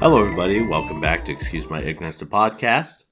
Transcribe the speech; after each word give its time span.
Hello, 0.00 0.20
everybody. 0.22 0.60
Welcome 0.62 1.00
back 1.00 1.24
to 1.26 1.32
Excuse 1.32 1.68
My 1.68 1.80
Ignorance, 1.82 2.18
the 2.18 2.26
podcast. 2.26 3.04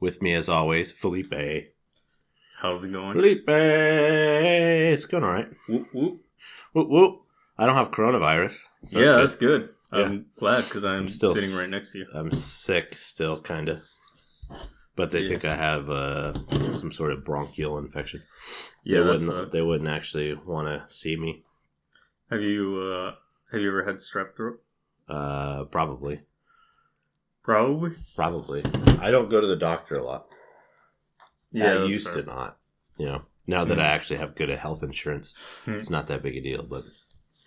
With 0.00 0.22
me, 0.22 0.34
as 0.34 0.48
always, 0.48 0.92
Felipe. 0.92 1.74
How's 2.58 2.84
it 2.84 2.92
going? 2.92 3.14
Felipe, 3.14 3.48
it's 3.48 5.04
going 5.04 5.24
all 5.24 5.32
right. 5.32 5.48
Whoop, 5.68 5.88
whoop. 5.92 6.20
Whoop 6.72 6.88
whoop. 6.88 7.20
I 7.56 7.66
don't 7.66 7.74
have 7.74 7.90
coronavirus. 7.90 8.60
so 8.84 8.98
yeah, 8.98 9.04
that's 9.12 9.16
that's 9.32 9.36
good. 9.36 9.68
Yeah. 9.92 10.00
I'm 10.04 10.26
glad 10.36 10.64
because 10.64 10.84
I'm, 10.84 11.02
I'm 11.02 11.08
still 11.08 11.34
sitting 11.34 11.56
right 11.56 11.68
next 11.70 11.92
to 11.92 11.98
you. 11.98 12.06
I'm 12.14 12.30
sick 12.32 12.96
still, 12.96 13.40
kind 13.40 13.68
of. 13.68 13.82
But 14.96 15.10
they 15.10 15.20
Yeah. 15.20 15.28
think 15.28 15.44
I 15.44 15.54
have 15.56 15.88
uh, 15.90 16.34
some 16.78 16.92
sort 16.92 17.12
of 17.12 17.24
bronchial 17.24 17.78
infection. 17.78 18.22
Yeah, 18.84 19.00
they 19.02 19.04
wouldn't. 19.10 19.50
They 19.52 19.62
wouldn't 19.62 19.88
actually 19.88 20.34
want 20.34 20.68
to 20.68 20.84
see 20.94 21.16
me. 21.16 21.42
Have 22.30 22.42
you 22.42 22.80
uh 22.80 23.14
have 23.50 23.60
you 23.60 23.68
ever 23.68 23.84
had 23.84 23.96
strep 23.96 24.36
throat? 24.36 24.60
Uh, 25.08 25.64
probably. 25.64 26.20
Probably. 27.42 27.96
Probably. 28.14 28.62
I 29.00 29.10
don't 29.10 29.30
go 29.30 29.40
to 29.40 29.46
the 29.46 29.56
doctor 29.56 29.96
a 29.96 30.04
lot. 30.04 30.26
Yeah, 31.50 31.72
I 31.82 31.84
used 31.86 32.08
fair. 32.12 32.22
to 32.22 32.28
not. 32.28 32.58
You 32.98 33.06
know, 33.06 33.22
now 33.46 33.64
that 33.64 33.74
Hmm. 33.76 33.80
I 33.80 33.86
actually 33.86 34.18
have 34.18 34.34
good 34.34 34.50
health 34.50 34.82
insurance, 34.82 35.34
Hmm. 35.64 35.72
it's 35.74 35.88
not 35.90 36.06
that 36.08 36.22
big 36.22 36.36
a 36.36 36.40
deal. 36.42 36.62
But 36.62 36.84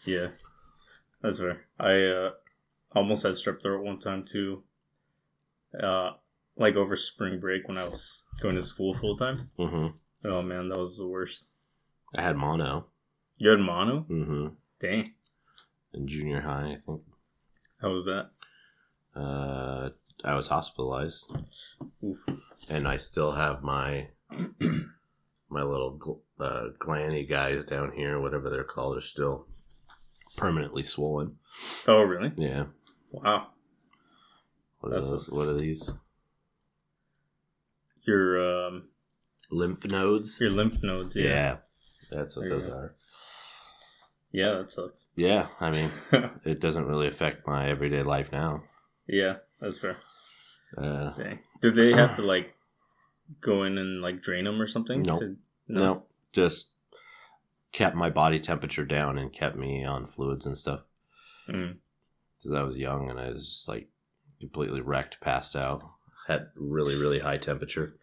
Yeah, 0.05 0.29
that's 1.21 1.38
fair. 1.39 1.66
I 1.79 2.02
uh 2.03 2.31
almost 2.95 3.23
had 3.23 3.33
strep 3.33 3.61
throat 3.61 3.83
one 3.85 3.99
time 3.99 4.25
too. 4.25 4.63
Uh, 5.80 6.11
like 6.57 6.75
over 6.75 6.95
spring 6.95 7.39
break 7.39 7.67
when 7.67 7.77
I 7.77 7.88
was 7.88 8.23
going 8.41 8.55
to 8.55 8.63
school 8.63 8.93
full 8.95 9.16
time. 9.17 9.52
hmm 9.57 9.88
Oh 10.25 10.41
man, 10.41 10.69
that 10.69 10.77
was 10.80 10.97
the 10.97 11.07
worst. 11.07 11.45
I 12.16 12.21
had 12.21 12.35
mono. 12.38 12.88
You 13.38 13.49
had 13.52 13.59
mono? 13.59 14.05
Mm-hmm. 14.09 14.47
Dang, 14.80 15.13
In 15.93 16.08
junior 16.08 16.41
high, 16.41 16.71
I 16.73 16.75
think. 16.75 17.02
How 17.81 17.89
was 17.91 18.05
that? 18.05 18.29
Uh, 19.15 19.89
I 20.23 20.35
was 20.35 20.47
hospitalized, 20.47 21.31
Oof. 22.03 22.23
and 22.69 22.87
I 22.87 22.97
still 22.97 23.31
have 23.33 23.61
my 23.63 24.07
my 25.49 25.63
little 25.63 25.97
gl- 25.99 26.21
uh, 26.39 26.69
glanny 26.79 27.27
guys 27.27 27.63
down 27.65 27.91
here, 27.93 28.19
whatever 28.21 28.49
they're 28.49 28.63
called, 28.63 28.97
are 28.97 29.02
still 29.02 29.47
permanently 30.37 30.83
swollen. 30.83 31.37
Oh 31.87 32.02
really? 32.03 32.31
Yeah. 32.37 32.65
Wow. 33.11 33.47
What 34.79 34.93
are 34.93 35.02
those? 35.02 35.29
What 35.29 35.47
are 35.47 35.53
these? 35.53 35.89
Your 38.07 38.65
um 38.67 38.83
Lymph 39.52 39.83
nodes. 39.91 40.39
your 40.39 40.49
lymph 40.52 40.81
nodes. 40.81 41.15
Yeah. 41.15 41.23
Yeah. 41.25 41.57
That's 42.09 42.35
what 42.37 42.47
There 42.47 42.55
you 42.57 42.61
those 42.61 42.69
go. 42.69 42.75
are. 42.77 42.95
Yeah, 44.31 44.53
that 44.53 44.71
sucks. 44.71 45.07
Yeah, 45.15 45.47
I 45.59 45.71
mean, 45.71 45.91
it 46.45 46.59
doesn't 46.61 46.85
really 46.87 47.07
affect 47.07 47.45
my 47.47 47.69
everyday 47.69 48.03
life 48.03 48.31
now. 48.31 48.63
yeah, 49.07 49.37
that's 49.59 49.77
fair. 49.79 49.97
Uh, 50.77 51.11
Dang. 51.17 51.39
Did 51.61 51.75
they 51.75 51.91
have 51.93 52.15
to 52.15 52.21
like 52.33 52.53
go 53.41 53.63
in 53.63 53.77
and 53.77 54.02
like 54.02 54.21
drain 54.21 54.45
them 54.45 54.61
or 54.61 54.67
something? 54.67 55.02
Nope. 55.03 55.19
to- 55.19 55.37
no, 55.67 56.03
just 56.33 56.69
kept 57.71 57.95
my 57.95 58.09
body 58.09 58.39
temperature 58.39 58.85
down 58.85 59.17
and 59.17 59.31
kept 59.31 59.55
me 59.55 59.83
on 59.85 60.05
fluids 60.05 60.45
and 60.45 60.57
stuff. 60.57 60.81
Mm. 61.49 61.77
Because 62.37 62.53
I 62.53 62.63
was 62.63 62.77
young 62.77 63.09
and 63.09 63.19
I 63.19 63.29
was 63.29 63.47
just 63.49 63.67
like 63.67 63.89
completely 64.39 64.81
wrecked, 64.81 65.21
passed 65.21 65.55
out, 65.55 65.83
had 66.27 66.47
really, 66.55 66.95
really 66.95 67.19
high 67.19 67.37
temperature. 67.37 67.97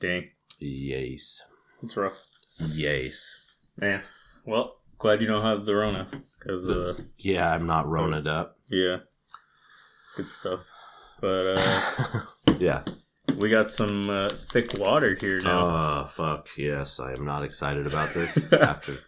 Dang, 0.00 0.30
Yes. 0.58 1.42
it's 1.82 1.96
rough, 1.96 2.18
Yes. 2.58 3.42
man. 3.76 4.02
Well, 4.46 4.76
glad 4.98 5.20
you 5.20 5.26
don't 5.26 5.42
have 5.44 5.64
the 5.64 5.74
Rona, 5.74 6.08
because 6.38 6.68
uh, 6.68 6.94
Yeah, 7.18 7.52
I'm 7.52 7.66
not 7.66 7.88
roned 7.88 8.26
up. 8.28 8.58
yeah, 8.68 8.98
good 10.16 10.30
stuff. 10.30 10.60
But 11.20 11.56
uh, 11.58 12.20
yeah. 12.58 12.82
we 13.38 13.48
got 13.48 13.70
some 13.70 14.10
uh, 14.10 14.28
thick 14.28 14.72
water 14.78 15.16
here 15.18 15.40
now. 15.40 15.60
Oh, 15.60 16.06
fuck. 16.08 16.48
Yes, 16.56 17.00
I 17.00 17.12
am 17.12 17.24
not 17.24 17.42
excited 17.42 17.86
about 17.86 18.12
this 18.14 18.36
after 18.52 18.98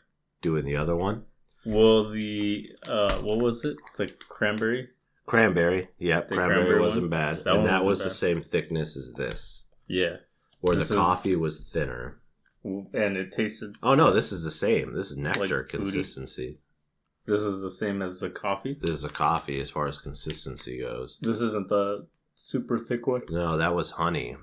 doing 0.40 0.64
the 0.64 0.76
other 0.76 0.96
one. 0.96 1.24
well, 1.66 2.08
the 2.10 2.70
uh, 2.88 3.18
what 3.18 3.38
was 3.38 3.64
it? 3.64 3.76
The 3.96 4.08
cranberry. 4.28 4.88
Cranberry. 5.26 5.88
Yep, 5.98 6.28
The 6.30 6.34
cranberry, 6.36 6.60
cranberry 6.60 6.80
wasn't 6.80 7.02
one? 7.02 7.10
bad. 7.10 7.44
That 7.44 7.54
and 7.56 7.66
that 7.66 7.84
was 7.84 8.02
the 8.02 8.08
same 8.10 8.40
thickness 8.40 8.96
as 8.96 9.12
this. 9.12 9.64
Yeah, 9.86 10.16
Where 10.60 10.76
This 10.76 10.88
the 10.88 10.94
is- 10.94 10.98
coffee 11.00 11.36
was 11.36 11.68
thinner. 11.70 12.20
And 12.64 13.16
it 13.16 13.32
tasted. 13.32 13.76
Oh 13.82 13.94
no, 13.94 14.12
this 14.12 14.32
is 14.32 14.44
the 14.44 14.50
same. 14.50 14.94
This 14.94 15.10
is 15.10 15.16
nectar 15.16 15.58
Like 15.58 15.68
consistency. 15.68 16.58
This 17.26 17.40
is 17.40 17.60
the 17.60 17.70
same 17.70 18.00
as 18.00 18.20
the 18.20 18.30
coffee. 18.30 18.76
This 18.80 18.90
is 18.90 19.04
a 19.04 19.10
coffee 19.10 19.60
as 19.60 19.70
far 19.70 19.86
as 19.86 19.98
consistency 19.98 20.80
goes. 20.80 21.18
This 21.20 21.42
isn't 21.42 21.68
the 21.68 22.06
super 22.36 22.78
thick 22.78 23.06
one. 23.06 23.22
No, 23.28 23.58
that 23.58 23.74
was 23.74 23.92
honey. 23.92 24.36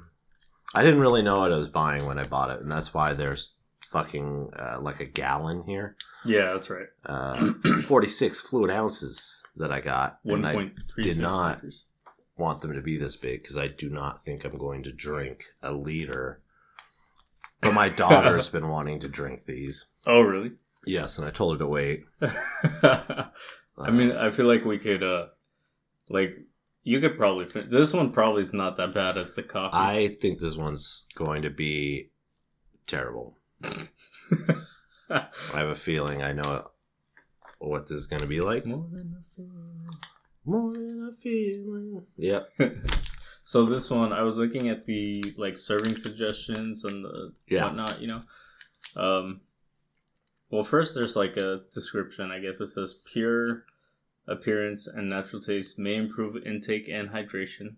I 0.74 0.84
didn't 0.84 1.00
really 1.00 1.24
know 1.24 1.40
what 1.40 1.52
I 1.52 1.58
was 1.58 1.70
buying 1.70 2.06
when 2.06 2.20
I 2.20 2.26
bought 2.26 2.52
it, 2.52 2.62
and 2.62 2.72
that's 2.72 2.94
why 2.94 3.14
there's 3.14 3.54
fucking 3.88 4.52
uh, 4.56 4.78
like 4.82 5.00
a 5.00 5.06
gallon 5.06 5.64
here. 5.66 5.96
Yeah, 6.26 6.54
that's 6.54 6.70
right. 6.70 6.88
Uh, 7.06 7.54
46 7.84 8.42
fluid 8.42 8.70
ounces 8.70 9.42
that 9.56 9.72
I 9.72 9.80
got. 9.82 10.18
One 10.24 10.44
and 10.44 10.72
I 10.98 11.02
did 11.02 11.18
not. 11.18 11.62
want 12.38 12.62
them 12.62 12.74
to 12.74 12.82
be 12.82 12.98
this 12.98 13.16
big 13.16 13.42
because 13.42 13.58
I 13.58 13.68
do 13.68 13.90
not 13.90 14.24
think 14.24 14.44
I'm 14.44 14.58
going 14.58 14.84
to 14.84 14.92
drink 14.92 15.46
a 15.64 15.72
liter. 15.72 16.42
But 17.66 17.74
my 17.74 17.90
daughter's 17.90 18.50
been 18.50 18.68
wanting 18.68 19.00
to 19.00 19.08
drink 19.08 19.46
these. 19.46 19.88
Oh, 20.06 20.22
really? 20.22 20.52
Yes, 20.86 21.18
and 21.18 21.28
I 21.28 21.32
told 21.32 21.56
her 21.56 21.60
to 21.60 21.68
wait. 21.68 22.06
I 22.22 23.90
mean, 23.92 24.12
I 24.12 24.30
feel 24.30 24.46
like 24.46 24.64
we 24.64 24.78
could, 24.78 25.02
uh, 25.02 25.28
like, 26.08 26.38
you 26.84 27.00
could 27.00 27.18
probably 27.18 27.46
fin- 27.46 27.72
this 27.72 27.92
one 27.92 28.12
probably 28.12 28.44
is 28.44 28.54
not 28.54 28.78
that 28.78 28.94
bad 28.94 29.18
as 29.18 29.34
the 29.34 29.42
coffee. 29.42 29.76
I 29.76 30.16
think 30.22 30.40
this 30.40 30.56
one's 30.56 31.06
going 31.16 31.42
to 31.42 31.50
be 31.50 32.12
terrible. 32.86 33.40
I 35.10 35.28
have 35.54 35.70
a 35.70 35.76
feeling 35.76 36.22
I 36.22 36.34
know 36.34 36.70
what 37.58 37.88
this 37.88 37.98
is 37.98 38.06
going 38.06 38.22
to 38.22 38.28
be 38.28 38.42
like. 38.42 38.66
More 38.66 38.88
than 38.92 39.16
a 39.18 39.36
feeling. 39.36 39.90
More 40.46 40.74
than 40.74 41.10
a 41.10 41.14
feeling. 41.14 42.06
Yep. 42.18 42.50
so 43.46 43.66
this 43.68 43.92
one, 43.92 44.12
I 44.12 44.24
was 44.24 44.38
looking 44.38 44.70
at 44.70 44.86
the 44.86 45.34
like 45.38 45.56
serving 45.58 45.96
suggestions 45.98 46.84
and 46.84 47.06
the 47.06 47.32
Yeah. 47.48 47.66
whatnot. 47.66 48.02
You 48.02 48.08
know, 48.08 48.22
um, 48.96 49.42
well, 50.50 50.64
first 50.64 50.96
there's 50.96 51.16
like 51.16 51.38
a 51.38 51.62
description. 51.74 52.32
I 52.32 52.40
guess 52.40 52.60
it 52.60 52.68
says 52.68 52.96
pure 53.06 53.66
appearance 54.28 54.88
and 54.88 55.10
natural 55.10 55.42
taste 55.42 55.78
may 55.78 55.96
improve 55.96 56.36
intake 56.46 56.90
and 56.90 57.10
hydration. 57.10 57.76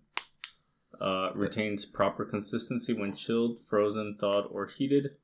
Uh, 0.98 1.30
retains 1.34 1.84
proper 1.84 2.24
consistency 2.24 2.92
when 2.94 3.14
chilled, 3.14 3.60
frozen, 3.68 4.16
thawed, 4.18 4.46
or 4.50 4.66
heated. 4.66 5.16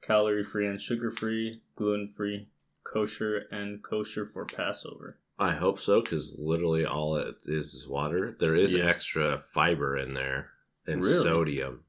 Calorie 0.00 0.42
free 0.44 0.66
and 0.66 0.80
sugar 0.80 1.10
free, 1.10 1.60
gluten 1.76 2.08
free, 2.08 2.48
kosher, 2.84 3.46
and 3.52 3.82
kosher 3.82 4.24
for 4.26 4.46
Passover. 4.46 5.18
I 5.40 5.52
hope 5.52 5.80
so 5.80 6.02
because 6.02 6.36
literally 6.38 6.84
all 6.84 7.16
it 7.16 7.34
is 7.46 7.72
is 7.74 7.88
water. 7.88 8.36
There 8.38 8.54
is 8.54 8.74
Yeah. 8.74 8.84
extra 8.86 9.38
fiber 9.38 9.96
in 9.96 10.12
there 10.14 10.50
and 10.86 11.02
Really? 11.02 11.22
sodium. 11.22 11.84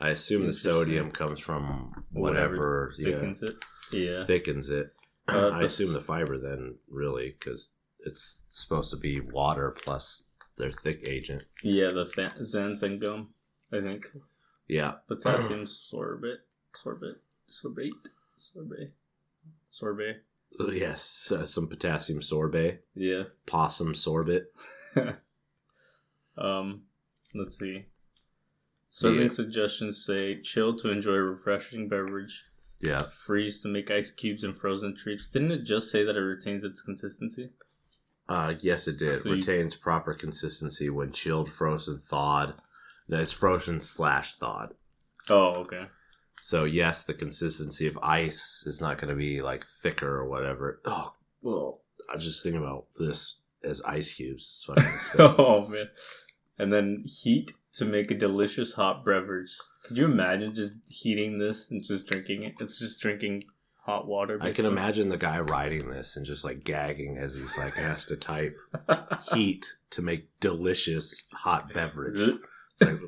I 0.00 0.10
assume 0.10 0.44
the 0.46 0.52
sodium 0.52 1.12
comes 1.12 1.38
from 1.38 2.04
whatever, 2.10 2.92
yeah, 2.98 3.12
Thickens 3.20 3.42
it. 3.44 3.64
Yeah. 3.92 4.24
thickens 4.26 4.68
it. 4.70 4.92
Uh, 5.28 5.50
I 5.50 5.62
assume 5.62 5.92
the 5.92 6.00
fiber 6.00 6.36
then 6.36 6.78
really 6.88 7.36
because 7.38 7.70
it's 8.00 8.40
supposed 8.50 8.90
to 8.90 8.96
be 8.96 9.20
water 9.20 9.74
plus 9.84 10.24
their 10.56 10.72
thick 10.72 11.06
agent. 11.08 11.44
Yeah, 11.62 11.90
the 11.92 12.04
th- 12.06 12.34
xanthan 12.34 13.28
I 13.72 13.80
think. 13.80 14.04
Yeah, 14.66 14.96
Potassium 15.08 15.64
sorbate. 15.64 16.38
Sorbate. 16.74 17.16
Sorbate. 17.48 18.08
Sorbate. 18.38 18.90
Sorbet. 19.70 20.22
Yes, 20.72 21.30
uh, 21.32 21.44
some 21.46 21.68
potassium 21.68 22.22
sorbet, 22.22 22.80
Yeah. 22.94 23.24
possum 23.46 23.94
sorbet. 23.94 24.44
um, 26.38 26.82
let's 27.34 27.58
see. 27.58 27.86
Serving 28.90 29.22
Yeah. 29.22 29.28
suggestions 29.28 30.04
say 30.04 30.40
chill 30.40 30.76
to 30.76 30.90
enjoy 30.90 31.14
a 31.14 31.22
refreshing 31.22 31.88
beverage, 31.88 32.44
Yeah, 32.80 33.02
freeze 33.26 33.60
to 33.62 33.68
make 33.68 33.90
ice 33.90 34.10
cubes 34.10 34.44
and 34.44 34.56
frozen 34.56 34.94
treats. 34.96 35.26
Didn't 35.26 35.52
it 35.52 35.62
just 35.64 35.90
say 35.90 36.04
that 36.04 36.16
it 36.16 36.20
retains 36.20 36.64
its 36.64 36.82
consistency? 36.82 37.50
uh, 38.28 38.54
yes, 38.60 38.88
it 38.88 38.98
did. 38.98 39.22
So 39.22 39.28
you- 39.28 39.34
Retains 39.34 39.74
proper 39.74 40.14
consistency 40.14 40.88
when 40.90 41.12
chilled, 41.12 41.50
frozen, 41.50 41.98
thawed. 41.98 42.54
No, 43.06 43.20
it's 43.20 43.32
frozen 43.32 43.80
slash 43.82 44.36
thawed. 44.36 44.74
Oh, 45.28 45.56
okay. 45.56 45.88
So 46.44 46.64
yes, 46.64 47.04
the 47.04 47.14
consistency 47.14 47.86
of 47.86 47.98
ice 48.02 48.64
is 48.66 48.78
not 48.78 48.98
going 48.98 49.08
to 49.08 49.16
be 49.16 49.40
like 49.40 49.66
thicker 49.66 50.14
or 50.14 50.28
whatever. 50.28 50.78
Oh, 50.84 51.14
well, 51.40 51.80
I 52.10 52.16
was 52.16 52.24
just 52.24 52.42
thinking 52.42 52.60
about 52.62 52.84
this 52.98 53.38
as 53.64 53.80
ice 53.80 54.12
cubes. 54.12 54.68
Oh 55.18 55.66
man. 55.66 55.88
And 56.58 56.70
then 56.70 57.04
heat 57.06 57.52
to 57.72 57.86
make 57.86 58.10
a 58.10 58.14
delicious 58.14 58.74
hot 58.74 59.06
beverage. 59.06 59.56
Could 59.84 59.96
you 59.96 60.04
imagine 60.04 60.52
just 60.52 60.74
heating 60.86 61.38
this 61.38 61.70
and 61.70 61.82
just 61.82 62.06
drinking 62.06 62.42
it? 62.42 62.56
It's 62.60 62.78
just 62.78 63.00
drinking 63.00 63.44
hot 63.86 64.06
water. 64.06 64.38
I 64.42 64.52
can 64.52 64.66
imagine 64.66 65.08
the 65.08 65.16
guy 65.16 65.40
writing 65.40 65.88
this 65.88 66.14
and 66.14 66.26
just 66.26 66.44
like 66.44 66.62
gagging 66.62 67.16
as 67.16 67.38
he's 67.38 67.56
like 67.56 67.72
has 67.72 68.04
to 68.04 68.16
type 68.16 68.54
heat 69.32 69.78
to 69.88 70.02
make 70.02 70.28
delicious 70.40 71.22
hot 71.32 71.72
beverage. 71.72 72.20
It's 72.72 72.82
like, 72.82 73.00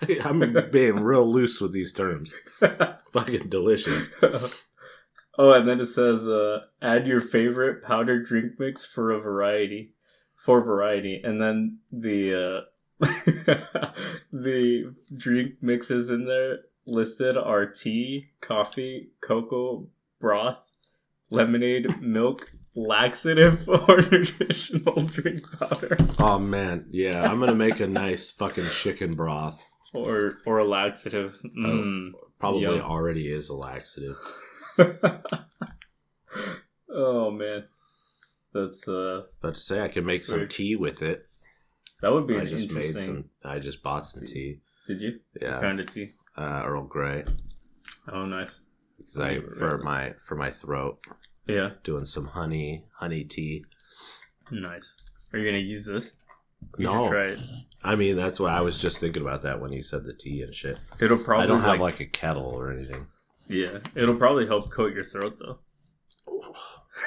I'm 0.24 0.70
being 0.70 1.00
real 1.00 1.30
loose 1.30 1.60
with 1.60 1.72
these 1.72 1.92
terms. 1.92 2.34
Fucking 3.12 3.48
delicious. 3.48 4.08
oh, 5.38 5.52
and 5.52 5.68
then 5.68 5.80
it 5.80 5.86
says, 5.86 6.28
uh, 6.28 6.60
add 6.82 7.06
your 7.06 7.20
favorite 7.20 7.82
powdered 7.82 8.26
drink 8.26 8.52
mix 8.58 8.84
for 8.84 9.10
a 9.10 9.20
variety, 9.20 9.92
for 10.36 10.62
variety, 10.62 11.20
and 11.22 11.40
then 11.40 11.78
the 11.90 12.66
uh, 13.00 13.06
the 14.32 14.94
drink 15.14 15.54
mixes 15.60 16.10
in 16.10 16.26
there 16.26 16.60
listed 16.86 17.36
are 17.36 17.66
tea, 17.66 18.28
coffee, 18.40 19.10
cocoa, 19.20 19.88
broth, 20.20 20.58
lemonade, 21.30 22.00
milk, 22.00 22.52
laxative, 22.74 23.68
or 23.68 23.96
nutritional 24.10 25.02
drink 25.02 25.42
powder, 25.58 25.96
Oh 26.18 26.38
man, 26.38 26.86
yeah, 26.90 27.30
I'm 27.30 27.40
gonna 27.40 27.54
make 27.54 27.80
a 27.80 27.86
nice 27.86 28.30
fucking 28.30 28.70
chicken 28.70 29.14
broth. 29.14 29.70
Or 29.96 30.38
or 30.46 30.58
a 30.58 30.64
laxative. 30.64 31.38
Mm. 31.56 32.12
Probably 32.38 32.62
Yum. 32.76 32.80
already 32.82 33.30
is 33.32 33.48
a 33.48 33.54
laxative. 33.54 34.16
oh 36.90 37.30
man, 37.30 37.64
that's 38.52 38.86
uh, 38.88 39.22
But 39.40 39.54
to 39.54 39.60
say 39.60 39.80
I 39.80 39.88
could 39.88 40.04
make 40.04 40.24
some 40.24 40.46
tea 40.48 40.76
with 40.76 41.02
it. 41.02 41.26
that 42.02 42.12
would 42.12 42.26
be 42.26 42.36
I 42.36 42.44
just 42.44 42.70
made 42.72 42.98
some. 42.98 43.30
I 43.44 43.58
just 43.58 43.82
bought 43.82 44.06
some 44.06 44.26
tea. 44.26 44.60
Did 44.86 45.00
you 45.00 45.20
Yeah, 45.40 45.60
kind 45.60 45.80
of 45.80 45.92
tea? 45.92 46.12
uh, 46.36 46.62
Earl 46.64 46.84
Grey 46.84 47.24
Oh, 48.12 48.24
nice. 48.26 48.60
because 48.98 49.18
I 49.18 49.40
for 49.40 49.78
my 49.78 50.12
for 50.24 50.36
my 50.36 50.50
throat 50.50 50.98
Yeah, 51.46 51.70
doing 51.82 52.04
some 52.04 52.26
honey 52.26 52.84
honey 52.98 53.24
tea. 53.24 53.64
nice. 54.50 54.96
Are 55.32 55.38
you 55.38 55.44
gonna 55.46 55.58
use 55.58 55.86
this? 55.86 56.12
You 56.78 56.84
No. 56.86 57.08
try 57.08 57.24
it. 57.28 57.40
I 57.86 57.94
mean, 57.94 58.16
that's 58.16 58.40
why 58.40 58.50
I 58.50 58.62
was 58.62 58.80
just 58.80 58.98
thinking 58.98 59.22
about 59.22 59.42
that 59.42 59.60
when 59.60 59.70
you 59.72 59.80
said 59.80 60.02
the 60.04 60.12
tea 60.12 60.42
and 60.42 60.52
shit. 60.52 60.76
It'll 61.00 61.18
probably 61.18 61.44
I 61.44 61.46
don't 61.46 61.60
have 61.60 61.78
like, 61.80 61.80
like 61.80 62.00
a 62.00 62.06
kettle 62.06 62.46
or 62.46 62.72
anything. 62.72 63.06
yeah. 63.48 63.78
It'll 63.94 64.16
probably 64.16 64.46
help 64.46 64.72
coat 64.72 64.92
your 64.92 65.04
throat 65.04 65.38
though. 65.38 65.58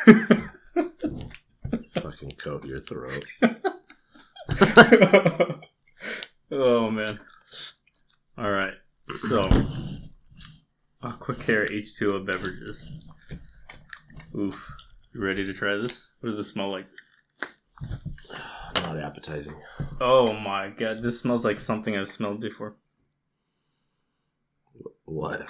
Fucking 1.93 2.31
coat 2.37 2.63
your 2.65 2.79
throat. 2.79 3.25
oh 6.51 6.89
man. 6.89 7.19
All 8.37 8.51
right. 8.51 8.73
So, 9.27 9.41
Aqua 11.01 11.35
Care 11.35 11.67
H2O 11.67 12.25
beverages. 12.25 12.89
Oof. 14.33 14.77
You 15.13 15.21
ready 15.21 15.45
to 15.45 15.53
try 15.53 15.75
this? 15.75 16.09
What 16.21 16.29
does 16.29 16.39
it 16.39 16.45
smell 16.45 16.71
like? 16.71 16.87
Not 18.83 18.97
appetizing. 18.97 19.55
Oh 20.01 20.33
my 20.33 20.69
god, 20.69 21.01
this 21.03 21.19
smells 21.19 21.45
like 21.45 21.59
something 21.59 21.95
I've 21.97 22.09
smelled 22.09 22.39
before. 22.41 22.75
What? 25.05 25.41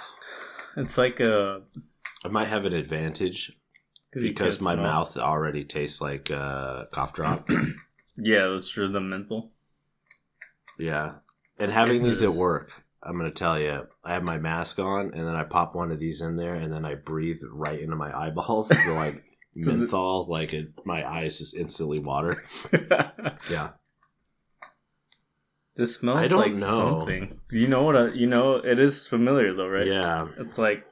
It's 0.76 0.96
like 0.98 1.20
a 1.20 1.62
I 2.24 2.28
might 2.28 2.48
have 2.48 2.64
an 2.64 2.72
advantage 2.72 3.52
because 4.12 4.60
my 4.60 4.74
smell. 4.74 4.84
mouth 4.84 5.16
already 5.16 5.64
tastes 5.64 6.00
like 6.00 6.30
uh, 6.30 6.86
cough 6.86 7.14
drop. 7.14 7.48
Yeah, 8.22 8.48
that's 8.48 8.68
true. 8.68 8.88
The 8.88 9.00
menthol. 9.00 9.50
yeah, 10.78 11.14
and 11.58 11.70
having 11.72 12.02
these 12.02 12.20
at 12.20 12.30
work, 12.30 12.70
I'm 13.02 13.16
gonna 13.16 13.30
tell 13.30 13.58
you, 13.58 13.86
I 14.04 14.12
have 14.12 14.24
my 14.24 14.36
mask 14.36 14.78
on, 14.78 15.14
and 15.14 15.26
then 15.26 15.36
I 15.36 15.44
pop 15.44 15.74
one 15.74 15.90
of 15.90 15.98
these 15.98 16.20
in 16.20 16.36
there, 16.36 16.54
and 16.54 16.70
then 16.70 16.84
I 16.84 16.96
breathe 16.96 17.40
right 17.50 17.80
into 17.80 17.96
my 17.96 18.14
eyeballs. 18.14 18.68
So 18.84 18.92
like 18.94 19.22
Does 19.58 19.76
it- 19.76 19.78
menthol, 19.80 20.26
like 20.28 20.52
it, 20.52 20.68
my 20.84 21.08
eyes 21.08 21.38
just 21.38 21.54
instantly 21.56 21.98
water. 21.98 22.42
Yeah, 23.50 23.70
this 25.76 25.96
smells 25.96 26.18
I 26.18 26.28
don't 26.28 26.38
like 26.40 26.52
know. 26.52 26.98
something. 26.98 27.40
You 27.50 27.66
know 27.68 27.82
what? 27.82 27.96
I, 27.96 28.08
you 28.12 28.26
know 28.26 28.56
it 28.56 28.78
is 28.78 29.06
familiar 29.06 29.52
though, 29.52 29.68
right? 29.68 29.86
yeah. 29.86 30.28
It's 30.38 30.58
like 30.58 30.84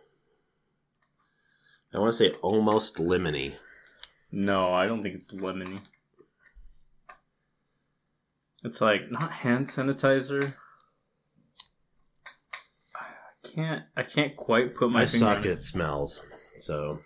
I 1.94 1.98
want 1.98 2.12
to 2.12 2.16
say 2.18 2.30
almost 2.42 2.96
lemony. 2.96 3.54
no, 4.32 4.72
I 4.74 4.86
don't 4.86 5.02
think 5.02 5.14
it's 5.14 5.32
lemony. 5.32 5.80
It's 8.64 8.80
like 8.80 9.10
not 9.10 9.30
hand 9.30 9.68
sanitizer. 9.68 10.54
I 12.96 13.48
can't. 13.48 13.84
I 13.96 14.02
can't 14.02 14.36
quite 14.36 14.74
put 14.74 14.90
my 14.90 15.02
I 15.02 15.06
finger 15.06 15.26
suck 15.26 15.36
on 15.38 15.44
it. 15.46 15.50
at 15.50 15.62
smells, 15.62 16.22
so 16.56 16.94
It 16.94 17.02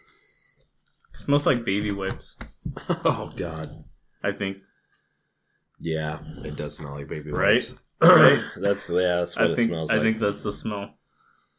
smells 1.17 1.47
like 1.47 1.64
baby 1.64 1.93
wipes. 1.93 2.37
oh 3.05 3.32
god, 3.37 3.85
I 4.23 4.32
think. 4.32 4.59
yeah, 5.81 6.19
it 6.44 6.56
does 6.56 6.75
smell 6.76 6.94
like 6.94 7.09
baby 7.09 7.31
Right? 7.31 7.55
wipes. 7.55 7.75
Right? 8.03 8.43
that's 8.56 8.91
yeah, 8.91 9.17
that's 9.19 9.37
what 9.37 9.47
I 9.47 9.53
it 9.53 9.56
think. 9.56 9.69
smells 9.70 9.91
I 9.91 9.94
like. 9.94 10.03
think 10.03 10.19
that's 10.20 10.43
the 10.43 10.53
smell. 10.53 10.94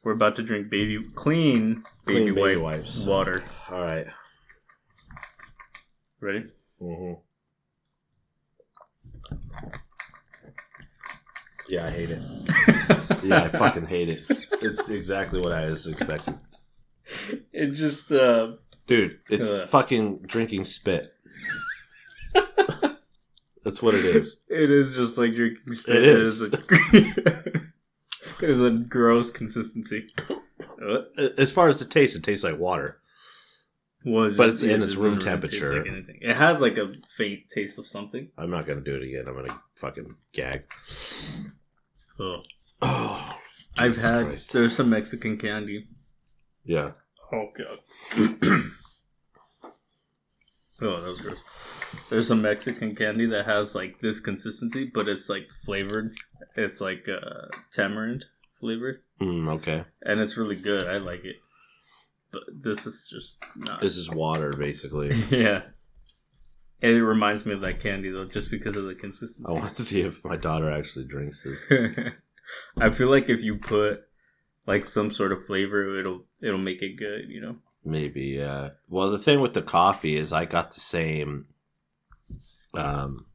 We're 0.03 0.11
about 0.11 0.35
to 0.35 0.43
drink 0.43 0.69
baby 0.69 0.99
clean 1.15 1.83
baby, 2.05 2.19
Clean 2.25 2.35
baby 2.35 2.55
wipe 2.57 2.61
wipes. 2.79 3.05
water. 3.05 3.43
All 3.71 3.79
right. 3.81 4.07
Ready? 6.19 6.45
Mm-hmm. 6.81 7.21
Yeah, 11.69 11.85
I 11.87 11.91
hate 11.91 12.09
it. 12.11 12.21
Yeah, 13.23 13.43
I 13.43 13.47
fucking 13.47 13.85
hate 13.85 14.09
it. 14.09 14.23
It's 14.61 14.89
exactly 14.89 15.39
what 15.39 15.53
I 15.53 15.69
was 15.69 15.87
expecting. 15.87 16.37
it 17.53 17.71
just 17.71 18.11
uh 18.11 18.51
Dude, 18.87 19.19
it's 19.29 19.49
Ugh. 19.49 19.67
fucking 19.67 20.19
drinking 20.27 20.65
spit. 20.65 21.13
That's 23.63 23.81
what 23.81 23.95
it 23.95 24.03
is. 24.03 24.41
it 24.49 24.69
is 24.69 24.95
just 24.97 25.17
like 25.17 25.35
drinking 25.35 25.71
spit. 25.73 25.95
It 25.95 26.03
is. 26.03 26.41
It 26.41 26.53
is 26.53 26.59
a, 26.93 27.53
it 28.43 28.49
is 28.49 28.61
a 28.61 28.71
gross 28.71 29.29
consistency. 29.31 30.07
Uh, 30.81 31.03
As 31.37 31.51
far 31.51 31.69
as 31.69 31.79
the 31.79 31.85
taste, 31.85 32.15
it 32.17 32.23
tastes 32.23 32.43
like 32.43 32.59
water. 32.59 32.99
well, 34.05 34.25
it 34.25 34.35
But 34.35 34.51
just- 34.51 34.63
it's 34.63 34.73
in 34.73 34.81
it 34.81 34.85
its 34.85 34.95
room 34.97 35.17
temperature. 35.17 35.77
like 35.77 35.87
anything. 35.89 36.19
It 36.21 36.35
has 36.35 36.59
like 36.59 36.77
a 36.77 36.91
faint 37.15 37.43
taste 37.49 37.79
of 37.79 37.87
something. 37.87 38.27
I'm 38.37 38.49
not 38.49 38.65
gonna 38.65 38.81
do 38.81 38.97
it 38.97 39.03
again. 39.03 39.25
I'm 39.29 39.35
gonna 39.35 39.57
fucking 39.75 40.11
gag. 40.33 40.63
Oh. 42.19 42.41
Oh, 42.81 43.39
I've 43.77 43.95
had 43.95 44.25
Christ. 44.25 44.51
there's 44.51 44.75
some 44.75 44.89
Mexican 44.89 45.37
candy. 45.37 45.87
yeah. 46.65 46.91
Oh 47.33 47.47
god. 47.57 47.79
oh, 50.81 51.01
that 51.01 51.07
was 51.09 51.21
gross. 51.21 51.37
There's 52.09 52.27
some 52.27 52.41
Mexican 52.41 52.95
candy 52.95 53.25
that 53.27 53.45
has 53.45 53.75
like 53.75 53.99
this 54.01 54.19
consistency, 54.19 54.89
but 54.93 55.07
it's 55.07 55.29
like 55.29 55.47
flavored. 55.65 56.13
It's 56.55 56.81
like 56.81 57.07
uh, 57.09 57.47
tamarind 57.71 58.25
flavored, 58.59 59.01
Mm, 59.21 59.49
okay. 59.57 59.83
and 60.03 60.19
it's 60.19 60.37
really 60.37 60.55
good. 60.55 60.87
I 60.87 60.97
like 60.97 61.23
it. 61.25 61.37
But 62.31 62.43
this 62.61 62.85
is 62.87 63.07
just 63.11 63.37
not. 63.55 63.81
This 63.81 63.97
is 63.97 64.09
water, 64.09 64.51
basically. 64.57 65.13
yeah. 65.29 65.63
It 66.81 66.89
reminds 66.99 67.45
me 67.45 67.53
of 67.53 67.61
that 67.61 67.79
candy 67.79 68.09
though, 68.09 68.25
just 68.25 68.51
because 68.51 68.75
of 68.75 68.85
the 68.85 68.95
consistency. 68.95 69.49
I 69.49 69.53
want 69.53 69.77
to 69.77 69.83
see 69.83 70.01
if 70.01 70.23
my 70.25 70.35
daughter 70.35 70.69
actually 70.69 71.05
drinks 71.05 71.43
this. 71.43 71.63
I 72.77 72.89
feel 72.89 73.09
like 73.09 73.29
if 73.29 73.41
you 73.41 73.55
put 73.55 74.01
like 74.65 74.85
some 74.85 75.11
sort 75.11 75.31
of 75.31 75.45
flavor, 75.45 75.99
it'll 75.99 76.25
it'll 76.41 76.57
make 76.59 76.81
it 76.81 76.95
good. 76.97 77.29
You 77.29 77.41
know. 77.41 77.55
Maybe, 77.85 78.21
yeah. 78.37 78.69
Well, 78.87 79.09
the 79.11 79.19
thing 79.19 79.41
with 79.41 79.53
the 79.53 79.61
coffee 79.61 80.15
is 80.15 80.31
I 80.31 80.45
got 80.45 80.73
the 80.73 80.79
same, 80.79 81.47
um, 82.73 83.25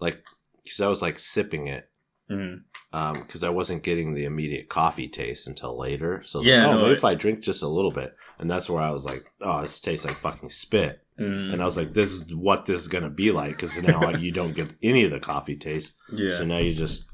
like, 0.00 0.22
because 0.64 0.80
I 0.80 0.88
was 0.88 1.00
like 1.00 1.18
sipping 1.20 1.68
it, 1.68 1.88
Mhm. 2.28 2.62
um, 2.92 3.12
because 3.22 3.44
I 3.44 3.50
wasn't 3.50 3.84
getting 3.84 4.14
the 4.14 4.24
immediate 4.24 4.68
coffee 4.68 5.06
taste 5.08 5.46
until 5.46 5.78
later. 5.78 6.22
So, 6.24 6.42
Yeah, 6.42 6.62
yeah, 6.62 6.66
oh, 6.66 6.72
no, 6.72 6.78
maybe 6.82 6.90
I- 6.90 6.94
if 6.96 7.04
I 7.04 7.14
drink 7.14 7.40
just 7.40 7.62
a 7.62 7.68
little 7.68 7.92
bit, 7.92 8.16
and 8.40 8.50
that's 8.50 8.68
where 8.68 8.82
I 8.82 8.90
was 8.90 9.04
like, 9.04 9.30
oh, 9.40 9.62
this 9.62 9.80
tastes 9.80 10.04
like 10.04 10.16
fucking 10.16 10.50
spit, 10.50 11.00
Mm. 11.18 11.52
and 11.52 11.62
I 11.62 11.64
was 11.64 11.76
like, 11.76 11.94
this 11.94 12.12
is 12.12 12.34
what 12.34 12.66
this 12.66 12.80
is 12.80 12.88
gonna 12.88 13.10
be 13.10 13.30
like, 13.30 13.50
because 13.52 13.80
now 13.80 14.10
you 14.16 14.32
don't 14.32 14.56
get 14.56 14.74
any 14.82 15.04
of 15.04 15.12
the 15.12 15.20
coffee 15.20 15.56
taste, 15.56 15.94
Yeah. 16.12 16.30
so 16.36 16.44
now 16.44 16.58
you're 16.58 16.72
just 16.74 17.06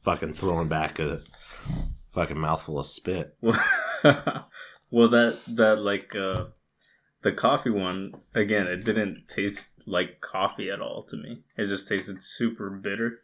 fucking 0.00 0.32
throwing 0.34 0.68
back 0.68 0.98
a 0.98 1.22
fucking 2.18 2.38
mouthful 2.38 2.78
of 2.80 2.86
spit. 2.86 3.36
well, 3.40 5.08
that 5.08 5.40
that 5.54 5.78
like 5.78 6.16
uh, 6.16 6.46
the 7.22 7.32
coffee 7.32 7.70
one 7.70 8.14
again. 8.34 8.66
It 8.66 8.84
didn't 8.84 9.28
taste 9.28 9.70
like 9.86 10.20
coffee 10.20 10.70
at 10.70 10.80
all 10.80 11.04
to 11.04 11.16
me. 11.16 11.42
It 11.56 11.66
just 11.66 11.86
tasted 11.86 12.24
super 12.24 12.70
bitter, 12.70 13.20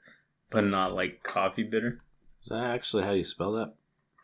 but 0.50 0.64
not 0.64 0.94
like 0.94 1.24
coffee 1.24 1.64
bitter. 1.64 2.02
Is 2.40 2.50
that 2.50 2.62
actually 2.62 3.02
how 3.02 3.12
you 3.12 3.24
spell 3.24 3.52
that? 3.52 3.74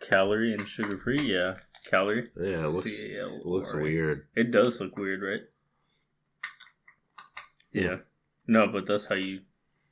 Calorie 0.01 0.55
and 0.55 0.69
sugar 0.69 0.99
free, 0.99 1.21
yeah. 1.21 1.57
Calorie. 1.91 2.31
Yeah, 2.37 2.67
it 2.67 2.69
looks 2.69 3.45
looks 3.45 3.75
weird. 3.75 4.27
It 4.37 4.53
does 4.53 4.81
look 4.81 4.97
weird, 4.97 5.23
right? 5.23 5.43
Yeah. 7.73 7.97
No, 8.47 8.67
but 8.67 8.87
that's 8.87 9.07
how 9.07 9.17
you 9.17 9.41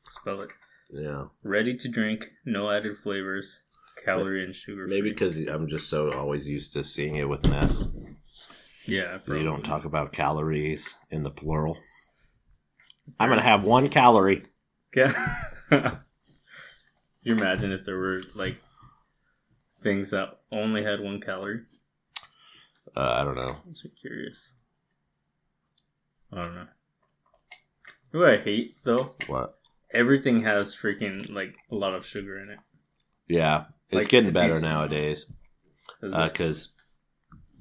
spell 0.09 0.41
it. 0.41 0.51
Yeah. 0.91 1.27
Ready 1.43 1.77
to 1.77 1.89
drink, 1.89 2.31
no 2.45 2.71
added 2.71 2.97
flavors, 2.99 3.63
calorie 4.09 4.45
and 4.45 4.55
sugar. 4.55 4.87
Maybe 4.87 5.11
because 5.11 5.37
I'm 5.47 5.69
just 5.69 5.89
so 5.89 6.13
always 6.13 6.49
used 6.49 6.73
to 6.75 6.85
seeing 6.85 7.17
it 7.17 7.29
with 7.29 7.45
an 7.45 7.53
S. 7.55 7.87
Yeah, 8.87 9.19
You 9.27 9.43
don't 9.43 9.65
talk 9.65 9.85
about 9.85 10.13
calories 10.13 10.95
in 11.11 11.23
the 11.23 11.31
plural. 11.31 11.79
I'm 13.21 13.29
gonna 13.29 13.43
have 13.43 13.65
one 13.65 13.89
calorie. 13.89 14.45
Yeah. 14.97 15.43
you 17.23 17.35
imagine 17.35 17.73
if 17.73 17.85
there 17.85 17.99
were 17.99 18.21
like 18.35 18.57
things 19.83 20.11
that 20.11 20.39
only 20.51 20.85
had 20.85 21.01
one 21.01 21.21
calorie? 21.21 21.61
Uh, 22.97 23.13
I 23.21 23.25
don't 23.25 23.37
know. 23.37 23.57
I'm 23.67 23.77
so 23.77 23.91
curious. 24.01 24.53
I 26.33 26.37
don't 26.37 26.55
know. 26.55 26.67
You 28.13 28.21
know 28.21 28.27
what 28.27 28.41
I 28.41 28.43
hate 28.43 28.77
though? 28.85 29.15
What? 29.27 29.59
Everything 29.93 30.45
has 30.45 30.75
freaking 30.75 31.31
like 31.31 31.57
a 31.71 31.75
lot 31.75 31.95
of 31.95 32.07
sugar 32.07 32.39
in 32.39 32.51
it. 32.51 32.59
Yeah, 33.29 33.65
it's 33.91 33.95
Like, 34.05 34.09
getting 34.09 34.33
better 34.33 34.59
nowadays 34.61 35.27
because 36.01 36.73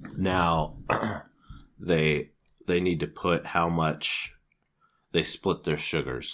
uh, 0.05 0.09
now 0.17 0.77
they 1.79 2.31
they 2.67 2.79
need 2.79 2.99
to 3.01 3.07
put 3.07 3.47
how 3.47 3.67
much 3.69 4.33
they 5.11 5.23
split 5.23 5.63
their 5.63 5.77
sugars, 5.77 6.31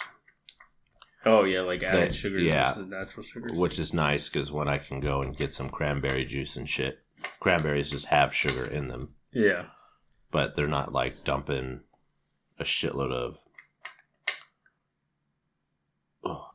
oh 1.24 1.44
yeah, 1.44 1.62
like 1.62 1.82
added 1.82 2.10
that- 2.10 2.14
sugar 2.14 2.38
yeah. 2.38 2.74
versus 2.74 2.88
natural 2.90 3.22
sugar. 3.24 3.54
which 3.54 3.78
is 3.78 3.92
nice 3.94 4.28
because 4.28 4.52
when 4.52 4.68
I 4.68 4.78
can 4.78 5.00
go 5.00 5.22
and 5.22 5.36
get 5.36 5.52
some 5.54 5.68
cranberry 5.70 6.24
juice 6.24 6.56
and 6.56 6.68
shit, 6.68 7.00
cranberries 7.40 7.90
just 7.90 8.06
have 8.06 8.34
sugar 8.34 8.64
in 8.64 8.88
them, 8.88 9.14
Yeah. 9.32 9.66
but 10.30 10.54
they're 10.54 10.66
not 10.68 10.92
like 10.92 11.24
dumping 11.24 11.80
a 12.58 12.64
shitload 12.64 13.12
of. 13.12 13.38
Oh, 16.24 16.50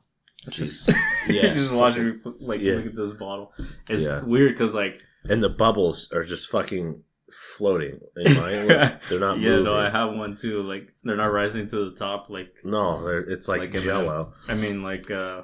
Just, 0.51 0.89
Yeah, 1.27 1.53
just 1.53 1.74
watching 1.74 2.06
me 2.08 2.13
like 2.39 2.62
Yeah. 2.62 2.75
look 2.75 2.88
at 2.88 2.96
this 2.96 3.13
bottle. 3.13 3.53
It's 3.88 4.01
Yeah. 4.03 4.24
weird 4.24 4.53
because 4.53 4.74
like 4.74 5.01
and 5.25 5.44
the 5.44 5.50
bubbles 5.50 6.12
are 6.13 6.24
just 6.24 6.50
fucking 6.50 7.03
floating. 7.32 8.00
in. 8.18 8.34
Look, 8.34 9.01
they're 9.10 9.20
not 9.20 9.38
moving. 9.38 9.41
yeah, 9.44 9.50
moving. 9.58 9.63
no, 9.65 9.75
I 9.75 9.89
have 9.89 10.13
one 10.13 10.36
too. 10.36 10.62
Like 10.63 10.94
they're 11.03 11.15
not 11.18 11.32
rising 11.32 11.68
to 11.68 11.89
the 11.89 11.96
top. 11.96 12.29
Like 12.29 12.53
No, 12.63 13.03
they're, 13.03 13.20
it's 13.20 13.48
like, 13.48 13.60
Like. 13.62 13.72
Jello, 13.82 14.34
I 14.48 14.56
mean, 14.56 14.82
like 14.84 15.10
uh, 15.12 15.44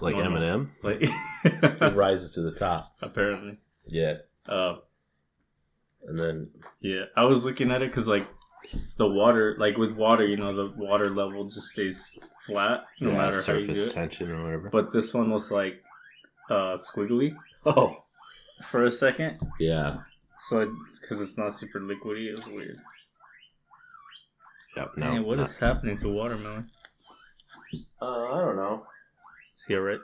like. 0.00 0.16
Eminem. 0.16 0.68
like 0.82 1.08
It 1.44 1.94
rises 1.94 2.32
to 2.32 2.42
the 2.42 2.52
top. 2.52 2.94
apparently. 3.02 3.58
Yeah, 3.86 4.16
Uh, 4.46 4.76
and 6.06 6.18
then 6.18 6.50
yeah, 6.80 7.04
I 7.16 7.24
was 7.24 7.44
looking 7.44 7.70
at 7.70 7.82
it 7.82 7.90
because 7.90 8.06
like 8.08 8.26
the 8.96 9.06
water, 9.08 9.56
like 9.58 9.76
with 9.76 9.92
water, 9.92 10.26
you 10.26 10.36
know, 10.36 10.54
the 10.54 10.72
water 10.76 11.10
level 11.10 11.44
just 11.44 11.68
stays 11.68 12.10
flat 12.42 12.84
no 13.00 13.10
yeah, 13.10 13.16
matter 13.16 13.42
how 13.42 13.52
you 13.54 13.60
do 13.60 13.66
surface 13.66 13.86
it. 13.86 13.90
tension 13.90 14.30
or 14.30 14.42
whatever. 14.44 14.70
But 14.70 14.92
this 14.92 15.12
one 15.14 15.30
was 15.30 15.50
like 15.50 15.82
uh 16.50 16.76
squiggly 16.76 17.34
oh, 17.66 18.04
for 18.64 18.84
a 18.84 18.90
second, 18.90 19.38
yeah, 19.60 19.98
so 20.48 20.70
because 21.00 21.20
it's 21.20 21.36
not 21.36 21.54
super 21.54 21.80
liquidy, 21.80 22.26
it 22.28 22.36
was 22.36 22.46
weird. 22.46 22.78
yep. 24.76 24.92
No, 24.96 25.12
Man, 25.12 25.24
what 25.24 25.38
not- 25.38 25.48
is 25.48 25.56
happening 25.58 25.96
to 25.98 26.08
watermelon? 26.08 26.70
Uh, 28.00 28.24
I 28.32 28.40
don't 28.40 28.56
know. 28.56 28.86
Is 29.54 29.64
he 29.66 29.74
alright? 29.76 29.98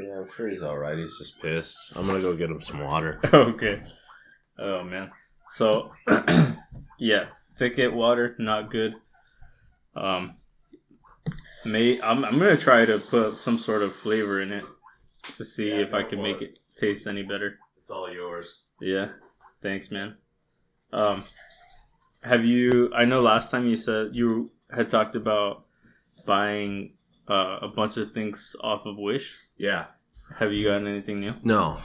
Yeah, 0.00 0.20
I'm 0.20 0.30
sure 0.34 0.48
he's 0.48 0.62
all 0.62 0.78
right. 0.78 0.96
He's 0.96 1.18
just 1.18 1.42
pissed. 1.42 1.92
I'm 1.96 2.06
gonna 2.06 2.20
go 2.20 2.36
get 2.36 2.48
him 2.50 2.60
some 2.62 2.80
water. 2.80 3.20
okay. 3.34 3.82
Oh 4.58 4.84
man. 4.84 5.10
So 5.50 5.90
yeah, 7.00 7.26
thicket 7.56 7.92
water 7.92 8.36
not 8.38 8.70
good. 8.70 8.94
Um 9.96 10.36
may 11.64 12.00
I'm 12.00 12.24
I'm 12.24 12.38
going 12.38 12.56
to 12.56 12.62
try 12.62 12.84
to 12.84 12.98
put 12.98 13.34
some 13.34 13.58
sort 13.58 13.82
of 13.82 13.92
flavor 13.94 14.40
in 14.40 14.52
it 14.52 14.64
to 15.36 15.44
see 15.44 15.68
Yeah, 15.70 15.76
if 15.86 15.92
I 15.94 16.02
can 16.04 16.22
make 16.22 16.40
it. 16.40 16.50
it 16.50 16.58
taste 16.76 17.06
any 17.06 17.22
better. 17.22 17.58
It's 17.78 17.90
all 17.90 18.10
yours. 18.12 18.62
Yeah. 18.80 19.08
Thanks, 19.62 19.90
man. 19.90 20.16
Um 20.92 21.24
have 22.22 22.44
you 22.44 22.92
I 22.94 23.04
know 23.04 23.20
last 23.20 23.50
time 23.50 23.66
you 23.66 23.76
said 23.76 24.14
you 24.14 24.50
had 24.74 24.88
talked 24.88 25.16
about 25.16 25.64
buying 26.26 26.92
uh, 27.28 27.58
a 27.62 27.68
bunch 27.68 27.96
of 27.96 28.12
things 28.12 28.56
off 28.60 28.86
of 28.86 28.96
Wish. 28.98 29.36
Yeah. 29.56 29.86
Have 30.36 30.52
you 30.52 30.64
gotten 30.68 30.86
anything 30.86 31.20
new? 31.20 31.34
No. 31.44 31.78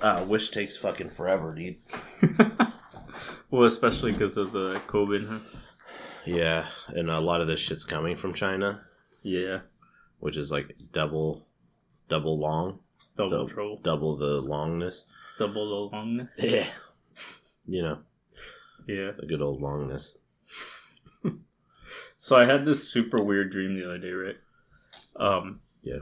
Uh, 0.00 0.24
Wish 0.26 0.50
takes 0.50 0.76
fucking 0.76 1.10
forever, 1.10 1.54
dude. 1.54 1.76
well, 3.50 3.64
especially 3.64 4.12
because 4.12 4.36
of 4.36 4.52
the 4.52 4.80
COVID. 4.86 5.28
Huh? 5.28 5.38
Yeah, 6.26 6.66
and 6.88 7.10
a 7.10 7.20
lot 7.20 7.40
of 7.40 7.46
this 7.46 7.60
shit's 7.60 7.84
coming 7.84 8.16
from 8.16 8.34
China, 8.34 8.82
Yeah, 9.22 9.60
which 10.18 10.36
is 10.36 10.50
like 10.50 10.76
double, 10.92 11.46
double 12.08 12.38
long, 12.38 12.80
double 13.16 13.46
Dou- 13.46 13.52
trouble, 13.52 13.76
double 13.82 14.16
the 14.16 14.42
longness. 14.42 15.04
double 15.38 15.88
the 15.90 15.96
longness. 15.96 16.32
Yeah. 16.42 16.66
You 17.66 17.82
know, 17.82 17.98
Yeah. 18.86 19.12
the 19.18 19.26
good 19.26 19.40
old 19.42 19.60
longness. 19.62 20.14
So 22.16 22.36
I 22.36 22.44
had 22.44 22.66
this 22.66 22.86
super 22.88 23.22
weird 23.22 23.50
dream 23.50 23.74
the 23.78 23.86
other 23.86 23.98
day, 23.98 24.12
right? 24.12 24.36
Um, 25.16 25.60
Yeah. 25.82 26.00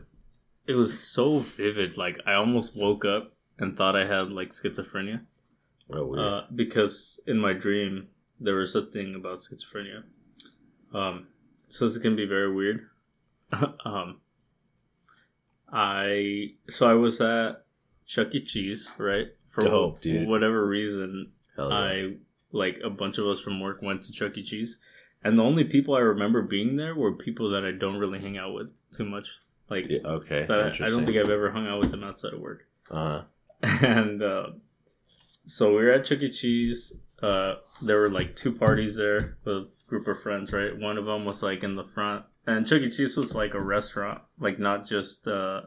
It 0.66 0.74
was 0.74 0.98
so 0.98 1.38
vivid, 1.38 1.96
like 1.96 2.20
I 2.26 2.34
almost 2.34 2.76
woke 2.76 3.04
up 3.04 3.34
and 3.58 3.76
thought 3.76 3.94
I 3.96 4.04
had 4.04 4.30
like 4.32 4.50
schizophrenia. 4.50 5.20
Oh. 5.92 6.14
Uh, 6.14 6.46
because 6.54 7.18
in 7.26 7.38
my 7.38 7.52
dream 7.52 8.08
there 8.40 8.54
was 8.56 8.74
a 8.74 8.82
thing 8.86 9.14
about 9.14 9.38
schizophrenia. 9.38 10.02
Um, 10.94 11.26
so 11.68 11.88
this 11.88 11.98
can 11.98 12.14
be 12.16 12.26
very 12.26 12.52
weird. 12.54 12.86
um, 13.84 14.20
I 15.72 16.52
so 16.68 16.88
I 16.88 16.94
was 16.94 17.20
at 17.20 17.64
Chuck 18.06 18.28
E. 18.34 18.42
Cheese, 18.44 18.90
right? 18.98 19.28
For 19.50 19.62
Dope, 19.62 20.00
dude. 20.00 20.28
whatever 20.28 20.66
reason, 20.66 21.32
yeah. 21.58 21.64
I 21.66 22.12
like 22.52 22.78
a 22.84 22.90
bunch 22.90 23.18
of 23.18 23.26
us 23.26 23.40
from 23.40 23.60
work 23.60 23.82
went 23.82 24.02
to 24.02 24.12
Chuck 24.12 24.36
E. 24.38 24.42
Cheese, 24.42 24.78
and 25.24 25.38
the 25.38 25.42
only 25.42 25.64
people 25.64 25.94
I 25.94 26.00
remember 26.00 26.42
being 26.42 26.76
there 26.76 26.94
were 26.94 27.12
people 27.12 27.50
that 27.50 27.64
I 27.64 27.72
don't 27.72 27.98
really 27.98 28.20
hang 28.20 28.38
out 28.38 28.54
with 28.54 28.68
too 28.92 29.04
much. 29.04 29.28
Like 29.68 29.86
Yeah, 29.88 30.00
okay. 30.04 30.46
that 30.46 30.80
I- 30.80 30.86
I 30.86 30.90
don't 30.90 31.04
think 31.04 31.18
I've 31.18 31.28
ever 31.28 31.50
hung 31.50 31.66
out 31.66 31.80
with 31.80 31.90
them 31.90 32.02
outside 32.02 32.32
of 32.32 32.40
work 32.40 32.64
Uh, 32.90 33.22
and 33.62 34.22
uh, 34.22 34.46
so 35.48 35.70
we 35.70 35.76
were 35.84 35.90
at 35.92 36.04
Chuck 36.04 36.20
E. 36.22 36.30
Cheese. 36.30 36.92
Uh, 37.22 37.54
there 37.82 37.98
were 37.98 38.10
like 38.10 38.36
two 38.36 38.52
parties 38.52 38.94
there 38.96 39.36
with 39.44 39.54
a 39.56 39.68
group 39.88 40.06
of 40.06 40.22
friends, 40.22 40.52
right? 40.52 40.76
One 40.78 40.96
of 40.98 41.04
them 41.06 41.24
was 41.24 41.42
like 41.42 41.64
in 41.64 41.74
the 41.74 41.84
front, 41.84 42.24
and 42.46 42.66
Chuck 42.66 42.82
E. 42.82 42.90
Cheese 42.90 43.16
was 43.16 43.34
like 43.34 43.54
a 43.54 43.60
restaurant, 43.60 44.20
like 44.38 44.58
not 44.60 44.86
just 44.86 45.26
uh, 45.26 45.62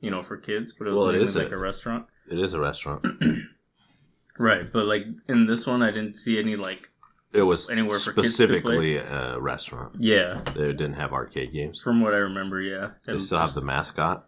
you 0.00 0.10
know 0.10 0.22
for 0.22 0.36
kids, 0.36 0.74
but 0.74 0.86
it 0.86 0.90
was 0.90 0.98
Well, 0.98 1.08
it 1.08 1.14
is 1.22 1.34
like 1.36 1.50
a- 1.52 1.56
a 1.56 1.58
restaurant, 1.58 2.06
it 2.30 2.38
is 2.38 2.52
a 2.52 2.60
restaurant. 2.60 3.06
right? 4.38 4.70
But 4.72 4.86
like 4.86 5.04
in 5.28 5.46
this 5.46 5.66
one, 5.66 5.82
I 5.82 5.90
didn't 5.90 6.14
see 6.16 6.38
any 6.38 6.56
like 6.56 6.90
It 7.32 7.42
was 7.42 7.70
Anywhere 7.70 7.98
for 7.98 8.12
kids 8.12 8.36
to 8.36 8.46
play? 8.46 8.56
specifically 8.56 8.96
a 8.96 9.38
restaurant. 9.40 9.96
yeah. 10.00 10.42
They 10.54 10.72
didn't 10.72 10.94
have 10.94 11.12
arcade 11.12 11.52
games. 11.52 11.80
From 11.80 12.00
what 12.00 12.12
I 12.14 12.18
remember, 12.18 12.60
yeah. 12.60 12.90
They 13.06 13.18
still 13.18 13.38
have 13.38 13.54
the 13.54 13.62
mascot. 13.62 14.26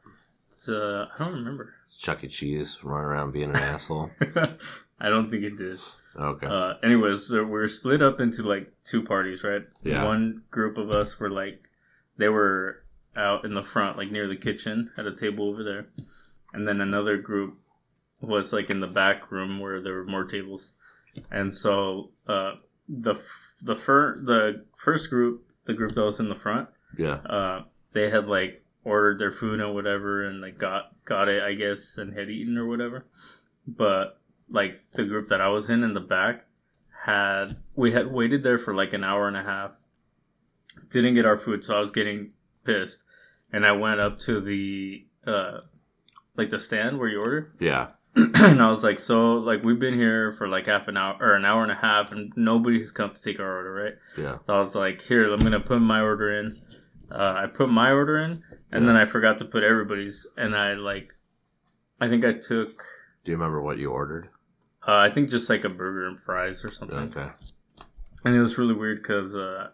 just, 0.50 0.68
uh, 0.68 1.06
I 1.18 1.24
don't 1.24 1.34
remember. 1.34 1.74
Chuck 1.98 2.24
E. 2.24 2.28
Cheese 2.28 2.78
running 2.82 3.04
around 3.06 3.32
being 3.32 3.50
an 3.50 3.56
asshole. 3.56 4.10
I 5.02 5.10
don't 5.10 5.30
think 5.30 5.42
it 5.42 5.58
did. 5.58 5.80
Okay. 6.16 6.46
Uh, 6.46 6.74
anyways, 6.82 7.26
so 7.26 7.44
we're 7.44 7.66
split 7.66 8.00
up 8.00 8.20
into 8.20 8.44
like 8.44 8.72
two 8.84 9.02
parties, 9.02 9.42
right? 9.42 9.62
Yeah. 9.82 10.04
One 10.04 10.42
group 10.52 10.78
of 10.78 10.90
us 10.90 11.18
were 11.18 11.30
like, 11.30 11.60
they 12.18 12.28
were 12.28 12.84
out 13.16 13.44
in 13.44 13.54
the 13.54 13.64
front, 13.64 13.98
like 13.98 14.12
near 14.12 14.28
the 14.28 14.36
kitchen, 14.36 14.90
at 14.96 15.06
a 15.06 15.14
table 15.14 15.48
over 15.48 15.64
there, 15.64 15.86
and 16.52 16.68
then 16.68 16.80
another 16.80 17.16
group 17.16 17.58
was 18.20 18.52
like 18.52 18.70
in 18.70 18.78
the 18.78 18.86
back 18.86 19.32
room 19.32 19.58
where 19.58 19.80
there 19.80 19.94
were 19.94 20.04
more 20.04 20.24
tables, 20.24 20.74
and 21.30 21.52
so 21.52 22.10
uh, 22.28 22.52
the 22.88 23.16
the 23.60 23.74
fir- 23.74 24.20
the 24.22 24.64
first 24.76 25.10
group, 25.10 25.44
the 25.64 25.74
group 25.74 25.94
that 25.94 26.04
was 26.04 26.20
in 26.20 26.28
the 26.28 26.34
front, 26.34 26.68
yeah. 26.96 27.14
uh, 27.26 27.64
they 27.92 28.08
had 28.08 28.28
like 28.28 28.64
ordered 28.84 29.18
their 29.18 29.32
food 29.32 29.60
and 29.60 29.74
whatever, 29.74 30.24
and 30.24 30.40
like 30.40 30.58
got 30.58 30.92
got 31.04 31.28
it, 31.28 31.42
I 31.42 31.54
guess, 31.54 31.96
and 31.98 32.16
had 32.16 32.30
eaten 32.30 32.56
or 32.56 32.68
whatever. 32.68 33.06
But 33.66 34.20
like 34.48 34.80
the 34.94 35.04
group 35.04 35.28
that 35.28 35.40
I 35.40 35.48
was 35.48 35.68
in 35.70 35.82
in 35.82 35.94
the 35.94 36.00
back 36.00 36.46
had 37.04 37.56
we 37.74 37.92
had 37.92 38.12
waited 38.12 38.42
there 38.42 38.58
for 38.58 38.74
like 38.74 38.92
an 38.92 39.02
hour 39.04 39.26
and 39.28 39.36
a 39.36 39.42
half, 39.42 39.72
didn't 40.90 41.14
get 41.14 41.26
our 41.26 41.36
food, 41.36 41.64
so 41.64 41.76
I 41.76 41.80
was 41.80 41.90
getting 41.90 42.30
pissed, 42.64 43.02
and 43.52 43.66
I 43.66 43.72
went 43.72 44.00
up 44.00 44.18
to 44.20 44.40
the 44.40 45.06
uh, 45.26 45.58
like 46.36 46.50
the 46.50 46.58
stand 46.58 46.98
where 46.98 47.08
you 47.08 47.20
order, 47.20 47.52
Yeah. 47.60 47.88
and 48.14 48.60
I 48.62 48.68
was 48.68 48.84
like, 48.84 48.98
so 48.98 49.34
like 49.34 49.62
we've 49.64 49.78
been 49.78 49.94
here 49.98 50.32
for 50.32 50.46
like 50.46 50.66
half 50.66 50.86
an 50.88 50.96
hour 50.96 51.16
or 51.20 51.34
an 51.34 51.44
hour 51.44 51.62
and 51.62 51.72
a 51.72 51.76
half, 51.76 52.12
and 52.12 52.32
nobody's 52.36 52.90
come 52.90 53.10
to 53.14 53.20
take 53.22 53.40
our 53.40 53.56
order, 53.56 53.72
right? 53.72 53.94
Yeah. 54.16 54.38
So 54.46 54.54
I 54.54 54.58
was 54.58 54.74
like, 54.74 55.00
here, 55.00 55.32
I'm 55.32 55.40
gonna 55.40 55.60
put 55.60 55.80
my 55.80 56.00
order 56.00 56.38
in. 56.38 56.60
Uh, 57.10 57.34
I 57.36 57.46
put 57.46 57.68
my 57.68 57.90
order 57.90 58.18
in, 58.18 58.42
and 58.70 58.88
then 58.88 58.96
I 58.96 59.04
forgot 59.06 59.38
to 59.38 59.44
put 59.44 59.62
everybody's, 59.64 60.26
and 60.36 60.56
I 60.56 60.74
like, 60.74 61.08
I 62.00 62.08
think 62.08 62.24
I 62.24 62.32
took, 62.32 62.82
Do 63.24 63.30
you 63.30 63.36
remember 63.36 63.62
what 63.62 63.78
you 63.78 63.90
ordered? 63.90 64.28
uh, 64.86 64.96
I 64.96 65.10
think 65.10 65.30
just 65.30 65.48
like 65.48 65.64
a 65.64 65.68
burger 65.68 66.08
and 66.08 66.20
fries 66.20 66.64
or 66.64 66.70
something, 66.72 66.98
Okay. 66.98 67.30
and 68.24 68.34
it 68.34 68.40
was 68.40 68.58
really 68.58 68.74
weird 68.74 69.00
because, 69.02 69.34
uh, 69.36 69.68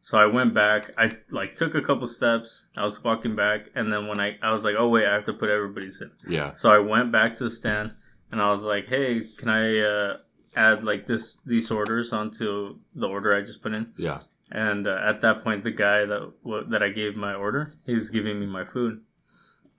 so 0.00 0.18
I 0.18 0.26
went 0.26 0.54
back, 0.54 0.90
I 0.98 1.12
like 1.30 1.54
took 1.54 1.74
a 1.76 1.80
couple 1.82 2.06
steps, 2.08 2.66
I 2.76 2.82
was 2.84 3.02
walking 3.04 3.36
back, 3.36 3.68
and 3.76 3.92
then 3.92 4.08
when 4.08 4.18
I, 4.18 4.38
I 4.42 4.50
was 4.52 4.64
like, 4.64 4.74
oh 4.76 4.88
wait, 4.88 5.06
I 5.06 5.12
have 5.14 5.24
to 5.24 5.32
put 5.32 5.50
everybody's 5.50 6.00
in. 6.00 6.10
Yeah. 6.28 6.52
So 6.54 6.70
I 6.72 6.78
went 6.78 7.12
back 7.12 7.34
to 7.34 7.44
the 7.44 7.50
stand, 7.50 7.92
and 8.32 8.40
I 8.42 8.50
was 8.50 8.64
like, 8.64 8.86
hey, 8.88 9.28
can 9.36 9.48
I, 9.48 9.78
uh, 9.78 10.16
add 10.56 10.82
like 10.82 11.06
this 11.06 11.36
these 11.46 11.70
orders 11.70 12.12
onto 12.12 12.76
the 12.96 13.06
order 13.08 13.32
I 13.32 13.40
just 13.42 13.62
put 13.62 13.72
in. 13.72 13.92
Yeah. 13.96 14.18
And 14.50 14.88
uh, 14.88 14.98
at 15.00 15.20
that 15.20 15.44
point, 15.44 15.62
the 15.62 15.70
guy 15.70 16.04
that 16.06 16.32
that 16.70 16.82
I 16.82 16.88
gave 16.88 17.14
my 17.14 17.34
order, 17.34 17.72
he 17.86 17.94
was 17.94 18.10
giving 18.10 18.40
me 18.40 18.46
my 18.46 18.64
food, 18.64 19.00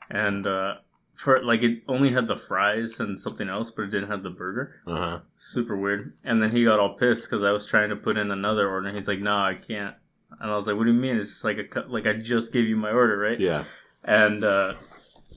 and 0.09 0.47
uh, 0.47 0.75
for 1.15 1.37
like 1.43 1.61
it 1.63 1.83
only 1.87 2.11
had 2.11 2.27
the 2.27 2.37
fries 2.37 2.99
and 2.99 3.17
something 3.17 3.47
else, 3.49 3.69
but 3.71 3.83
it 3.83 3.91
didn't 3.91 4.09
have 4.09 4.23
the 4.23 4.29
burger. 4.29 4.81
Uh 4.87 4.95
huh. 4.97 5.19
Super 5.35 5.77
weird. 5.77 6.13
And 6.23 6.41
then 6.41 6.51
he 6.51 6.63
got 6.63 6.79
all 6.79 6.95
pissed 6.95 7.29
because 7.29 7.43
I 7.43 7.51
was 7.51 7.65
trying 7.65 7.89
to 7.89 7.95
put 7.95 8.17
in 8.17 8.31
another 8.31 8.69
order. 8.69 8.87
And 8.87 8.97
he's 8.97 9.07
like, 9.07 9.19
"No, 9.19 9.35
I 9.35 9.55
can't." 9.55 9.95
And 10.39 10.49
I 10.51 10.55
was 10.55 10.67
like, 10.67 10.77
"What 10.77 10.85
do 10.85 10.91
you 10.93 10.99
mean? 10.99 11.17
It's 11.17 11.29
just 11.29 11.43
like 11.43 11.57
a 11.57 11.63
cut. 11.63 11.91
Like 11.91 12.07
I 12.07 12.13
just 12.13 12.51
gave 12.51 12.65
you 12.65 12.75
my 12.75 12.91
order, 12.91 13.17
right?" 13.17 13.39
Yeah. 13.39 13.65
And 14.03 14.43
uh, 14.43 14.73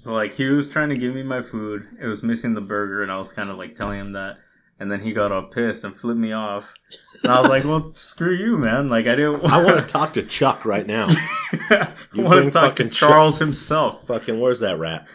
so 0.00 0.12
like 0.12 0.32
he 0.32 0.44
was 0.46 0.68
trying 0.68 0.88
to 0.90 0.96
give 0.96 1.14
me 1.14 1.22
my 1.22 1.42
food. 1.42 1.86
It 2.00 2.06
was 2.06 2.22
missing 2.22 2.54
the 2.54 2.60
burger, 2.60 3.02
and 3.02 3.12
I 3.12 3.18
was 3.18 3.32
kind 3.32 3.50
of 3.50 3.58
like 3.58 3.74
telling 3.74 4.00
him 4.00 4.12
that. 4.12 4.38
And 4.80 4.90
then 4.90 5.00
he 5.00 5.12
got 5.12 5.30
all 5.30 5.44
pissed 5.44 5.84
and 5.84 5.96
flipped 5.96 6.18
me 6.18 6.32
off. 6.32 6.74
And 7.22 7.30
I 7.30 7.40
was 7.40 7.48
like, 7.48 7.64
"Well, 7.64 7.92
screw 7.94 8.34
you, 8.34 8.56
man! 8.56 8.88
Like 8.88 9.06
I 9.06 9.14
didn't. 9.16 9.44
I 9.44 9.62
want 9.62 9.76
to 9.76 9.82
talk 9.92 10.14
to 10.14 10.22
Chuck 10.22 10.64
right 10.64 10.86
now. 10.86 11.08
I 11.52 11.92
You 12.12 12.22
want 12.22 12.44
to 12.44 12.50
talk 12.50 12.76
to 12.76 12.88
Charles 12.88 13.38
himself." 13.38 14.06
Fucking, 14.06 14.40
where's 14.40 14.60
that 14.60 14.78
rat? 14.78 15.06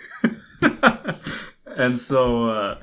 and 1.65 1.97
so 1.99 2.45
uh, 2.45 2.79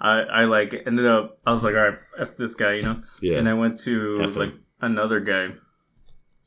I 0.00 0.20
I 0.20 0.44
like 0.44 0.74
ended 0.86 1.06
up. 1.06 1.38
I 1.46 1.52
was 1.52 1.64
like, 1.64 1.74
"All 1.74 1.80
right, 1.90 1.98
f 2.18 2.36
this 2.36 2.54
guy," 2.54 2.74
you 2.74 2.82
know. 2.82 3.02
Yeah. 3.20 3.38
And 3.38 3.48
I 3.48 3.54
went 3.54 3.78
to 3.80 4.18
F 4.20 4.30
him. 4.30 4.34
like 4.34 4.54
another 4.80 5.20
guy. 5.20 5.48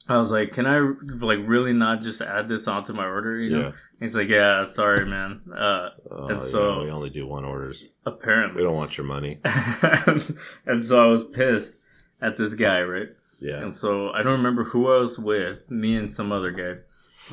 I 0.08 0.18
was 0.18 0.32
like, 0.32 0.54
"Can 0.54 0.66
I 0.66 0.80
like 1.24 1.40
really 1.44 1.74
not 1.74 2.02
just 2.02 2.22
add 2.22 2.48
this 2.48 2.68
onto 2.68 2.94
my 2.94 3.06
order?" 3.06 3.38
You 3.38 3.50
know. 3.52 3.62
Yeah. 3.68 3.72
He's 4.00 4.16
like, 4.16 4.30
"Yeah, 4.30 4.64
sorry, 4.64 5.06
man." 5.06 5.42
Uh, 5.54 5.90
Oh, 6.10 6.28
And 6.28 6.40
yeah, 6.40 6.46
so- 6.46 6.84
we 6.84 6.90
only 6.92 7.10
do 7.10 7.28
one 7.28 7.46
orders. 7.46 7.86
Apparently, 8.06 8.62
we 8.62 8.68
don't 8.68 8.76
want 8.78 8.98
your 8.98 9.06
money. 9.06 9.40
and 10.66 10.84
so 10.84 11.04
I 11.04 11.06
was 11.08 11.24
pissed 11.26 11.78
at 12.22 12.38
this 12.38 12.54
guy, 12.56 12.82
right? 12.82 13.10
Yeah. 13.40 13.62
And 13.62 13.76
so 13.76 14.10
I 14.12 14.24
don't 14.24 14.34
remember 14.38 14.64
who 14.64 14.92
I 14.92 14.98
was 15.00 15.20
with. 15.20 15.70
Me 15.70 15.96
and 15.96 16.12
some 16.12 16.32
other 16.32 16.52
guy. 16.52 16.82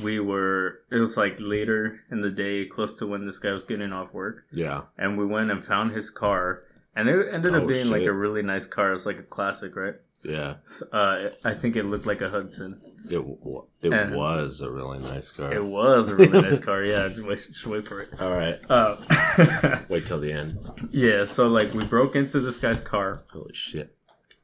We 0.02 0.20
were. 0.20 0.80
It 0.90 0.98
was 0.98 1.16
like 1.16 1.36
later 1.38 2.00
in 2.10 2.20
the 2.20 2.30
day, 2.30 2.66
close 2.66 2.92
to 2.94 3.06
when 3.06 3.24
this 3.26 3.38
guy 3.38 3.52
was 3.52 3.64
getting 3.64 3.92
off 3.92 4.12
work, 4.12 4.44
Yeah. 4.52 4.82
and 4.98 5.16
we 5.18 5.26
went 5.26 5.50
and 5.50 5.64
found 5.64 5.92
his 5.92 6.10
car. 6.10 6.62
And 6.94 7.08
it 7.08 7.28
ended 7.32 7.54
up 7.54 7.64
Oh, 7.64 7.66
being 7.66 7.90
like 7.90 8.04
a 8.04 8.12
really 8.12 8.42
nice 8.42 8.64
car. 8.66 8.88
It 8.90 8.92
was 8.94 9.06
like 9.06 9.18
a 9.18 9.22
classic, 9.22 9.76
right? 9.76 9.94
Yeah. 10.22 10.54
Uh, 10.92 11.28
I 11.44 11.52
think 11.54 11.76
it 11.76 11.84
looked 11.84 12.06
like 12.06 12.20
a 12.22 12.30
Hudson. 12.30 12.80
It 13.10 13.16
w- 13.16 13.64
it 13.82 13.92
And- 13.92 14.16
was 14.16 14.60
a 14.62 14.70
really 14.70 14.98
nice 14.98 15.30
car. 15.30 15.52
It 15.52 15.62
was 15.62 16.08
a 16.08 16.16
really 16.16 16.40
nice 16.42 16.58
car. 16.58 16.82
Yeah, 16.82 17.06
just 17.14 17.22
wait, 17.22 17.36
just 17.36 17.66
wait 17.66 17.86
for 17.86 18.00
it. 18.00 18.20
All 18.20 18.32
right. 18.32 18.58
Uh, 18.68 18.96
Wait 19.88 20.06
till 20.06 20.18
the 20.18 20.32
end. 20.32 20.58
yeah, 20.90 21.24
so 21.26 21.48
like 21.48 21.74
we 21.74 21.84
broke 21.84 22.16
into 22.16 22.40
this 22.40 22.56
guy's 22.58 22.80
car, 22.80 23.22
Holy 23.30 23.52
shit. 23.54 23.94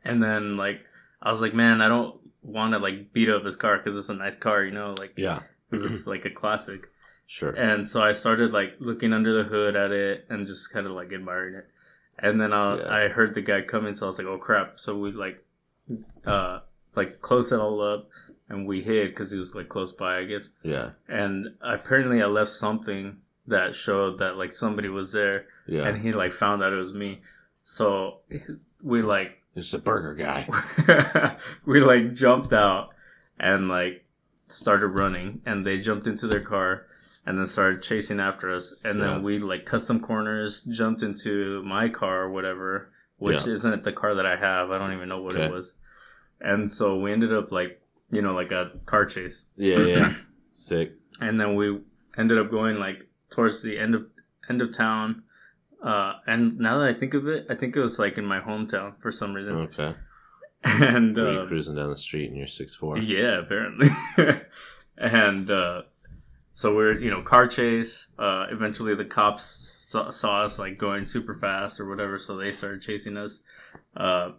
and 0.05 0.23
then 0.23 0.57
like 0.57 0.81
I 1.23 1.31
was 1.31 1.41
like, 1.41 1.55
man, 1.55 1.81
I 1.81 1.89
don't 1.89 2.15
want 2.43 2.73
to 2.75 2.79
like 2.79 3.13
beat 3.13 3.29
up 3.29 3.45
his 3.45 3.57
car 3.57 3.79
because 3.79 3.97
it's 3.97 4.09
a 4.09 4.15
nice 4.15 4.37
car, 4.37 4.65
you 4.65 4.73
know, 4.73 4.95
like 4.99 5.13
Yeah. 5.17 5.41
'cause 5.71 5.83
it's 5.85 6.07
like 6.07 6.25
a 6.25 6.31
classic. 6.31 6.89
Sure. 7.27 7.51
And 7.51 7.89
so 7.89 8.03
I 8.03 8.13
started 8.13 8.53
like 8.53 8.75
looking 8.79 9.13
under 9.13 9.33
the 9.33 9.45
hood 9.45 9.77
at 9.77 9.91
it 9.93 10.27
and 10.29 10.47
just 10.47 10.71
kind 10.73 10.87
of 10.87 10.93
like 10.93 11.13
admiring 11.13 11.55
it. 11.55 11.67
And 12.19 12.41
then 12.41 12.53
I, 12.53 12.77
Yeah. 12.77 12.95
I 12.95 13.09
heard 13.09 13.35
the 13.35 13.41
guy 13.43 13.63
coming, 13.63 13.95
so 13.95 14.07
I 14.07 14.09
was 14.09 14.19
like, 14.19 14.27
oh 14.27 14.39
crap! 14.39 14.79
So 14.79 14.99
we 14.99 15.13
like, 15.13 15.43
uh, 16.27 16.61
like 16.95 17.21
close 17.23 17.51
it 17.53 17.59
all 17.59 17.81
up, 17.81 18.09
and 18.49 18.67
we 18.67 18.83
hid 18.83 19.09
because 19.09 19.31
he 19.31 19.39
was 19.39 19.55
like 19.55 19.69
close 19.69 19.93
by, 19.93 20.19
I 20.19 20.25
guess. 20.25 20.51
Yeah. 20.63 20.91
And 21.09 21.55
apparently, 21.63 22.23
I 22.23 22.27
left 22.27 22.51
something 22.51 23.19
that 23.47 23.75
showed 23.75 24.19
that 24.19 24.37
like 24.37 24.53
somebody 24.53 24.89
was 24.89 25.13
there, 25.13 25.47
Yeah. 25.67 25.87
and 25.89 26.03
he 26.03 26.13
like 26.13 26.33
found 26.33 26.63
out 26.63 26.73
it 26.73 26.77
was 26.77 26.93
me. 26.93 27.23
So 27.63 28.21
we 28.83 29.01
like 29.03 29.42
it's 29.55 29.71
the 29.71 29.79
burger 29.79 30.15
guy. 30.15 30.49
we 31.67 31.81
like 31.81 32.15
jumped 32.15 32.53
out 32.53 32.91
and 33.39 33.69
like 33.69 34.05
started 34.49 34.89
running 34.89 35.41
and 35.47 35.65
they 35.65 35.79
jumped 35.79 36.07
into 36.07 36.27
their 36.27 36.41
car 36.41 36.87
and 37.25 37.39
then 37.39 37.47
started 37.47 37.83
chasing 37.83 38.21
after 38.21 38.51
us 38.53 38.75
and 38.85 38.99
Yeah. 38.99 39.07
then 39.07 39.23
we 39.23 39.39
like 39.39 39.65
cut 39.65 39.81
some 39.83 40.01
corners 40.01 40.63
jumped 40.65 41.03
into 41.03 41.63
my 41.65 41.89
car 41.89 42.23
or 42.25 42.31
whatever 42.31 42.91
which 43.17 43.47
Yeah. 43.47 43.53
isn't 43.53 43.85
the 43.85 43.93
car 43.93 44.15
that 44.17 44.27
i 44.27 44.37
have 44.37 44.71
i 44.71 44.79
don't 44.79 44.93
even 44.93 45.09
know 45.09 45.23
what 45.23 45.37
Okay. 45.37 45.47
it 45.47 45.53
was 45.53 45.73
and 46.41 46.71
so 46.71 46.99
we 46.99 47.13
ended 47.13 47.33
up 47.33 47.51
like 47.53 47.81
you 48.11 48.21
know 48.21 48.35
like 48.35 48.53
a 48.53 48.73
car 48.85 49.07
chase 49.07 49.47
Yeah. 49.57 49.79
Yeah. 49.79 50.15
Sick. 50.53 50.93
and 51.21 51.41
then 51.41 51.55
we 51.55 51.81
ended 52.19 52.39
up 52.39 52.51
going 52.51 52.79
like 52.79 53.09
towards 53.31 53.63
the 53.63 53.79
end 53.79 53.95
of 53.95 54.07
end 54.51 54.61
of 54.61 54.71
town 54.77 55.23
uh 55.83 56.15
and 56.27 56.59
now 56.59 56.79
that 56.79 56.89
i 56.89 56.99
think 56.99 57.15
of 57.15 57.27
it 57.29 57.47
i 57.51 57.55
think 57.55 57.75
it 57.77 57.81
was 57.81 57.99
like 57.99 58.17
in 58.19 58.25
my 58.25 58.41
hometown 58.41 58.93
for 59.01 59.11
some 59.11 59.35
reason 59.35 59.55
Okay. 59.57 59.95
and 60.65 61.17
Were 61.17 61.33
you 61.33 61.39
uh, 61.41 61.47
cruising 61.47 61.75
down 61.75 61.91
the 61.91 61.97
street 61.97 62.29
and 62.29 62.37
you're 62.39 62.47
six 62.47 62.77
four? 62.77 62.97
yeah, 62.97 63.41
apparently. 63.41 63.89
and 64.97 65.51
uh, 65.51 65.83
so 66.53 66.75
we're, 66.75 66.99
you 67.01 67.11
know, 67.11 67.21
car 67.23 67.49
chase. 67.49 68.07
Uh, 68.19 68.47
eventually, 68.51 68.95
the 68.95 69.05
cops 69.05 69.43
saw, 69.91 70.11
saw 70.11 70.45
us 70.45 70.61
like 70.61 70.79
going 70.79 71.05
super 71.05 71.35
fast 71.35 71.81
or 71.81 71.89
whatever, 71.89 72.17
so 72.19 72.37
they 72.37 72.53
started 72.53 72.81
chasing 72.81 73.17
us. 73.17 73.41
Uh, 73.97 74.33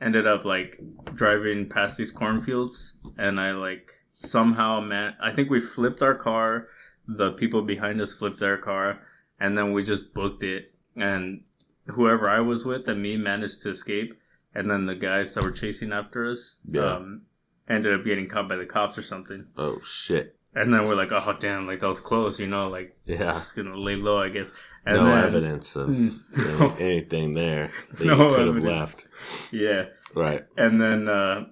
ended 0.00 0.26
up 0.28 0.44
like 0.44 0.78
driving 1.14 1.68
past 1.68 1.96
these 1.96 2.12
cornfields, 2.12 2.94
and 3.18 3.40
I 3.40 3.50
like 3.52 3.90
somehow 4.18 4.80
man, 4.80 5.14
I 5.20 5.32
think 5.32 5.50
we 5.50 5.60
flipped 5.60 6.02
our 6.02 6.14
car. 6.14 6.68
The 7.08 7.32
people 7.32 7.62
behind 7.62 8.00
us 8.00 8.12
flipped 8.14 8.38
their 8.38 8.58
car, 8.58 9.00
and 9.40 9.58
then 9.58 9.72
we 9.72 9.82
just 9.82 10.14
booked 10.14 10.44
it. 10.44 10.73
And 10.96 11.42
whoever 11.86 12.28
I 12.28 12.40
was 12.40 12.64
with 12.64 12.88
and 12.88 13.02
me 13.02 13.16
managed 13.16 13.62
to 13.62 13.70
escape. 13.70 14.14
And 14.54 14.70
then 14.70 14.86
the 14.86 14.94
guys 14.94 15.34
that 15.34 15.42
were 15.44 15.50
chasing 15.50 15.92
after 15.92 16.30
us, 16.30 16.58
Yeah. 16.70 16.82
um, 16.96 17.22
ended 17.68 17.92
up 17.98 18.04
getting 18.04 18.28
caught 18.28 18.48
by 18.48 18.56
the 18.56 18.66
cops 18.66 18.96
or 18.98 19.02
something. 19.02 19.46
Oh 19.56 19.80
shit. 19.80 20.36
And 20.54 20.72
then 20.72 20.84
we're 20.84 20.94
like, 20.94 21.10
oh 21.10 21.36
damn, 21.40 21.66
like 21.66 21.80
that 21.80 21.88
was 21.88 22.00
close, 22.00 22.38
you 22.38 22.46
know, 22.46 22.68
like 22.68 22.96
Yeah. 23.04 23.32
just 23.32 23.56
gonna 23.56 23.76
lay 23.76 23.96
low, 23.96 24.22
I 24.22 24.28
guess. 24.28 24.52
And 24.86 24.96
no 24.98 25.06
then- 25.06 25.24
evidence 25.24 25.74
of 25.76 25.88
No. 26.36 26.76
anything 26.78 27.34
there 27.34 27.72
that 27.98 28.04
No 28.04 28.16
could 28.28 28.38
have 28.46 28.48
evidence. 28.56 28.64
left. 28.64 29.06
Yeah. 29.50 29.86
Right. 30.14 30.44
And 30.56 30.80
then, 30.80 31.08
uh, 31.08 31.46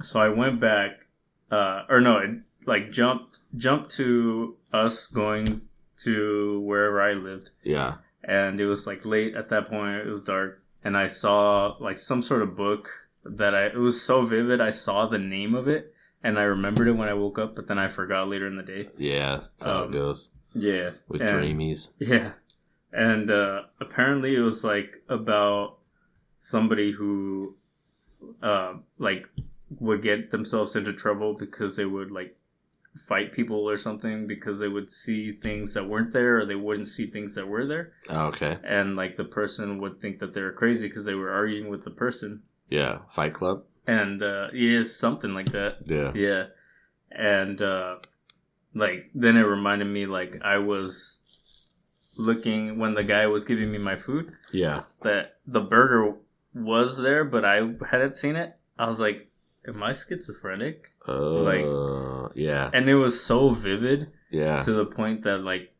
so 0.00 0.20
I 0.20 0.28
went 0.30 0.60
back, 0.60 0.92
uh, 1.50 1.82
or 1.90 2.00
no, 2.00 2.18
it 2.18 2.30
like 2.64 2.90
jumped, 2.90 3.40
jumped 3.56 3.90
to 3.96 4.56
us 4.72 5.06
going 5.08 5.62
to 6.04 6.60
wherever 6.60 7.02
I 7.02 7.12
lived. 7.12 7.50
Yeah. 7.62 7.96
And 8.24 8.60
it 8.60 8.66
was 8.66 8.86
like 8.86 9.04
late 9.04 9.34
at 9.34 9.48
that 9.50 9.68
point. 9.68 9.96
It 9.96 10.06
was 10.06 10.20
dark. 10.20 10.62
And 10.84 10.96
I 10.96 11.06
saw 11.06 11.76
like 11.80 11.98
some 11.98 12.22
sort 12.22 12.42
of 12.42 12.56
book 12.56 12.88
that 13.24 13.54
I, 13.54 13.66
it 13.66 13.76
was 13.76 14.00
so 14.02 14.24
vivid. 14.24 14.60
I 14.60 14.70
saw 14.70 15.06
the 15.06 15.18
name 15.18 15.54
of 15.54 15.68
it 15.68 15.92
and 16.22 16.38
I 16.38 16.42
remembered 16.42 16.88
it 16.88 16.92
when 16.92 17.08
I 17.08 17.14
woke 17.14 17.38
up, 17.38 17.54
but 17.56 17.66
then 17.68 17.78
I 17.78 17.88
forgot 17.88 18.28
later 18.28 18.46
in 18.46 18.56
the 18.56 18.62
day. 18.62 18.88
Yeah. 18.96 19.36
That's 19.36 19.64
how 19.64 19.82
Um, 19.84 19.88
it 19.90 19.92
goes 19.92 20.30
Yeah. 20.54 20.90
with 21.08 21.20
and- 21.20 21.30
dreamies. 21.30 21.88
Yeah. 21.98 22.32
And 22.92 23.30
uh, 23.30 23.62
apparently 23.80 24.34
it 24.34 24.40
was 24.40 24.64
like 24.64 25.02
about 25.08 25.76
somebody 26.40 26.92
who 26.92 27.56
uh, 28.42 28.74
like 28.98 29.26
would 29.78 30.00
get 30.02 30.30
themselves 30.30 30.74
into 30.74 30.92
trouble 30.94 31.34
because 31.34 31.76
they 31.76 31.84
would 31.84 32.10
like 32.10 32.34
fight 33.06 33.32
people 33.32 33.68
or 33.68 33.76
something 33.76 34.26
because 34.26 34.58
they 34.58 34.68
would 34.68 34.90
see 34.90 35.32
things 35.32 35.74
that 35.74 35.88
weren't 35.88 36.12
there 36.12 36.38
or 36.38 36.46
they 36.46 36.54
wouldn't 36.54 36.88
see 36.88 37.06
things 37.06 37.34
that 37.34 37.46
were 37.46 37.64
there 37.66 37.92
Oh, 38.10 38.26
okay. 38.26 38.58
and 38.64 38.96
like 38.96 39.16
the 39.16 39.24
person 39.24 39.78
would 39.80 40.00
think 40.00 40.18
that 40.20 40.34
they 40.34 40.40
were 40.40 40.52
crazy 40.52 40.88
because 40.88 41.04
they 41.04 41.14
were 41.14 41.30
arguing 41.30 41.68
with 41.68 41.84
the 41.84 41.90
person 41.90 42.42
Yeah. 42.68 43.00
Fight 43.08 43.34
Club. 43.34 43.64
and 43.86 44.22
uh 44.22 44.48
yeah 44.52 44.82
something 44.82 45.32
like 45.34 45.52
that 45.52 45.78
Yeah. 45.86 46.12
yeah. 46.14 46.44
And 47.10 47.60
uh 47.62 47.96
like 48.74 49.10
then 49.14 49.36
it 49.36 49.42
reminded 49.42 49.86
me 49.86 50.06
like 50.06 50.40
I 50.42 50.58
was 50.58 51.20
looking 52.16 52.78
when 52.78 52.94
the 52.94 53.04
guy 53.04 53.26
was 53.26 53.44
giving 53.44 53.70
me 53.70 53.78
my 53.78 53.96
food 53.96 54.32
Yeah. 54.52 54.82
that 55.02 55.36
the 55.46 55.60
burger 55.60 56.14
was 56.54 56.98
there 56.98 57.24
but 57.24 57.44
I 57.44 57.56
hadn't 57.90 58.16
seen 58.16 58.34
it. 58.36 58.56
I 58.78 58.86
was 58.86 58.98
like, 59.00 59.30
Am 59.66 59.82
I 59.82 59.92
schizophrenic? 59.92 60.92
Uh, 61.08 62.28
yeah. 62.34 62.70
And 62.72 62.88
it 62.88 62.94
was 62.94 63.22
so 63.22 63.50
vivid 63.50 64.10
Yeah. 64.30 64.62
to 64.62 64.72
the 64.72 64.84
point 64.86 65.24
that 65.24 65.38
like 65.44 65.72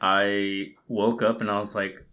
I 0.00 0.74
woke 0.88 1.22
up 1.22 1.40
and 1.40 1.50
I 1.50 1.58
was 1.58 1.74
like 1.74 2.04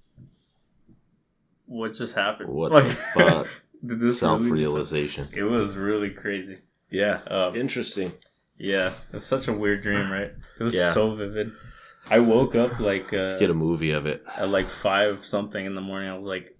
what 1.65 1.93
just 1.93 2.15
happened? 2.15 2.49
What 2.49 2.71
like, 2.71 2.86
the 2.88 2.95
fuck? 3.13 3.47
did 3.86 3.99
this 3.99 4.19
Self 4.19 4.41
really 4.41 4.49
just- 4.49 4.60
realization. 4.60 5.27
It 5.34 5.43
was 5.43 5.75
really 5.75 6.10
crazy. 6.10 6.60
Yeah. 6.89 7.19
Um, 7.27 7.55
Interesting. 7.55 8.13
Yeah, 8.58 8.91
it's 9.13 9.25
such 9.25 9.47
a 9.47 9.53
weird 9.53 9.84
dream, 9.84 10.12
right? 10.12 10.32
It 10.60 10.63
was 10.63 10.75
Yeah. 10.75 10.91
so 10.93 11.15
vivid. 11.15 11.51
I 12.10 12.19
woke 12.19 12.55
up 12.55 12.79
like 12.79 13.12
Let's 13.12 13.34
uh, 13.34 13.38
get 13.38 13.49
a 13.51 13.53
movie 13.53 13.91
of 13.91 14.05
it. 14.05 14.21
at 14.36 14.49
like 14.49 14.67
five 14.67 15.23
something 15.25 15.63
in 15.65 15.75
the 15.75 15.82
morning. 15.82 16.10
I 16.10 16.17
was 16.17 16.25
like, 16.25 16.58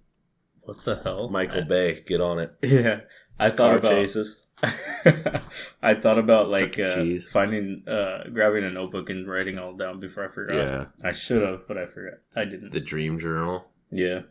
"What 0.61 0.85
the 0.85 0.95
hell?" 1.03 1.27
Michael 1.29 1.61
I- 1.63 1.67
Bay, 1.67 2.01
get 2.07 2.21
on 2.21 2.39
it. 2.39 2.53
yeah, 2.61 3.01
I 3.39 3.49
Car 3.49 3.57
thought 3.57 3.79
about. 3.79 3.91
chases. 3.91 4.45
I 5.81 5.95
thought 5.95 6.17
about 6.19 6.49
like 6.49 6.77
uh, 6.79 7.03
finding, 7.31 7.83
uh, 7.87 8.23
grabbing 8.33 8.63
a 8.63 8.71
notebook 8.71 9.09
and 9.09 9.27
writing 9.29 9.57
all 9.57 9.73
down 9.73 9.99
before 9.99 10.25
I 10.29 10.33
forgot. 10.33 10.55
Yeah. 10.55 10.85
I 11.03 11.11
should 11.11 11.41
have, 11.41 11.67
but 11.67 11.77
I 11.77 11.85
forgot. 11.85 12.19
I 12.35 12.45
didn't. 12.45 12.71
The 12.71 12.81
Dream 12.81 13.19
Journal. 13.19 13.65
yeah, 13.91 14.21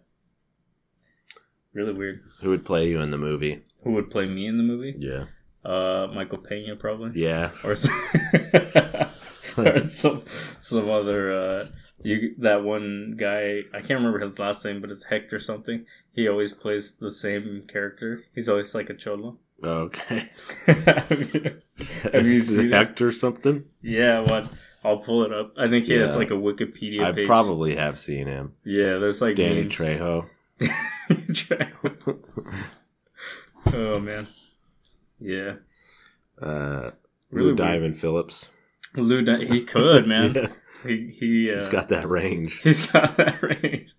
Really 1.72 1.92
weird. 1.92 2.22
Who 2.40 2.50
would 2.50 2.64
play 2.64 2.88
you 2.88 3.00
in 3.00 3.10
the 3.10 3.18
movie? 3.18 3.62
Who 3.84 3.92
would 3.92 4.10
play 4.10 4.26
me 4.26 4.46
in 4.46 4.56
the 4.56 4.64
movie? 4.64 4.94
Yeah. 4.98 5.26
Uh, 5.64 6.08
Michael 6.14 6.38
Pena 6.38 6.76
probably. 6.76 7.20
Yeah. 7.20 7.50
Or 7.64 7.76
some, 7.76 8.10
or 9.56 9.80
some 9.80 10.22
some 10.60 10.88
other 10.90 11.32
uh 11.32 11.66
you 12.02 12.34
that 12.38 12.62
one 12.64 13.16
guy 13.18 13.60
I 13.74 13.80
can't 13.80 14.00
remember 14.00 14.20
his 14.20 14.38
last 14.38 14.64
name, 14.64 14.80
but 14.80 14.90
it's 14.90 15.04
Hector 15.04 15.38
something. 15.38 15.84
He 16.12 16.26
always 16.28 16.52
plays 16.54 16.92
the 16.92 17.10
same 17.12 17.64
character. 17.68 18.24
He's 18.34 18.48
always 18.48 18.74
like 18.74 18.88
a 18.90 18.94
cholo. 18.94 19.38
Okay. 19.62 20.28
Have 20.66 22.26
you 22.26 22.38
seen 22.38 22.66
it? 22.66 22.72
Hector 22.72 23.10
something? 23.12 23.64
yeah, 23.82 24.20
what? 24.20 24.52
I'll 24.84 24.98
pull 24.98 25.24
it 25.24 25.32
up. 25.32 25.52
I 25.58 25.68
think 25.68 25.86
he 25.86 25.94
has 25.94 26.10
Yeah. 26.10 26.16
like 26.16 26.30
a 26.30 26.34
Wikipedia 26.34 27.02
I 27.02 27.12
page. 27.12 27.26
probably 27.26 27.74
have 27.76 27.98
seen 27.98 28.26
him. 28.28 28.54
yeah. 28.64 28.98
There's 28.98 29.20
like 29.20 29.34
Danny. 29.36 29.64
Trejo. 29.64 30.26
oh 33.74 34.00
man. 34.00 34.26
Yeah. 35.20 35.54
Uh, 36.40 36.92
Really 37.30 37.42
Lou 37.42 37.44
weird. 37.48 37.56
Diamond 37.58 37.96
Phillips. 37.98 38.52
Lou, 38.94 39.20
Di- 39.22 39.44
he 39.46 39.62
could 39.64 40.06
man. 40.08 40.34
Yeah, 40.34 40.46
He 40.84 41.10
he. 41.18 41.50
Uh, 41.50 41.54
he's 41.56 41.66
got 41.66 41.88
that 41.88 42.08
range. 42.08 42.60
he's 42.62 42.86
got 42.86 43.16
that 43.16 43.42
range. 43.42 43.94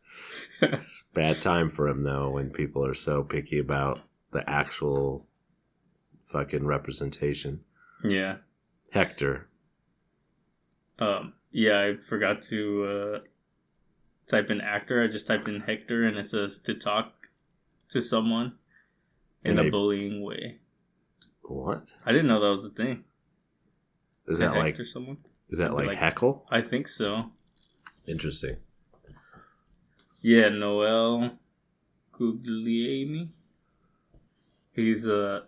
It's 0.62 1.04
bad 1.14 1.42
time 1.42 1.70
for 1.70 1.88
him 1.88 2.02
though 2.02 2.30
when 2.32 2.50
people 2.50 2.86
are 2.86 2.94
so 2.94 3.24
picky 3.24 3.60
about 3.60 4.00
the 4.32 4.48
actual 4.50 5.26
fucking 6.32 6.66
representation. 6.66 7.62
yeah. 8.04 8.38
Hector. 8.92 9.48
Um. 10.98 11.34
Yeah, 11.52 11.80
I 11.82 11.96
forgot 12.08 12.42
to 12.44 12.86
uh, 12.86 13.20
type 14.28 14.50
in 14.52 14.62
actor. 14.62 15.04
I 15.04 15.08
just 15.08 15.26
typed 15.28 15.48
in 15.48 15.62
Hector, 15.62 16.06
and 16.08 16.18
it 16.18 16.28
says 16.28 16.60
to 16.60 16.74
talk 16.76 17.14
to 17.90 18.02
someone 18.02 18.54
in 19.44 19.58
In 19.58 19.66
a 19.66 19.68
a- 19.68 19.72
bullying 19.72 20.24
way. 20.24 20.58
What 21.44 21.94
I 22.06 22.12
didn't 22.12 22.28
know 22.28 22.40
that 22.42 22.50
was 22.50 22.66
a 22.66 22.70
thing. 22.70 23.04
is 24.28 24.38
To 24.40 24.46
that 24.46 24.56
like? 24.56 24.78
Someone? 24.86 25.18
Is 25.50 25.58
that 25.60 25.74
like, 25.74 25.88
like- 25.88 25.98
heckle? 25.98 26.46
I 26.52 26.62
think 26.62 26.88
so. 26.88 27.32
Interesting. 28.08 28.58
Yeah, 30.22 30.50
Noel 30.50 31.32
Guglielmi. 32.14 33.30
He's 34.74 35.08
uh 35.08 35.42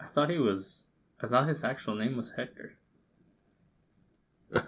I 0.00 0.06
thought 0.06 0.30
he 0.30 0.38
was 0.38 0.88
I 1.22 1.26
thought 1.26 1.48
his 1.48 1.64
actual 1.64 1.94
name 1.94 2.16
was 2.16 2.32
Hector. 2.32 2.78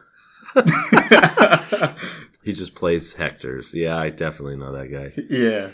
He 2.43 2.53
just 2.53 2.75
plays 2.75 3.15
Hector's. 3.15 3.73
Yeah, 3.73 3.97
I 3.97 4.11
definitely 4.11 4.57
know 4.57 4.73
that 4.73 4.89
guy. 4.89 5.13
yeah. 5.31 5.71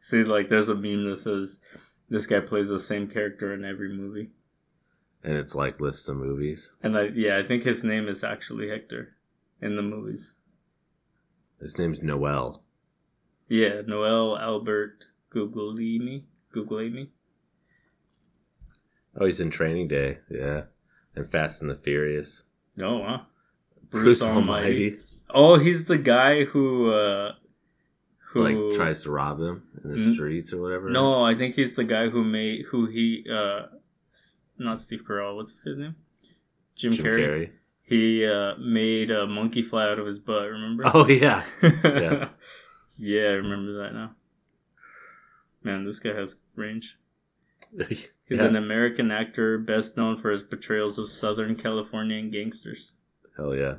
See 0.00 0.24
like 0.24 0.48
there's 0.48 0.68
a 0.68 0.74
meme 0.74 1.08
that 1.08 1.18
says 1.18 1.60
this 2.08 2.26
guy 2.26 2.40
plays 2.40 2.68
the 2.68 2.80
same 2.80 3.08
character 3.08 3.54
in 3.54 3.64
every 3.64 3.88
movie. 3.88 4.30
And 5.22 5.36
it's 5.36 5.54
like 5.54 5.80
lists 5.80 6.08
of 6.08 6.16
movies. 6.16 6.72
And 6.82 6.96
I 6.96 7.10
yeah, 7.14 7.38
I 7.38 7.44
think 7.44 7.62
his 7.62 7.84
name 7.84 8.08
is 8.08 8.24
actually 8.24 8.68
Hector 8.68 9.16
in 9.60 9.76
the 9.76 9.82
movies. 9.82 10.34
His 11.60 11.78
name's 11.78 12.02
Noel. 12.02 12.62
Yeah, 13.48 13.82
Noel 13.86 14.38
Albert 14.38 15.06
Guglielmi. 15.32 16.24
Guglielmi. 16.54 17.08
Oh, 19.18 19.26
he's 19.26 19.40
in 19.40 19.50
Training 19.50 19.88
Day. 19.88 20.18
Yeah, 20.30 20.64
and 21.14 21.28
Fast 21.28 21.60
and 21.60 21.70
the 21.70 21.74
Furious. 21.74 22.44
No, 22.76 23.02
huh? 23.04 23.18
Bruce, 23.90 24.22
Almighty, 24.22 24.98
Oh, 25.30 25.58
he's 25.58 25.84
the 25.86 25.98
guy 25.98 26.44
who 26.44 26.90
uh 26.92 27.32
who 28.32 28.40
like 28.42 28.76
tries 28.76 29.02
to 29.02 29.10
rob 29.10 29.40
him 29.40 29.62
in 29.82 29.90
the 29.90 29.96
Mm. 29.96 30.14
streets 30.14 30.52
or 30.52 30.60
whatever. 30.62 30.88
No, 30.90 31.24
I 31.24 31.34
think 31.34 31.54
he's 31.54 31.74
the 31.74 31.84
guy 31.84 32.08
who 32.08 32.22
made 32.22 32.66
who 32.66 32.86
he 32.86 33.26
uh 33.30 33.62
not 34.58 34.80
Steve 34.80 35.04
Carell, 35.06 35.36
what's 35.36 35.62
his 35.62 35.76
name? 35.78 35.96
Jim, 36.76 36.92
Jim 36.92 37.04
Carrey. 37.06 37.18
Carrey. 37.26 37.50
He 37.82 38.26
uh 38.26 38.54
made 38.58 39.10
a 39.10 39.26
monkey 39.26 39.62
fly 39.62 39.88
out 39.88 39.98
of 39.98 40.06
his 40.06 40.18
butt, 40.18 40.48
remember? 40.50 40.84
Oh 40.86 41.08
yeah, 41.08 41.42
yeah. 41.62 42.28
yeah, 42.98 43.20
I 43.22 43.32
remember 43.42 43.82
that 43.82 43.94
now. 43.94 44.14
Man, 45.62 45.84
this 45.84 45.98
guy 45.98 46.14
has 46.14 46.36
range. 46.54 46.98
He's 48.28 48.38
Yeah. 48.40 48.46
an 48.46 48.56
American 48.56 49.10
actor 49.10 49.56
best 49.58 49.96
known 49.96 50.20
for 50.20 50.30
his 50.30 50.42
portrayals 50.42 50.98
of 50.98 51.08
Southern 51.08 51.56
Californian 51.56 52.30
gangsters. 52.30 52.94
hell 53.36 53.54
yeah. 53.54 53.76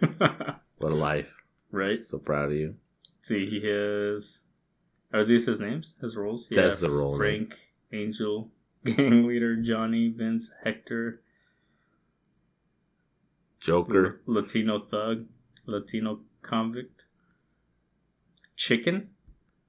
What 0.78 0.92
a 0.92 0.94
life. 0.94 1.42
right? 1.72 2.04
So 2.04 2.18
proud 2.18 2.50
of 2.52 2.56
you. 2.56 2.76
See, 3.20 3.46
he 3.46 3.66
has. 3.66 4.40
Are 5.12 5.24
these 5.24 5.46
his 5.46 5.58
names? 5.60 5.94
His 6.00 6.16
roles? 6.16 6.48
Yeah. 6.50 6.62
That's 6.62 6.80
the 6.80 6.90
role 6.90 7.12
name. 7.18 7.46
Frank, 7.48 7.58
Angel, 7.92 8.50
gang 8.84 9.26
leader, 9.26 9.56
Johnny, 9.56 10.08
Vince, 10.10 10.50
Hector, 10.64 11.20
Joker. 13.60 14.20
Latino 14.26 14.78
thug, 14.78 15.26
Latino 15.66 16.20
convict, 16.42 17.06
chicken. 18.56 19.10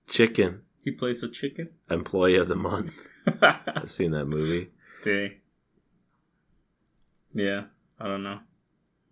Chicken. 0.07 0.61
He 0.83 0.91
plays 0.91 1.21
a 1.23 1.29
chicken. 1.29 1.69
Employee 1.89 2.35
of 2.35 2.47
the 2.47 2.55
month. 2.55 3.07
I've 3.75 3.91
seen 3.91 4.11
that 4.11 4.25
movie. 4.25 4.69
Dang. 5.03 5.31
Yeah, 7.33 7.65
I 7.99 8.07
don't 8.07 8.23
know. 8.23 8.39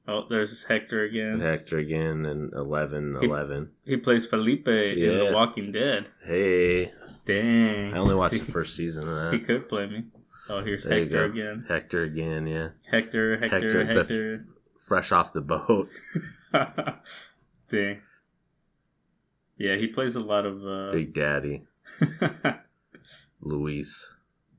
Oh, 0.08 0.26
there's 0.30 0.64
Hector 0.64 1.04
again. 1.04 1.42
Hector 1.42 1.78
again 1.78 2.26
and 2.26 2.54
11 2.54 3.18
11. 3.22 3.72
He 3.86 3.98
plays 3.98 4.26
Felipe 4.26 4.68
in 4.68 5.18
The 5.18 5.32
Walking 5.34 5.72
Dead. 5.72 6.08
Hey, 6.26 6.94
Dang. 7.26 7.94
I 7.94 7.98
only 7.98 8.16
watched 8.16 8.36
See, 8.36 8.40
the 8.46 8.52
first 8.52 8.76
season 8.76 9.08
of 9.08 9.16
that. 9.16 9.34
He 9.34 9.40
could 9.40 9.68
play 9.68 9.86
me. 9.88 10.06
Oh, 10.50 10.64
here's 10.64 10.84
There 10.86 11.00
Hector 11.02 11.26
again. 11.26 11.66
Hector 11.68 12.04
again, 12.04 12.48
yeah. 12.48 12.70
Hector, 12.90 13.38
Hector, 13.38 13.86
Hector, 13.86 13.86
Hector. 14.00 14.34
f- 14.36 14.42
fresh 14.80 15.12
off 15.12 15.34
the 15.34 15.42
boat. 15.42 15.90
Dang. 17.70 18.02
Yeah, 19.58 19.76
he 19.76 19.88
plays 19.88 20.16
a 20.16 20.22
lot 20.22 20.46
of 20.46 20.66
uh, 20.66 20.92
Big 20.94 21.14
Daddy. 21.14 21.64
Luis 23.42 24.14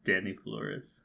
Danny 0.05 0.35
Flores. 0.35 1.01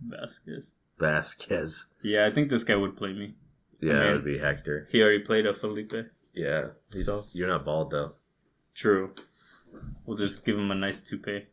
Vasquez. 0.00 0.72
Vasquez. 0.98 1.86
Yeah, 2.02 2.26
I 2.26 2.30
think 2.30 2.50
this 2.50 2.64
guy 2.64 2.76
would 2.76 2.96
play 2.96 3.12
me. 3.12 3.34
Yeah, 3.80 3.94
Man. 3.94 4.06
it 4.08 4.12
would 4.12 4.24
be 4.24 4.38
Hector. 4.38 4.88
He 4.90 5.00
already 5.02 5.20
played 5.20 5.46
a 5.46 5.54
Felipe. 5.54 5.92
Yeah. 6.34 6.68
So- 6.90 7.24
You're 7.32 7.48
not 7.48 7.64
bald, 7.64 7.90
though. 7.92 8.12
True. 8.74 9.14
We'll 10.06 10.16
just 10.16 10.44
give 10.44 10.56
him 10.58 10.70
a 10.70 10.74
nice 10.74 11.00
toupee. 11.00 11.46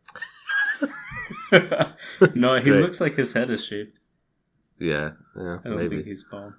no, 2.35 2.59
he 2.59 2.71
looks 2.71 2.99
like 3.01 3.15
his 3.15 3.33
head 3.33 3.49
is 3.49 3.65
shaved. 3.65 3.99
Yeah, 4.79 5.11
yeah, 5.37 5.57
I 5.63 5.67
don't 5.69 5.77
maybe. 5.77 5.97
think 5.97 6.07
he's 6.07 6.23
bald. 6.23 6.53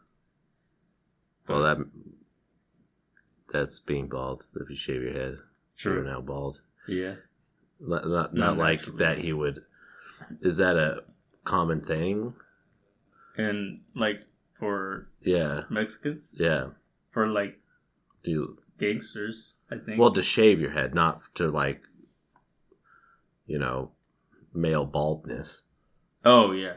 Well, 1.49 1.63
that 1.63 1.79
that's 3.53 3.79
being 3.81 4.09
bald. 4.09 4.45
If 4.61 4.71
you 4.71 4.77
shave 4.77 5.03
your 5.03 5.13
head, 5.13 5.37
you're 5.79 5.95
True. 5.95 6.05
now 6.05 6.21
bald. 6.21 6.61
Yeah. 6.89 7.15
Not 7.81 8.07
not, 8.09 8.35
Not 8.35 8.57
like 8.59 8.85
that. 8.97 9.19
He 9.19 9.33
would. 9.33 9.63
Is 10.41 10.57
that 10.57 10.77
a 10.77 11.05
common 11.45 11.81
thing? 11.81 12.35
And 13.37 13.81
like 13.95 14.23
for 14.59 15.09
Yeah, 15.21 15.63
Mexicans, 15.69 16.35
yeah. 16.39 16.69
for 17.13 17.27
like 17.29 17.59
Do 18.25 18.31
you, 18.31 18.59
gangsters, 18.81 19.57
I 19.71 19.77
think. 19.77 19.99
well 20.01 20.11
to 20.13 20.23
shave 20.23 20.59
your 20.61 20.71
head, 20.71 20.95
not 20.95 21.21
to 21.35 21.51
like, 21.51 21.83
you 23.47 23.59
know, 23.59 23.93
male 24.55 24.87
baldness. 24.87 25.63
Oh 26.25 26.53
yeah, 26.53 26.77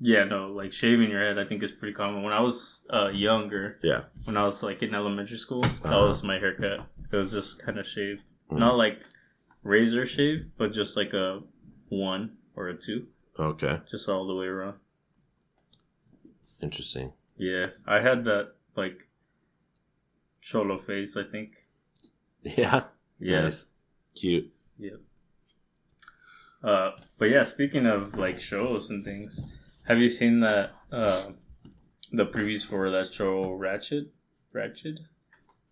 yeah. 0.00 0.24
No, 0.24 0.48
like 0.48 0.72
shaving 0.72 1.08
your 1.10 1.20
head, 1.20 1.38
I 1.38 1.44
think 1.44 1.62
is 1.62 1.70
pretty 1.72 1.94
common. 1.94 2.22
When 2.24 2.32
I 2.32 2.40
was 2.40 2.82
uh, 2.90 3.10
younger, 3.14 3.78
Yeah, 3.82 4.02
when 4.24 4.36
I 4.36 4.44
was 4.44 4.62
like 4.62 4.82
in 4.82 4.94
elementary 4.94 5.38
school, 5.38 5.62
that 5.62 5.84
Uh-huh. 5.84 6.08
was 6.08 6.22
my 6.24 6.38
haircut. 6.40 6.86
It 7.12 7.16
was 7.16 7.30
just 7.30 7.60
kind 7.64 7.78
of 7.78 7.86
shaved, 7.86 8.22
Mm. 8.50 8.58
not 8.58 8.76
like 8.76 8.98
razor 9.64 10.06
shave, 10.06 10.46
but 10.56 10.72
just 10.72 10.96
like 10.96 11.12
a 11.12 11.40
one 11.88 12.36
or 12.54 12.68
a 12.68 12.76
two, 12.76 13.08
okay, 13.38 13.80
just 13.90 14.08
all 14.08 14.26
the 14.28 14.34
way 14.34 14.46
around. 14.46 14.76
interesting. 16.62 17.12
Yeah, 17.36 17.68
I 17.86 18.00
had 18.00 18.24
that 18.26 18.52
like 18.76 19.08
cholo 20.40 20.78
face. 20.78 21.16
I 21.16 21.24
think. 21.24 21.66
Yeah, 22.42 22.84
Yes. 23.18 23.42
Nice. 23.44 23.66
cute. 24.14 24.52
Yep. 24.78 25.00
Uh, 26.62 26.90
but 27.18 27.26
yeah, 27.30 27.42
speaking 27.44 27.86
of 27.86 28.16
like 28.16 28.40
shows 28.40 28.90
and 28.90 29.04
things, 29.04 29.44
have 29.84 29.98
you 29.98 30.08
seen 30.08 30.40
that 30.40 30.72
uh, 30.92 31.30
the 32.12 32.26
previews 32.26 32.64
for 32.64 32.90
that 32.90 33.12
show 33.12 33.50
Ratchet, 33.52 34.12
Ratchet, 34.52 35.00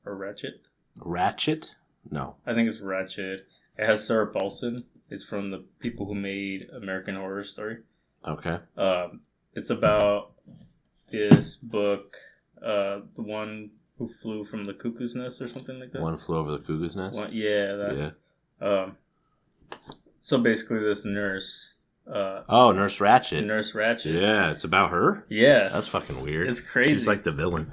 or 0.04 0.14
Ratchet? 0.16 0.62
Ratchet? 1.00 1.74
No. 2.10 2.36
I 2.46 2.52
think 2.54 2.68
it's 2.68 2.80
Ratchet. 2.80 3.46
It 3.78 3.86
has 3.86 4.06
Sarah 4.06 4.26
Paulson. 4.26 4.84
It's 5.08 5.24
from 5.24 5.50
the 5.50 5.64
people 5.78 6.06
who 6.06 6.14
made 6.14 6.68
American 6.74 7.16
Horror 7.16 7.44
Story. 7.44 7.78
Okay. 8.26 8.58
Um, 8.76 9.20
it's 9.54 9.70
about 9.70 10.32
this 11.10 11.56
book, 11.56 12.16
uh, 12.64 13.00
the 13.16 13.22
one 13.22 13.70
who 13.98 14.08
flew 14.08 14.44
from 14.44 14.64
the 14.64 14.72
cuckoo's 14.72 15.14
nest 15.14 15.40
or 15.42 15.48
something 15.48 15.78
like 15.78 15.92
that. 15.92 16.00
One 16.02 16.16
flew 16.16 16.38
over 16.38 16.52
the 16.52 16.58
cuckoo's 16.58 16.96
nest. 16.96 17.18
One- 17.18 17.30
yeah, 17.32 17.76
that. 17.76 17.96
yeah. 18.60 18.66
Um, 18.66 18.96
so 20.20 20.38
basically, 20.38 20.78
this 20.78 21.04
nurse, 21.04 21.74
uh, 22.10 22.42
Oh, 22.48 22.72
Nurse 22.72 22.98
Ratched. 23.00 23.44
Nurse 23.44 23.72
Ratched, 23.72 24.12
Yeah, 24.20 24.50
it's 24.52 24.64
about 24.64 24.90
her. 24.90 25.26
yeah, 25.28 25.68
That's 25.68 25.88
fucking 25.88 26.22
weird. 26.22 26.48
It's 26.48 26.60
crazy. 26.60 26.94
She's 26.94 27.06
like 27.08 27.24
the 27.24 27.32
villain. 27.32 27.72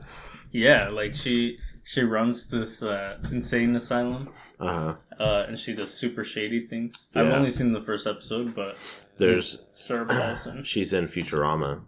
yeah, 0.52 0.90
like 0.90 1.14
she 1.16 1.60
she 1.90 2.02
runs 2.04 2.46
this 2.46 2.84
uh, 2.84 3.18
insane 3.32 3.76
asylum, 3.76 4.30
Uh 4.60 4.68
huh. 4.68 4.96
uh, 5.20 5.46
and 5.48 5.58
she 5.58 5.74
does 5.74 5.92
super 5.92 6.24
shady 6.24 6.68
things. 6.68 7.10
I've 7.16 7.34
only 7.34 7.50
seen 7.50 7.74
the 7.74 7.82
first 7.82 8.06
episode, 8.06 8.54
but 8.54 8.78
There's 9.18 9.64
Sarah 9.72 10.06
Paulson. 10.06 10.64
she's 10.72 10.94
in 10.94 11.08
Futurama. 11.08 11.82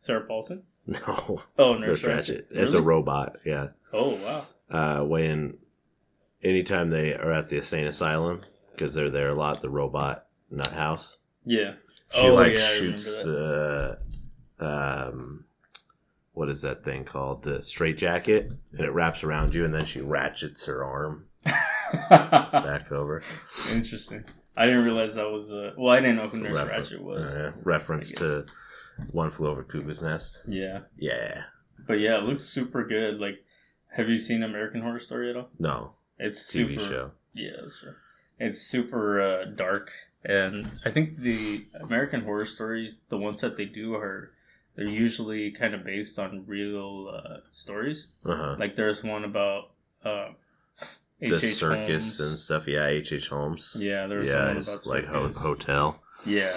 Sarah 0.00 0.24
Paulson. 0.26 0.62
No, 0.86 1.42
Oh, 1.58 1.74
Nurse 1.74 2.02
Nurse, 2.02 2.04
Ratchet 2.04 2.46
Ratchet. 2.50 2.56
as 2.56 2.72
a 2.72 2.80
robot. 2.80 3.36
Yeah. 3.44 3.68
Oh 3.92 4.14
wow. 4.14 4.46
Uh, 4.70 5.04
when 5.04 5.58
anytime 6.42 6.88
they 6.88 7.12
are 7.14 7.30
at 7.30 7.50
the 7.50 7.56
insane 7.56 7.86
asylum 7.86 8.40
because 8.70 8.94
they're 8.94 9.10
there 9.10 9.28
a 9.28 9.34
lot, 9.34 9.60
the 9.60 9.68
robot 9.68 10.24
nut 10.50 10.72
house. 10.72 11.18
Yeah. 11.44 11.74
She 12.14 12.26
oh, 12.26 12.32
like 12.32 12.52
yeah, 12.54 12.58
shoots 12.60 13.04
the 13.12 13.98
um, 14.58 15.44
what 16.38 16.48
is 16.48 16.62
that 16.62 16.84
thing 16.84 17.04
called? 17.04 17.42
The 17.42 17.62
straight 17.62 17.98
jacket, 17.98 18.50
and 18.72 18.80
it 18.80 18.92
wraps 18.92 19.24
around 19.24 19.54
you, 19.54 19.64
and 19.64 19.74
then 19.74 19.84
she 19.84 20.00
ratchets 20.00 20.64
her 20.66 20.84
arm 20.84 21.26
back 22.10 22.92
over. 22.92 23.22
Interesting. 23.72 24.24
I 24.56 24.66
didn't 24.66 24.84
realize 24.84 25.14
that 25.16 25.30
was 25.30 25.50
a. 25.52 25.74
Well, 25.76 25.92
I 25.92 26.00
didn't 26.00 26.16
know 26.16 26.28
who 26.28 26.40
Nurse 26.40 26.56
Refer- 26.56 26.80
Ratched 26.96 27.00
was. 27.00 27.34
uh, 27.34 27.52
reference 27.62 28.12
to 28.12 28.46
One 29.12 29.30
Flew 29.30 29.48
Over 29.48 29.62
Cuckoo's 29.62 30.02
Nest. 30.02 30.42
Yeah, 30.48 30.80
Yeah. 30.96 31.42
but 31.86 32.00
yeah, 32.00 32.18
it 32.18 32.24
looks 32.24 32.42
super 32.42 32.84
good. 32.86 33.20
Like, 33.20 33.44
have 33.92 34.08
you 34.08 34.18
seen 34.18 34.42
American 34.42 34.80
Horror 34.82 34.98
Story 34.98 35.30
at 35.30 35.36
all? 35.36 35.48
No. 35.58 35.92
It's 36.18 36.40
TV 36.50 36.78
super, 36.78 36.80
show. 36.80 37.10
Yeah, 37.34 37.50
that's 37.60 37.80
true. 37.80 37.94
It's 38.40 38.60
super 38.60 39.20
uh, 39.20 39.44
dark, 39.44 39.90
and 40.24 40.70
I 40.84 40.90
think 40.90 41.18
the 41.18 41.66
American 41.80 42.22
Horror 42.22 42.44
Stories, 42.44 42.98
the 43.08 43.18
ones 43.18 43.40
that 43.40 43.56
they 43.56 43.64
do, 43.64 43.94
are 43.94 44.32
they're 44.78 44.86
usually 44.86 45.50
kind 45.50 45.74
of 45.74 45.82
based 45.84 46.20
on 46.20 46.44
real 46.46 47.10
uh, 47.12 47.38
stories. 47.50 48.06
Uh 48.24 48.36
huh. 48.36 48.56
Like, 48.60 48.76
there's 48.76 49.02
one 49.02 49.24
about 49.24 49.70
uh, 50.04 50.28
The 51.18 51.34
H.H. 51.34 51.54
circus 51.56 52.16
Holmes. 52.16 52.20
and 52.20 52.38
stuff. 52.38 52.68
Yeah. 52.68 52.86
H. 52.86 53.12
H. 53.12 53.28
Holmes. 53.28 53.76
Yeah, 53.76 54.06
there's 54.06 54.28
yeah. 54.28 54.46
one 54.46 54.56
about 54.58 54.86
like 54.86 55.04
ho- 55.06 55.32
hotel. 55.32 56.00
Yeah, 56.24 56.56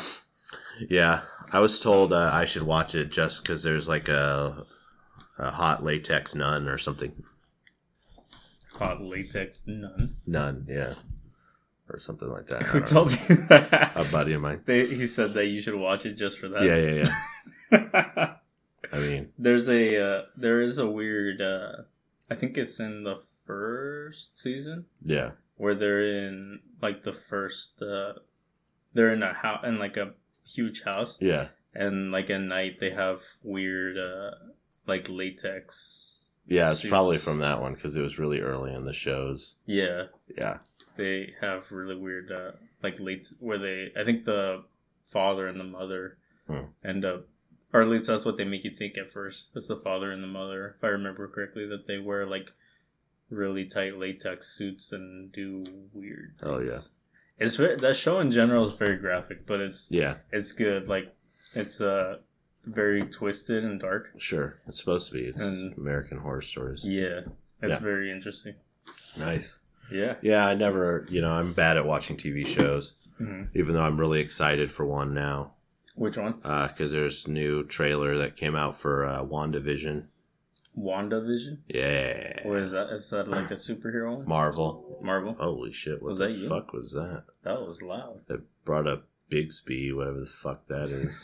Yeah, 0.87 1.21
I 1.51 1.59
was 1.61 1.79
told 1.81 2.13
uh, 2.13 2.29
I 2.31 2.45
should 2.45 2.61
watch 2.61 2.93
it 2.93 3.11
just 3.11 3.41
because 3.41 3.63
there's 3.63 3.87
like 3.87 4.07
a, 4.07 4.65
a 5.39 5.49
hot 5.49 5.83
latex 5.83 6.35
nun 6.35 6.67
or 6.67 6.77
something. 6.77 7.23
hot 8.73 9.01
latex 9.01 9.63
nun. 9.65 10.17
Nun, 10.27 10.67
yeah, 10.69 10.93
or 11.89 11.97
something 11.97 12.29
like 12.29 12.45
that. 12.47 12.61
Who 12.63 12.79
don't 12.81 12.91
know. 12.91 12.93
told 12.93 13.11
you 13.29 13.35
that? 13.49 13.93
A 13.95 14.03
buddy 14.05 14.33
of 14.33 14.41
mine. 14.41 14.61
They, 14.65 14.85
he 14.85 15.07
said 15.07 15.33
that 15.33 15.47
you 15.47 15.59
should 15.59 15.75
watch 15.75 16.05
it 16.05 16.13
just 16.13 16.37
for 16.37 16.49
that. 16.49 16.63
Yeah, 16.63 16.77
yeah, 16.77 17.03
yeah. 17.03 17.23
I 17.71 18.35
mean, 18.93 19.29
There's 19.37 19.69
a 19.69 19.97
uh, 20.03 20.21
there 20.35 20.61
is 20.61 20.77
a 20.77 20.87
weird. 20.87 21.41
Uh, 21.41 21.83
I 22.29 22.35
think 22.35 22.57
it's 22.57 22.79
in 22.79 23.03
the 23.03 23.19
first 23.45 24.39
season 24.39 24.85
yeah, 25.03 25.31
where 25.57 25.75
they're 25.75 26.03
in 26.03 26.59
like 26.81 27.03
the 27.03 27.13
first. 27.13 27.81
Uh, 27.81 28.13
they're 28.93 29.13
in 29.13 29.23
a 29.23 29.33
house 29.33 29.63
in 29.65 29.79
like 29.79 29.97
a 29.97 30.13
huge 30.45 30.83
house, 30.83 31.17
yeah, 31.21 31.47
and 31.73 32.11
like 32.11 32.29
at 32.29 32.41
night 32.41 32.79
they 32.79 32.91
have 32.91 33.21
weird 33.43 33.97
uh, 33.97 34.31
like 34.87 35.07
latex. 35.09 36.19
yeah. 36.47 36.71
It's 36.71 36.81
suits. 36.81 36.89
probably 36.89 37.17
from 37.17 37.39
that 37.39 37.61
one 37.61 37.73
because 37.75 37.95
it 37.95 38.01
was 38.01 38.19
really 38.19 38.41
early 38.41 38.73
in 38.73 38.83
the 38.85 38.93
shows. 38.93 39.55
Yeah, 39.65 40.05
Yeah, 40.37 40.57
they 40.97 41.33
have 41.39 41.71
really 41.71 41.95
weird 41.95 42.31
uh, 42.31 42.51
like 42.83 42.99
late 42.99 43.27
where 43.39 43.57
they. 43.57 43.91
I 43.97 44.03
think 44.03 44.25
the 44.25 44.63
father 45.03 45.47
and 45.47 45.59
the 45.59 45.63
mother 45.65 46.17
Hmm. 46.47 46.65
end 46.83 47.05
up. 47.05 47.27
Or 47.73 47.81
at 47.81 47.87
least 47.87 48.07
that's 48.07 48.25
what 48.25 48.37
they 48.37 48.43
make 48.43 48.63
you 48.65 48.71
think 48.71 48.97
at 48.97 49.11
first. 49.13 49.49
It's 49.55 49.67
the 49.67 49.77
father 49.77 50.11
and 50.11 50.21
the 50.21 50.27
mother, 50.27 50.75
if 50.77 50.83
I 50.83 50.87
remember 50.87 51.27
correctly, 51.27 51.65
that 51.67 51.87
they 51.87 51.97
wear 51.99 52.25
like 52.25 52.51
really 53.29 53.65
tight 53.65 53.97
latex 53.97 54.55
suits 54.57 54.91
and 54.91 55.31
do 55.31 55.63
weird. 55.93 56.33
Oh, 56.43 56.59
yeah. 56.59 56.79
it's 57.39 57.55
very, 57.55 57.77
that 57.77 57.95
show 57.95 58.19
in 58.19 58.29
general 58.31 58.67
is 58.67 58.73
very 58.73 58.97
graphic, 58.97 59.45
but 59.47 59.61
it's 59.61 59.89
yeah, 59.89 60.15
it's 60.31 60.51
good. 60.51 60.87
Like 60.89 61.15
it's 61.55 61.79
uh 61.79 62.17
very 62.65 63.03
twisted 63.05 63.63
and 63.65 63.79
dark. 63.79 64.09
sure. 64.17 64.59
It's 64.67 64.77
supposed 64.79 65.07
to 65.07 65.13
be. 65.13 65.21
It's 65.25 65.41
And- 65.41 65.75
American 65.77 66.17
Horror 66.19 66.41
Stories. 66.41 66.85
Yeah, 66.85 67.21
it's 67.61 67.71
Yeah. 67.73 67.79
very 67.79 68.11
interesting. 68.11 68.55
Nice. 69.17 69.59
Yeah, 69.91 70.15
Yeah, 70.21 70.45
I 70.45 70.53
never. 70.55 71.05
You 71.09 71.21
know, 71.21 71.31
I'm 71.31 71.53
bad 71.53 71.77
at 71.77 71.85
watching 71.85 72.17
TV 72.17 72.45
shows, 72.45 72.93
hmm 73.17 73.43
even 73.53 73.73
though 73.75 73.83
I'm 73.83 73.99
really 73.99 74.19
excited 74.19 74.69
for 74.71 74.85
one 74.85 75.13
now. 75.13 75.53
Which 76.01 76.17
one? 76.17 76.33
because 76.41 76.91
there's 76.93 77.27
new 77.27 77.63
trailer 77.63 78.17
that 78.17 78.35
came 78.35 78.55
out 78.55 78.75
for 78.75 79.05
uh, 79.05 79.23
WandaVision. 79.23 80.05
WandaVision. 80.75 81.59
Yeah, 81.67 82.47
What 82.47 82.57
is 82.57 82.71
that? 82.71 82.89
Is 82.91 83.09
that 83.11 83.27
like 83.27 83.51
a 83.51 83.55
superhero 83.55 84.17
one? 84.17 84.27
Marvel. 84.27 84.97
Marvel. 85.03 85.35
Holy 85.39 85.71
shit! 85.71 86.01
What 86.01 86.09
Was 86.09 86.17
the 86.17 86.27
that 86.29 86.33
you? 86.33 86.49
fuck 86.49 86.73
was 86.73 86.91
that? 86.93 87.25
That 87.43 87.61
was 87.61 87.83
loud. 87.83 88.21
That 88.27 88.41
brought 88.65 88.87
up 88.87 89.07
Bixby, 89.29 89.91
whatever 89.91 90.21
the 90.21 90.25
fuck 90.25 90.65
that 90.69 90.89
is. 90.89 91.23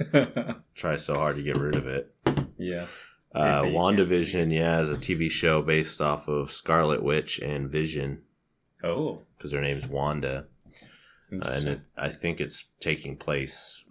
Try 0.76 0.98
so 0.98 1.16
hard 1.16 1.38
to 1.38 1.42
get 1.44 1.58
rid 1.58 1.74
of 1.76 1.88
it. 1.88 2.14
yeah. 2.60 2.86
Uh, 3.34 3.64
you 3.66 3.72
WandaVision, 3.74 4.54
yeah, 4.54 4.82
is 4.82 4.90
a 4.92 4.96
TV 4.96 5.30
show 5.32 5.64
based 5.64 6.02
off 6.02 6.28
of 6.28 6.52
Scarlet 6.52 7.02
Witch 7.02 7.40
and 7.40 7.68
Vision 7.68 8.22
Oh. 8.84 9.24
because 9.38 9.52
her 9.54 9.62
name's 9.62 9.88
Wanda, 9.88 10.46
uh, 11.34 11.46
and 11.48 11.68
it, 11.68 11.82
I 11.98 12.10
think 12.10 12.40
it's 12.40 12.66
taking 12.80 13.18
place 13.18 13.84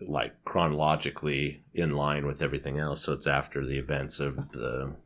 like 0.00 0.44
chronologically 0.44 1.64
in 1.72 1.90
line 1.90 2.26
with 2.26 2.42
everything 2.42 2.78
else. 2.78 3.04
So 3.04 3.12
it's 3.12 3.26
after 3.26 3.64
the 3.64 3.78
events 3.78 4.20
of 4.20 4.52
the 4.52 4.96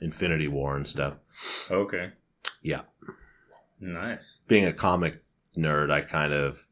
Infinity 0.00 0.48
War 0.48 0.76
and 0.76 0.86
stuff. 0.86 1.14
okay. 1.70 2.12
Yeah. 2.62 2.82
Nice. 3.80 4.40
Being 4.48 4.66
a 4.66 4.72
comic 4.72 5.22
nerd, 5.56 5.90
I 5.90 6.00
kind 6.00 6.32
of 6.32 6.68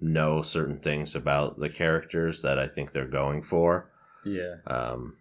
know 0.00 0.42
certain 0.42 0.78
things 0.78 1.14
about 1.14 1.58
the 1.58 1.68
characters 1.68 2.42
that 2.42 2.58
I 2.58 2.66
think 2.68 2.92
they're 2.92 3.06
going 3.06 3.42
for. 3.42 3.90
Yeah. 4.24 4.56
Um, 4.66 5.16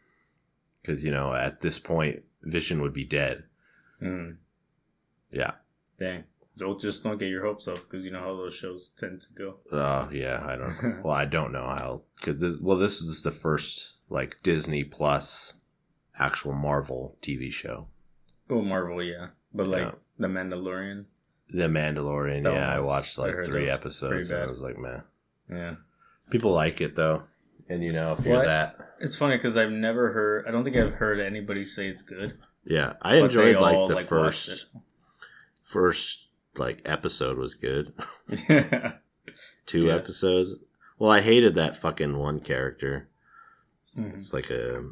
because 0.81 1.03
you 1.03 1.11
know, 1.11 1.33
at 1.33 1.61
this 1.61 1.79
point, 1.79 2.23
Vision 2.43 2.81
would 2.81 2.93
be 2.93 3.05
dead. 3.05 3.43
Mm. 4.01 4.37
Yeah. 5.31 5.51
Dang. 5.99 6.25
Don't 6.57 6.79
just 6.79 7.03
don't 7.03 7.17
get 7.17 7.27
your 7.29 7.43
hopes 7.45 7.67
up 7.67 7.79
because 7.89 8.05
you 8.05 8.11
know 8.11 8.19
how 8.21 8.35
those 8.37 8.53
shows 8.55 8.91
tend 8.97 9.21
to 9.21 9.27
go. 9.37 9.55
Uh, 9.77 10.07
yeah, 10.11 10.41
I 10.45 10.55
don't. 10.55 11.03
well, 11.03 11.13
I 11.13 11.25
don't 11.25 11.51
know 11.51 11.65
how. 11.65 12.03
Cause 12.21 12.37
this, 12.37 12.55
well, 12.61 12.77
this 12.77 13.01
is 13.01 13.21
the 13.23 13.31
first 13.31 13.95
like 14.09 14.37
Disney 14.41 14.83
Plus 14.85 15.53
actual 16.17 16.53
Marvel 16.53 17.17
TV 17.21 17.51
show. 17.51 17.87
Oh, 18.49 18.61
Marvel, 18.61 19.03
yeah, 19.03 19.27
but 19.53 19.67
like 19.67 19.81
Yeah. 19.81 19.91
the 20.19 20.27
Mandalorian, 20.27 21.05
The 21.49 21.67
Mandalorian. 21.67 22.43
That 22.43 22.53
yeah, 22.53 22.73
I 22.73 22.79
watched 22.79 23.17
like 23.17 23.33
heard 23.33 23.45
three 23.47 23.69
episodes, 23.69 24.31
and 24.31 24.43
I 24.43 24.45
was 24.47 24.61
like, 24.61 24.77
man, 24.77 25.03
yeah. 25.51 25.75
people 26.29 26.51
like 26.51 26.79
it 26.79 26.95
though. 26.95 27.23
And 27.67 27.83
you 27.83 27.91
know, 27.91 28.13
if 28.13 28.25
you're 28.25 28.35
What? 28.35 28.45
that, 28.45 28.77
It's 28.99 29.15
funny 29.15 29.35
because 29.35 29.57
I've 29.57 29.71
never 29.71 30.13
heard. 30.13 30.45
I 30.47 30.51
don't 30.51 30.63
think 30.63 30.77
I've 30.77 30.93
heard 30.93 31.19
anybody 31.19 31.65
say 31.65 31.87
it's 31.87 32.01
good. 32.03 32.37
yeah, 32.63 32.93
I 33.01 33.15
enjoyed 33.17 33.59
like 33.59 33.87
the 33.89 33.95
watched 33.95 34.07
first 34.07 34.65
first 35.63 36.24
like 36.59 36.81
episode 36.85 37.37
was 37.37 37.53
good. 37.55 37.93
Two 39.65 39.85
Yeah. 39.85 39.95
episodes. 39.95 40.55
Well, 40.99 41.11
I 41.11 41.21
hated 41.21 41.55
that 41.55 41.75
fucking 41.77 42.17
one 42.17 42.39
character. 42.39 43.09
Mhm. 43.97 44.15
It's 44.15 44.33
like 44.33 44.49
a, 44.49 44.83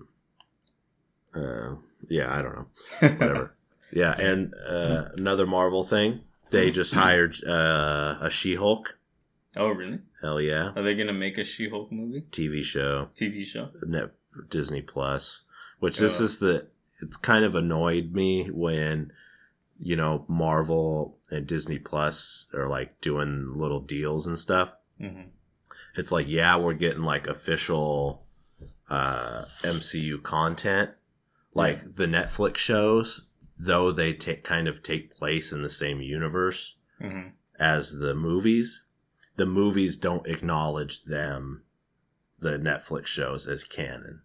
uh, 1.35 1.75
yeah, 2.09 2.33
I 2.33 2.41
don't 2.41 2.55
know, 2.55 2.67
whatever. 2.99 3.55
yeah, 3.91 4.13
and 4.19 4.53
uh, 4.67 5.05
another 5.17 5.45
Marvel 5.45 5.83
thing, 5.83 6.21
they 6.51 6.71
just 6.71 6.93
hired 6.93 7.35
uh, 7.45 8.17
a 8.21 8.29
She-Hulk. 8.29 8.97
Oh, 9.55 9.69
really? 9.69 9.99
Hell 10.21 10.41
yeah, 10.41 10.71
Are 10.75 10.81
they 10.81 10.95
gonna 10.95 11.13
make 11.13 11.37
a 11.37 11.43
She-Hulk 11.43 11.91
movie, 11.91 12.21
TV 12.31 12.63
show, 12.63 13.09
TV 13.15 13.45
show? 13.45 13.69
Net 13.85 14.11
Disney 14.49 14.81
Plus. 14.81 15.41
Which 15.79 15.97
this 15.97 16.19
is 16.21 16.39
the. 16.39 16.67
It 17.01 17.21
kind 17.21 17.43
of 17.43 17.55
annoyed 17.55 18.13
me 18.13 18.47
when, 18.49 19.11
you 19.85 19.95
know, 19.97 20.23
Marvel 20.29 21.17
and 21.29 21.45
Disney 21.45 21.77
Plus 21.77 22.47
are 22.53 22.69
like 22.69 23.01
doing 23.01 23.51
little 23.55 23.81
deals 23.81 24.25
and 24.27 24.39
stuff. 24.39 24.73
hmm 24.99 25.23
it's 25.95 26.11
like 26.11 26.27
yeah 26.27 26.55
we're 26.57 26.73
getting 26.73 27.03
like 27.03 27.27
official 27.27 28.25
uh 28.89 29.45
mcu 29.61 30.23
content. 30.23 30.89
Like 31.53 31.93
the 31.93 32.07
netflix 32.07 32.57
shows 32.57 33.27
though 33.59 33.91
they 33.91 34.13
take 34.13 34.43
kind 34.43 34.67
of 34.67 34.81
take 34.81 35.13
place 35.13 35.51
in 35.51 35.61
the 35.61 35.69
same 35.69 36.01
universe 36.01 36.75
hmm 36.99 37.27
as 37.59 37.91
the 37.99 38.15
movies 38.15 38.83
the 39.35 39.45
movies 39.45 39.95
don't 39.97 40.25
acknowledge 40.27 41.03
them 41.03 41.63
the 42.39 42.57
netflix 42.57 43.05
shows 43.07 43.47
as 43.47 43.63
canon. 43.63 44.21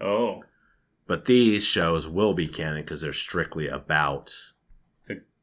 Oh, 0.00 0.42
but 1.06 1.24
these 1.26 1.64
shows 1.64 2.08
will 2.08 2.32
be 2.34 2.48
canon 2.48 2.82
because 2.82 3.00
they're 3.02 3.12
strictly 3.12 3.68
about 3.68 4.34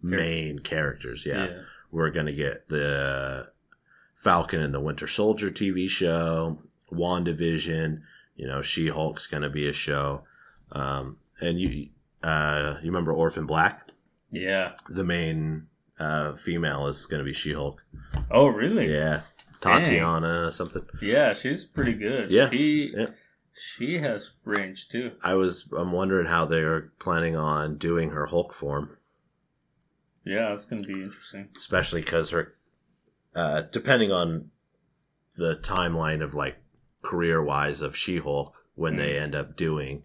main 0.02 0.60
characters. 0.60 1.26
Yeah. 1.26 1.62
We're 1.92 2.12
going 2.12 2.26
to 2.26 2.34
get 2.34 2.68
the 2.68 3.50
Falcon 4.16 4.62
and 4.62 4.74
the 4.74 4.80
Winter 4.80 5.08
Soldier 5.08 5.50
TV 5.50 5.88
show, 5.90 6.60
WandaVision, 6.92 8.02
you 8.36 8.48
know, 8.48 8.62
She 8.62 8.88
Hulk's 8.88 9.28
going 9.28 9.44
to 9.44 9.50
be 9.50 9.68
a 9.68 9.74
show. 9.74 10.24
Um, 10.72 11.18
and 11.40 11.60
you, 11.60 11.90
uh, 12.24 12.78
you 12.82 12.88
remember 12.88 13.14
Orphan 13.14 13.46
Black? 13.46 13.90
Yeah. 14.32 14.74
The 14.90 15.04
main 15.04 15.68
uh, 16.00 16.34
female 16.34 16.88
is 16.88 17.06
going 17.06 17.20
to 17.20 17.26
be 17.26 17.34
She 17.34 17.54
Hulk. 17.54 17.82
Oh, 18.30 18.48
really? 18.48 18.92
Yeah. 18.92 19.22
Tatiana, 19.62 20.52
something. 20.52 20.86
Yeah, 21.02 21.34
she's 21.34 21.66
pretty 21.66 21.94
good. 21.94 22.30
Yeah, 22.30 22.50
She 22.50 22.94
yeah. 22.96 23.08
she 23.54 23.98
has 24.00 24.32
range 24.44 24.90
too. 24.90 25.14
I 25.24 25.34
was, 25.36 25.68
I'm 25.76 25.92
wondering 25.92 26.28
how 26.28 26.46
they're 26.46 26.92
planning 27.00 27.36
on 27.36 27.78
doing 27.78 28.12
her 28.12 28.28
Hulk 28.28 28.54
form. 28.54 28.98
Yeah, 30.26 30.50
that's 30.50 30.66
gonna 30.66 30.82
be 30.82 31.04
interesting. 31.04 31.50
especially 31.56 32.02
because 32.02 32.32
her, 32.32 32.56
uh, 33.36 33.62
depending 33.72 34.12
on 34.12 34.50
the 35.38 35.58
timeline 35.58 36.24
of 36.24 36.34
like 36.34 36.58
career 37.02 37.44
wise 37.44 37.82
of 37.82 37.96
She 37.96 38.18
Hulk 38.18 38.56
when 38.74 38.96
they 38.96 39.18
end 39.18 39.36
up 39.36 39.56
doing, 39.56 40.04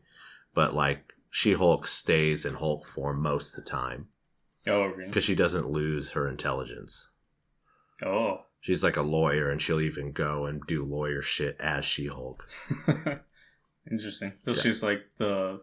but 0.54 0.74
like 0.74 1.12
She 1.30 1.54
Hulk 1.54 1.86
stays 1.86 2.44
in 2.44 2.54
Hulk 2.54 2.86
form 2.86 3.22
most 3.22 3.56
of 3.56 3.64
the 3.64 3.70
time 3.70 4.08
Oh, 4.68 4.84
really? 4.86 5.06
because 5.06 5.24
she 5.24 5.34
doesn't 5.34 5.70
lose 5.70 6.10
her 6.12 6.28
intelligence. 6.28 7.08
Oh. 8.04 8.44
She's 8.60 8.84
like 8.84 8.96
a 8.98 9.02
lawyer, 9.02 9.48
and 9.48 9.60
she'll 9.62 9.80
even 9.80 10.12
go 10.12 10.44
and 10.44 10.60
do 10.66 10.84
lawyer 10.84 11.22
shit 11.22 11.56
as 11.60 11.84
She 11.86 12.06
Hulk. 12.08 12.46
interesting. 13.90 14.32
So 14.44 14.50
Yeah. 14.52 14.60
she's 14.60 14.82
like 14.82 15.02
the 15.18 15.62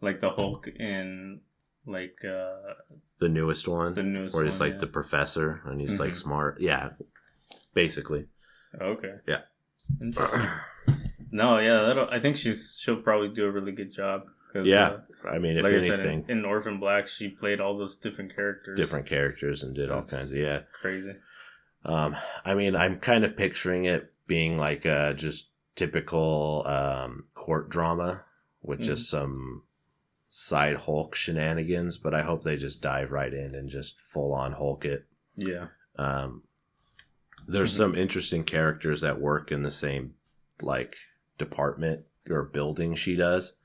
like 0.00 0.20
the 0.20 0.30
Hulk 0.30 0.68
in 0.68 1.40
like 1.86 2.16
uh 2.24 2.74
The 3.18 3.28
newest 3.28 3.68
one, 3.68 3.94
the 3.94 4.02
newest 4.02 4.34
where 4.34 4.44
he's 4.44 4.58
one, 4.60 4.68
like 4.70 4.74
yeah. 4.76 4.80
the 4.80 4.86
professor 4.88 5.60
and 5.66 5.80
he's 5.80 5.98
like 6.00 6.12
Mhm. 6.12 6.16
smart. 6.16 6.60
Yeah, 6.60 6.90
basically. 7.74 8.26
Okay. 8.80 9.14
Yeah. 9.26 9.42
No, 11.30 11.58
yeah, 11.58 11.82
that'll, 11.82 12.08
I 12.10 12.20
think 12.20 12.36
she's 12.36 12.76
she'll 12.78 13.02
probably 13.02 13.28
do 13.28 13.44
a 13.44 13.50
really 13.50 13.72
good 13.72 13.92
job. 13.92 14.22
Yeah, 14.54 14.98
uh, 15.24 15.28
I 15.28 15.40
mean, 15.40 15.56
if 15.56 15.64
like 15.64 15.72
I 15.72 15.76
anything, 15.78 16.22
said, 16.26 16.30
in, 16.30 16.38
in 16.38 16.44
Orphan 16.44 16.78
Black, 16.78 17.08
she 17.08 17.28
played 17.28 17.60
all 17.60 17.76
those 17.76 17.96
different 17.96 18.36
characters. 18.36 18.76
different 18.78 19.06
characters 19.06 19.64
and 19.64 19.74
did 19.74 19.90
all 19.90 20.02
kinds 20.02 20.30
of 20.30 20.38
yeah. 20.38 20.60
Crazy. 20.80 21.14
Um, 21.84 22.14
I 22.44 22.54
mean, 22.54 22.76
I'm 22.76 23.00
kind 23.00 23.24
of 23.24 23.36
picturing 23.36 23.84
it 23.84 24.12
being 24.28 24.56
like 24.58 24.84
a 24.84 25.12
just 25.16 25.50
typical 25.74 26.62
um, 26.66 27.24
court 27.34 27.68
drama 27.68 28.22
with 28.62 28.78
Mhm. 28.78 28.84
just 28.84 29.10
some 29.10 29.64
side 30.36 30.74
Hulk 30.78 31.14
shenanigans, 31.14 31.96
but 31.96 32.12
I 32.12 32.22
hope 32.22 32.42
they 32.42 32.56
just 32.56 32.82
dive 32.82 33.12
right 33.12 33.32
in 33.32 33.54
and 33.54 33.68
just 33.68 34.00
full 34.00 34.34
on 34.34 34.50
Hulk 34.52 34.84
it. 34.84 35.06
Yeah. 35.36 35.68
Um, 35.96 36.42
there's 37.46 37.72
Mhm. 37.72 37.76
some 37.76 37.94
interesting 37.94 38.42
characters 38.42 39.00
that 39.00 39.20
work 39.20 39.52
in 39.52 39.62
the 39.62 39.70
same 39.70 40.14
like 40.60 40.96
department 41.38 42.06
or 42.28 42.42
building 42.42 42.96
she 42.96 43.14
does. 43.14 43.56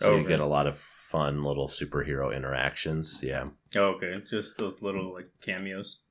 So 0.00 0.12
Oh, 0.12 0.16
you 0.18 0.26
get 0.28 0.38
a 0.38 0.46
lot 0.46 0.68
of 0.68 0.76
fun 0.78 1.42
little 1.42 1.66
superhero 1.68 2.32
interactions. 2.34 3.18
Yeah. 3.20 3.48
Oh, 3.74 3.94
okay. 3.96 4.22
Just 4.30 4.58
those 4.58 4.80
little 4.80 5.12
like 5.12 5.28
cameos. 5.40 6.02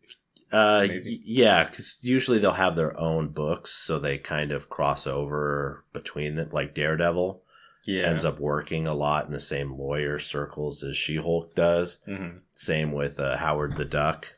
Uh, 0.51 0.87
y- 0.89 0.99
yeah, 1.05 1.63
because 1.69 1.99
usually 2.01 2.37
they'll 2.37 2.51
have 2.51 2.75
their 2.75 2.97
own 2.99 3.29
books, 3.29 3.71
so 3.71 3.97
they 3.97 4.17
kind 4.17 4.51
of 4.51 4.69
cross 4.69 5.07
over 5.07 5.85
between 5.93 6.35
them. 6.35 6.49
Like 6.51 6.75
Daredevil 6.75 7.43
Yeah. 7.83 8.03
ends 8.03 8.23
up 8.23 8.39
working 8.39 8.85
a 8.87 8.93
lot 8.93 9.25
in 9.25 9.31
the 9.31 9.39
same 9.39 9.73
lawyer 9.77 10.19
circles 10.19 10.83
as 10.83 10.95
She 10.95 11.15
Hulk 11.15 11.55
does. 11.55 11.99
hmm 12.05 12.37
Same 12.51 12.91
with 12.91 13.19
uh, 13.19 13.37
Howard 13.37 13.75
the 13.75 13.85
Duck, 13.85 14.35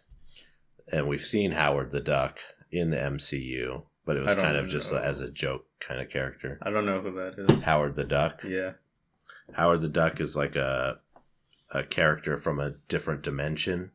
and 0.91 1.07
we've 1.07 1.25
seen 1.25 1.51
Howard 1.51 1.91
the 1.91 1.99
Duck 1.99 2.39
in 2.71 2.89
the 2.91 2.97
MCU, 2.97 3.83
but 4.05 4.17
it 4.17 4.23
was 4.23 4.35
kind 4.35 4.55
of 4.57 4.67
just 4.69 4.91
as 4.91 5.19
a 5.21 5.29
joke 5.29 5.65
kind 5.79 5.99
of 6.01 6.09
character. 6.09 6.57
I 6.61 6.69
don't 6.69 6.85
know 6.85 7.01
who 7.01 7.11
that 7.15 7.51
is. 7.51 7.63
Howard 7.63 7.95
the 7.95 8.03
Duck. 8.05 8.41
Yeah. 8.47 8.73
Howard 9.53 9.81
the 9.81 9.89
Duck 9.89 10.19
is 10.21 10.35
like 10.37 10.55
a 10.55 10.99
a 11.71 11.83
character 11.83 12.37
from 12.37 12.59
a 12.59 12.71
different 12.87 13.23
dimension. 13.23 13.91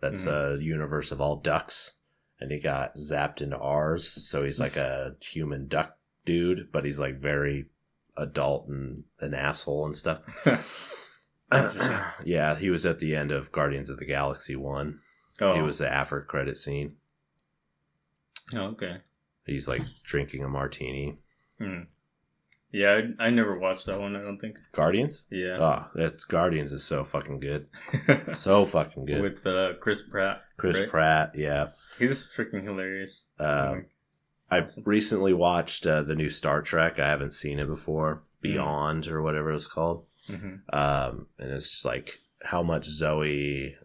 That's 0.00 0.26
a 0.26 0.58
universe 0.60 1.10
of 1.12 1.20
all 1.20 1.36
ducks, 1.36 1.92
and 2.40 2.50
he 2.50 2.58
got 2.58 2.96
zapped 2.96 3.40
into 3.40 3.56
ours. 3.58 4.06
So 4.08 4.42
he's 4.44 4.58
like 4.60 4.76
a 4.76 5.14
human 5.22 5.68
duck 5.68 5.96
dude, 6.24 6.68
but 6.72 6.84
he's 6.84 6.98
like 6.98 7.16
very 7.16 7.66
adult 8.16 8.68
and 8.68 9.04
an 9.20 9.34
asshole 9.34 9.86
and 9.86 9.96
stuff. 9.96 10.20
yeah, 12.24 12.56
he 12.56 12.70
was 12.70 12.86
at 12.86 13.00
the 13.00 13.16
end 13.16 13.30
of 13.32 13.50
Guardians 13.52 13.90
of 13.90 13.98
the 13.98 14.06
Galaxy 14.06 14.56
one. 14.56 15.00
oh. 15.40 15.54
He 15.54 15.60
was 15.60 15.78
the 15.78 15.92
after 15.92 16.20
credit 16.22 16.58
scene. 16.58 16.96
Oh, 18.54 18.66
okay. 18.68 18.98
He's 19.46 19.68
like 19.68 19.82
drinking 20.04 20.44
a 20.44 20.48
martini. 20.48 21.18
Hmm. 21.58 21.80
Yeah, 22.72 23.00
I, 23.18 23.26
I 23.26 23.30
never 23.30 23.58
watched 23.58 23.86
that 23.86 23.98
one. 23.98 24.14
I 24.14 24.20
don't 24.20 24.38
think. 24.38 24.58
Guardians? 24.72 25.24
Yeah. 25.28 25.56
Oh, 25.58 25.86
that 25.96 26.20
Guardians 26.28 26.72
is 26.72 26.84
so 26.84 27.04
fucking 27.04 27.40
good. 27.40 27.66
So 28.34 28.64
fucking 28.64 29.06
good. 29.06 29.22
With 29.22 29.46
uh, 29.46 29.72
Chris 29.80 30.02
Pratt. 30.02 30.42
Chris 30.56 30.78
right? 30.80 30.88
Pratt, 30.88 31.32
yeah. 31.34 31.70
He's 31.98 32.22
freaking 32.24 32.62
hilarious. 32.62 33.26
Um, 33.40 33.86
I 34.50 34.66
recently 34.84 35.32
watched 35.32 35.86
uh, 35.86 36.02
the 36.02 36.16
new 36.16 36.30
Star 36.30 36.60
Trek. 36.62 36.98
I 36.98 37.08
haven't 37.08 37.32
seen 37.34 37.58
it 37.58 37.66
before, 37.66 38.22
Beyond 38.40 39.06
or 39.06 39.22
whatever 39.22 39.52
it's 39.52 39.66
called. 39.66 40.06
hmm 40.28 40.56
Um, 40.72 41.26
and 41.38 41.50
it's 41.52 41.84
like 41.84 42.20
how 42.42 42.62
much 42.62 42.84
Zoe 42.84 43.76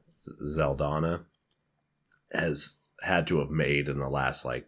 Saldana 0.55 1.25
has 2.31 2.77
had 3.03 3.27
to 3.27 3.39
have 3.39 3.49
made 3.49 3.89
in 3.89 3.99
the 3.99 4.09
last 4.09 4.45
like 4.45 4.67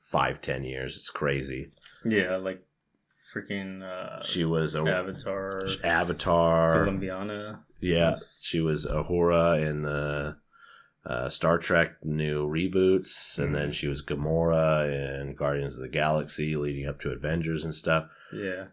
five 0.00 0.40
ten 0.40 0.64
years. 0.64 0.96
It's 0.96 1.10
crazy. 1.10 1.70
Yeah, 2.04 2.36
like 2.36 2.64
freaking 3.34 3.82
uh, 3.82 4.22
She 4.22 4.44
was 4.44 4.74
a 4.74 4.80
Avatar, 4.80 5.60
Avatar. 5.84 6.84
Columbiana. 6.86 7.60
Yeah, 7.80 8.16
she 8.40 8.60
was 8.60 8.86
Uhura 8.86 9.60
in 9.60 9.82
the 9.82 10.36
uh, 11.04 11.28
Star 11.28 11.58
Trek 11.58 11.96
new 12.04 12.46
reboots, 12.48 13.38
and 13.38 13.54
then 13.54 13.70
Mhm. 13.70 13.74
she 13.74 13.88
was 13.88 14.02
Gamora 14.02 15.20
in 15.20 15.34
Guardians 15.34 15.74
of 15.74 15.80
the 15.82 15.88
Galaxy, 15.88 16.54
leading 16.56 16.86
up 16.86 17.00
to 17.00 17.10
Avengers 17.10 17.64
and 17.64 17.74
stuff. 17.74 18.08
Yeah. 18.32 18.66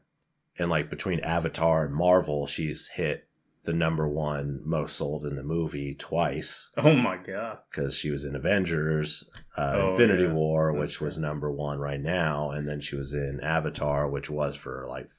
And 0.58 0.70
like 0.70 0.90
between 0.90 1.22
Avatar 1.22 1.86
and 1.86 1.94
Marvel, 1.96 2.46
she's 2.46 2.90
hit 2.90 3.26
the 3.64 3.74
number 3.74 4.08
one 4.08 4.62
most 4.64 4.96
sold 4.96 5.26
in 5.26 5.36
the 5.36 5.44
movie 5.44 5.94
twice 5.94 6.70
Oh 6.78 6.94
my 6.94 7.18
god. 7.18 7.60
because 7.70 7.94
she 7.96 8.10
was 8.10 8.24
in 8.24 8.36
Avengers, 8.36 9.30
uh, 9.58 9.74
Oh, 9.76 9.90
Infinity 9.92 10.24
yeah. 10.24 10.34
War, 10.34 10.72
That's 10.72 10.80
which 10.82 11.02
was 11.02 11.18
number 11.18 11.52
one 11.52 11.78
right 11.80 12.00
now, 12.00 12.52
and 12.52 12.68
then 12.70 12.80
she 12.80 12.96
was 12.96 13.14
in 13.14 13.40
Avatar, 13.42 14.10
which 14.10 14.30
was 14.30 14.56
for 14.56 14.86
like 14.88 15.10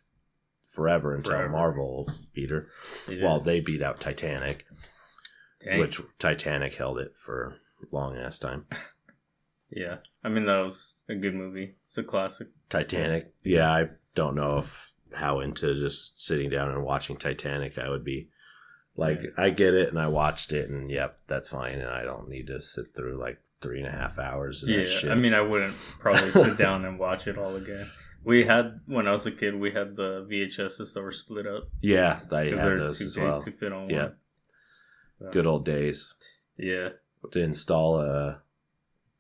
forever 0.67 1.15
until 1.15 1.33
Forever. 1.33 1.49
Marvel 1.51 2.09
beat 2.33 2.51
her. 2.51 2.69
while 3.07 3.19
Well, 3.23 3.41
they 3.41 3.61
beat 3.61 3.83
out 3.83 4.01
Titanic. 4.01 4.65
Dang. 5.65 5.79
which 5.79 6.01
Titanic 6.19 6.75
held 6.75 6.99
it 6.99 7.13
for 7.17 7.57
a 7.83 7.95
long 7.95 8.17
ass 8.17 8.39
time. 8.39 8.67
Yeah. 9.73 9.99
I 10.25 10.29
mean, 10.31 10.47
that 10.47 10.59
was 10.65 10.99
a 11.09 11.15
good 11.15 11.33
movie. 11.35 11.77
It's 11.87 11.97
a 11.97 12.03
classic. 12.03 12.49
Titanic, 12.69 13.33
yeah, 13.45 13.71
I 13.71 13.91
don't 14.17 14.35
know 14.35 14.59
if 14.59 14.93
how 15.15 15.39
into 15.39 15.75
just 15.77 16.21
sitting 16.21 16.51
down 16.51 16.71
and 16.73 16.83
watching 16.83 17.17
Titanic 17.17 17.79
I 17.79 17.89
would 17.89 18.03
be. 18.05 18.31
Like, 18.97 19.23
Yeah. 19.23 19.31
I 19.39 19.51
get 19.51 19.75
it, 19.75 19.89
and 19.89 19.99
I 20.01 20.09
watched 20.09 20.53
it, 20.53 20.69
and 20.69 20.91
yep, 20.91 21.19
that's 21.29 21.49
fine, 21.51 21.79
and 21.79 21.89
I 21.89 22.03
don't 22.03 22.29
need 22.29 22.49
to 22.49 22.61
sit 22.61 22.87
through 22.97 23.21
like 23.21 23.39
three 23.63 23.79
and 23.79 23.87
a 23.87 23.93
half 23.93 24.19
hours 24.19 24.65
of 24.65 24.71
Yeah. 24.71 24.85
I 25.13 25.15
mean, 25.15 25.35
I 25.35 25.41
wouldn't 25.41 25.75
probably 26.01 26.31
sit 26.33 26.59
down 26.59 26.85
and 26.85 26.99
watch 26.99 27.29
it 27.29 27.39
all 27.39 27.55
again. 27.55 27.87
We 28.25 28.45
had, 28.45 28.81
when 28.87 29.07
I 29.07 29.13
was 29.13 29.25
a 29.27 29.31
kid, 29.31 29.55
we 29.55 29.71
had 29.71 29.95
the 29.95 30.27
VHSs 30.29 30.93
that 30.95 31.01
were 31.01 31.13
split 31.13 31.47
up. 31.47 31.69
yeah, 31.81 32.19
I 32.33 32.47
had 32.47 32.57
those 32.81 32.99
too 32.99 33.05
as 33.05 33.17
well. 33.17 33.41
to 33.41 33.53
fit 33.53 33.73
on 33.73 33.89
Yeah. 33.89 34.03
one. 34.03 34.17
Good 35.33 35.47
old 35.47 35.65
days. 35.65 36.15
Yeah. 36.57 36.89
To 37.33 37.41
install 37.41 38.01
a 38.01 38.43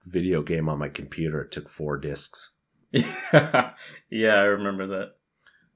video 0.07 0.43
game 0.43 0.69
on 0.69 0.79
my 0.79 0.89
computer, 0.89 1.43
it 1.43 1.51
took 1.53 1.69
four 1.69 1.99
discs. 1.99 2.53
yeah, 2.93 3.75
I 4.11 4.43
remember 4.45 4.87
that. 4.89 5.17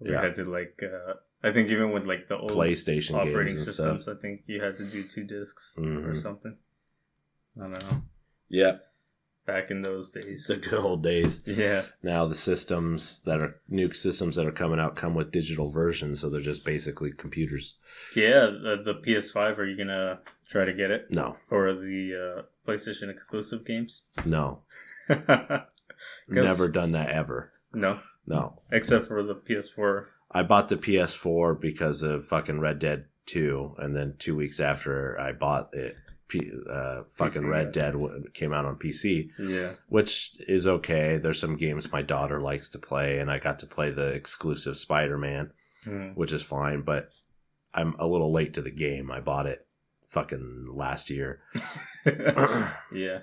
We 0.01 0.11
Yeah. 0.11 0.23
had 0.23 0.35
to 0.37 0.45
like, 0.45 0.83
uh, 0.83 1.15
I 1.43 1.53
think 1.53 1.71
even 1.71 1.93
with 1.93 2.07
like 2.07 2.29
the 2.29 2.37
old 2.39 2.51
PlayStation 2.51 3.15
operating 3.15 3.55
games 3.55 3.67
systems, 3.67 4.03
stuff. 4.05 4.17
I 4.17 4.21
think 4.21 4.43
you 4.47 4.61
had 4.63 4.77
to 4.79 4.85
do 4.91 5.07
two 5.07 5.25
discs 5.25 5.75
or 5.77 5.83
Mhm. 5.83 6.23
something. 6.23 6.57
I 7.57 7.61
don't 7.61 7.73
know. 7.73 8.03
Yeah, 8.49 8.79
Back 9.47 9.71
in 9.71 9.83
those 9.83 10.11
days. 10.11 10.47
the 10.47 10.57
good 10.57 10.73
old 10.81 11.03
days. 11.03 11.41
Yeah. 11.45 11.83
now 12.03 12.25
the 12.27 12.35
systems 12.35 13.21
that 13.27 13.41
are 13.41 13.57
new 13.69 13.93
systems 13.93 14.37
that 14.37 14.47
are 14.47 14.53
coming 14.53 14.81
out 14.81 14.97
come 14.97 15.15
with 15.15 15.31
digital 15.33 15.71
versions 15.71 16.21
so 16.21 16.31
they're 16.31 16.41
just 16.41 16.65
basically 16.65 17.13
computers 17.13 17.77
Yeah, 18.17 18.47
the, 18.47 18.81
the 18.85 18.95
PS5, 18.95 19.59
are 19.59 19.67
you 19.67 19.77
going 19.77 19.89
to 19.89 20.21
try 20.49 20.65
to 20.65 20.73
get 20.73 20.91
it? 20.91 21.09
no 21.11 21.37
Or 21.51 21.75
the 21.75 22.15
uh, 22.39 22.43
PlayStation 22.67 23.11
exclusive 23.11 23.65
games? 23.67 24.05
no 24.25 24.63
never 26.29 26.69
done 26.69 26.93
that 26.93 27.11
ever 27.11 27.53
no 27.73 28.01
No. 28.27 28.61
Except 28.73 29.07
for 29.07 29.23
the 29.23 29.35
PS4. 29.35 30.07
i 30.31 30.43
bought 30.43 30.69
the 30.69 30.77
ps4 30.77 31.61
because 31.61 32.03
of 32.03 32.27
fucking 32.27 32.61
red 32.61 32.79
dead 32.79 33.07
2 33.27 33.75
and 33.79 33.95
then 33.97 34.15
two 34.19 34.35
weeks 34.37 34.59
after 34.61 35.19
i 35.21 35.33
bought 35.33 35.69
it 35.75 35.97
uh, 36.71 37.03
fucking 37.11 37.43
PC, 37.43 37.51
Red 37.51 37.77
yeah. 37.77 37.91
Dead 37.91 37.95
came 38.35 38.53
out 38.53 38.65
on 38.65 38.77
PC, 38.77 39.31
Yeah. 39.39 39.75
which 39.89 40.33
is 40.49 40.67
okay. 40.67 41.17
There's 41.17 41.39
some 41.41 41.57
games 41.57 41.91
my 41.93 42.03
daughter 42.03 42.41
likes 42.41 42.71
to 42.71 42.79
play, 42.79 43.19
and 43.19 43.31
I 43.31 43.39
got 43.39 43.59
to 43.61 43.67
play 43.67 43.91
the 43.91 44.09
exclusive 44.09 44.77
Spider 44.77 45.19
Man, 45.19 45.53
Mm. 45.87 46.15
which 46.17 46.33
is 46.33 46.43
fine. 46.43 46.83
But 46.83 47.11
I'm 47.75 47.95
a 47.99 48.07
little 48.07 48.33
late 48.33 48.55
to 48.55 48.63
the 48.63 48.71
game. 48.71 49.11
I 49.11 49.21
bought 49.21 49.47
it 49.47 49.67
fucking 50.09 50.67
last 50.71 51.11
year. 51.11 51.41
yeah. 52.93 53.21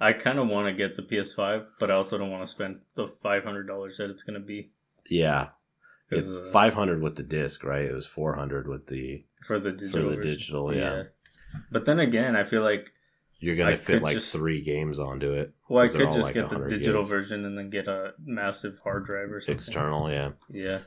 I 0.00 0.12
kind 0.12 0.38
of 0.38 0.48
want 0.48 0.66
to 0.66 0.72
get 0.74 0.96
the 0.96 1.02
PS5, 1.02 1.66
but 1.78 1.90
I 1.90 1.94
also 1.94 2.18
don't 2.18 2.30
want 2.30 2.42
to 2.42 2.46
spend 2.50 2.80
the 2.94 3.06
five 3.06 3.44
hundred 3.44 3.66
dollars 3.68 3.98
that 3.98 4.10
it's 4.10 4.22
gonna 4.24 4.40
be 4.40 4.70
Yeah. 5.08 5.50
it's 6.10 6.26
uh, 6.26 6.44
500 6.44 6.52
500 6.52 7.02
with 7.02 7.16
the 7.16 7.22
disc, 7.22 7.62
right? 7.64 7.84
It 7.84 7.94
was 7.94 8.06
400 8.06 8.66
with 8.68 8.88
the. 8.88 9.24
for 9.46 9.58
the 9.60 9.72
digital. 9.72 10.10
the 10.10 10.16
version. 10.16 10.30
digital, 10.32 10.74
yeah. 10.74 11.02
But 11.70 11.86
then 11.86 11.98
again, 12.00 12.36
I 12.36 12.44
feel 12.44 12.62
like 12.62 12.90
You're 13.40 13.56
gonna 13.56 13.72
I 13.72 13.76
fit 13.76 14.02
like 14.02 14.14
just- 14.16 14.32
three 14.32 14.60
games 14.62 14.98
onto 14.98 15.32
it. 15.32 15.54
well, 15.68 15.84
I 15.84 15.88
could 15.88 16.00
just 16.12 16.22
like 16.22 16.34
get 16.34 16.50
the 16.50 16.58
digital 16.68 17.02
gigs. 17.02 17.10
version 17.10 17.44
and 17.44 17.56
then 17.58 17.70
get 17.70 17.88
a 17.88 18.14
massive 18.24 18.78
hard 18.84 19.04
drive 19.06 19.30
or 19.30 19.40
something. 19.40 19.54
External, 19.56 20.10
yeah. 20.10 20.32
Yeah. 20.50 20.80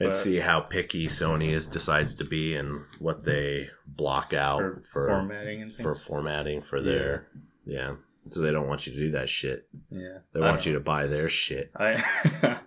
and 0.00 0.10
But- 0.10 0.16
see 0.16 0.36
how 0.38 0.60
picky 0.60 1.08
Sony 1.08 1.50
is 1.50 1.66
decides 1.66 2.14
to 2.14 2.24
be 2.24 2.54
and 2.56 2.82
what 3.00 3.24
they 3.24 3.70
block 3.86 4.32
out 4.32 4.60
For, 4.60 4.82
for 4.92 5.08
formatting 5.08 5.62
and 5.62 5.72
things. 5.72 5.82
for 5.82 5.94
formatting 5.94 6.60
for 6.60 6.80
their 6.80 7.28
yeah. 7.66 7.96
So 8.30 8.40
they 8.40 8.50
don't 8.52 8.68
want 8.68 8.86
you 8.86 8.92
to 8.92 8.98
do 9.00 9.10
that 9.12 9.28
shit. 9.30 9.66
yeah. 9.90 10.18
They 10.34 10.40
want 10.40 10.66
you 10.66 10.74
to 10.74 10.80
buy 10.80 11.06
their 11.06 11.28
shit. 11.30 11.70
I 11.74 11.94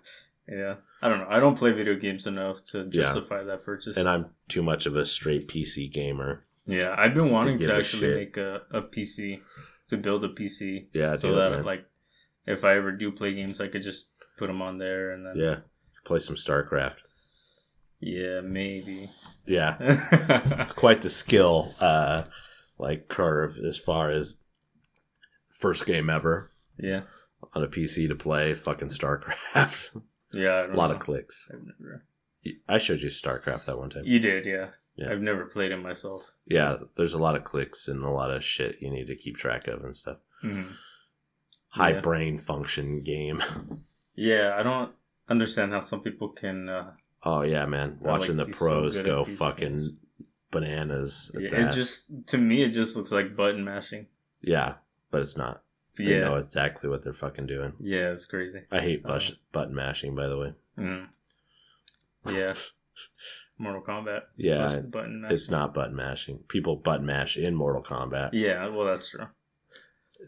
yeah. 0.47 0.75
I 1.03 1.07
don't 1.09 1.19
know. 1.19 1.27
I 1.29 1.39
don't 1.39 1.57
play 1.57 1.71
video 1.71 1.95
games 1.95 2.27
enough 2.27 2.63
to 2.71 2.79
Yeah. 2.91 3.03
justify 3.03 3.43
that 3.43 3.63
purchase. 3.63 3.95
And 3.97 4.09
I'm 4.09 4.31
too 4.47 4.61
much 4.63 4.85
of 4.85 4.95
a 4.95 5.05
straight 5.05 5.47
PC 5.47 5.91
gamer. 5.91 6.45
Yeah, 6.71 6.95
I've 6.97 7.13
been 7.13 7.31
wanting 7.31 7.57
give 7.57 7.67
to 7.67 7.75
actually 7.75 7.99
shit. 7.99 8.17
make 8.17 8.37
a, 8.37 8.61
a 8.71 8.81
PC 8.81 9.41
to 9.89 9.97
build 9.97 10.23
a 10.23 10.29
PC 10.29 10.87
Yeah, 10.93 11.15
so 11.17 11.35
that 11.35 11.65
like 11.65 11.85
if 12.45 12.63
I 12.63 12.75
ever 12.75 12.91
do 12.91 13.11
play 13.11 13.33
games, 13.33 13.61
I 13.61 13.67
could 13.67 13.83
just 13.83 14.07
put 14.37 14.47
them 14.47 14.61
on 14.61 14.77
there 14.77 15.11
and 15.11 15.25
then 15.25 15.33
yeah, 15.35 15.55
play 16.03 16.19
some 16.19 16.35
StarCraft. 16.35 16.97
yeah 17.99 18.41
maybe. 18.41 19.09
Yeah, 19.45 19.77
it's 20.59 20.71
quite 20.71 21.01
the 21.01 21.09
skill, 21.09 21.73
uh, 21.79 22.23
like 22.77 23.07
curve 23.07 23.57
as 23.57 23.77
far 23.77 24.09
as 24.09 24.35
first 25.59 25.85
game 25.85 26.09
ever 26.09 26.51
yeah, 26.77 27.01
on 27.53 27.63
a 27.63 27.67
PC 27.67 28.07
to 28.07 28.15
play 28.15 28.53
fucking 28.53 28.89
StarCraft. 28.89 30.01
yeah. 30.33 30.49
I 30.49 30.65
a 30.65 30.75
lot 30.75 30.89
know. 30.89 30.95
of 30.95 30.99
clicks. 30.99 31.49
I've 31.53 31.61
never. 31.63 32.05
I 32.67 32.79
showed 32.79 33.01
you 33.01 33.09
StarCraft 33.09 33.65
that 33.65 33.77
one 33.77 33.91
time. 33.91 34.03
You 34.05 34.19
did, 34.19 34.45
yeah. 34.45 34.69
Yeah. 34.95 35.11
I've 35.11 35.21
never 35.21 35.45
played 35.45 35.71
it 35.71 35.77
myself. 35.77 36.31
Yeah, 36.45 36.77
there's 36.97 37.13
a 37.13 37.17
lot 37.17 37.35
of 37.35 37.43
clicks 37.43 37.87
and 37.87 38.03
a 38.03 38.09
lot 38.09 38.29
of 38.31 38.43
shit 38.43 38.81
you 38.81 38.89
need 38.91 39.07
to 39.07 39.15
keep 39.15 39.37
track 39.37 39.67
of 39.67 39.83
and 39.83 39.95
stuff. 39.95 40.17
Mhm. 40.43 40.73
High 41.69 41.93
Yeah. 41.93 42.01
brain 42.01 42.37
function 42.37 43.01
game. 43.01 43.41
Yeah, 44.15 44.55
I 44.59 44.63
don't 44.63 44.91
understand 45.29 45.71
how 45.71 45.79
some 45.79 46.01
people 46.01 46.29
can. 46.29 46.67
Uh, 46.69 46.91
Oh 47.23 47.43
yeah, 47.43 47.65
man! 47.67 47.99
Or, 48.01 48.11
like, 48.11 48.19
Watching 48.19 48.37
the 48.37 48.45
be 48.45 48.51
so 48.53 48.65
pros 48.65 48.99
go 48.99 49.23
fucking 49.23 49.69
games. 49.77 49.93
bananas. 50.51 51.31
At 51.35 51.41
yeah, 51.41 51.49
that. 51.51 51.69
it 51.69 51.71
just 51.73 52.07
to 52.27 52.37
me, 52.37 52.63
it 52.63 52.69
just 52.71 52.95
looks 52.95 53.11
like 53.11 53.35
button 53.35 53.63
mashing. 53.63 54.07
yeah, 54.41 54.75
but 55.11 55.21
it's 55.21 55.37
not. 55.37 55.63
They 55.97 56.05
Yeah, 56.15 56.21
know 56.21 56.35
exactly 56.37 56.89
what 56.89 57.03
they're 57.03 57.13
fucking 57.13 57.45
doing. 57.47 57.73
yeah, 57.79 58.11
it's 58.11 58.25
crazy. 58.25 58.63
I 58.71 58.79
hate 58.81 59.03
bush, 59.03 59.31
button 59.51 59.75
mashing, 59.75 60.15
by 60.15 60.27
the 60.27 60.37
way. 60.37 60.53
Mhm. 60.77 61.09
Yeah, 62.27 62.55
Mortal 63.57 63.81
Kombat. 63.81 64.21
is 64.37 64.45
Yeah, 64.45 64.55
supposed 64.69 64.75
to 64.77 64.81
be 64.83 64.89
button 64.89 65.21
mashing. 65.21 65.37
It's 65.37 65.49
not 65.49 65.73
button 65.73 65.95
mashing. 65.95 66.39
People 66.47 66.75
button 66.77 67.05
mash 67.05 67.37
in 67.37 67.55
Mortal 67.55 67.83
Kombat. 67.83 68.29
Yeah, 68.33 68.67
well, 68.69 68.85
that's 68.87 69.09
true. 69.09 69.27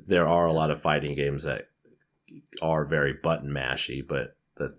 There 0.06 0.28
are 0.28 0.46
a 0.46 0.54
lot 0.54 0.72
of 0.72 0.82
fighting 0.82 1.16
games 1.16 1.44
that 1.44 1.68
are 2.62 2.86
very 2.86 3.14
button 3.14 3.50
mashy, 3.52 4.06
but 4.08 4.36
that 4.58 4.76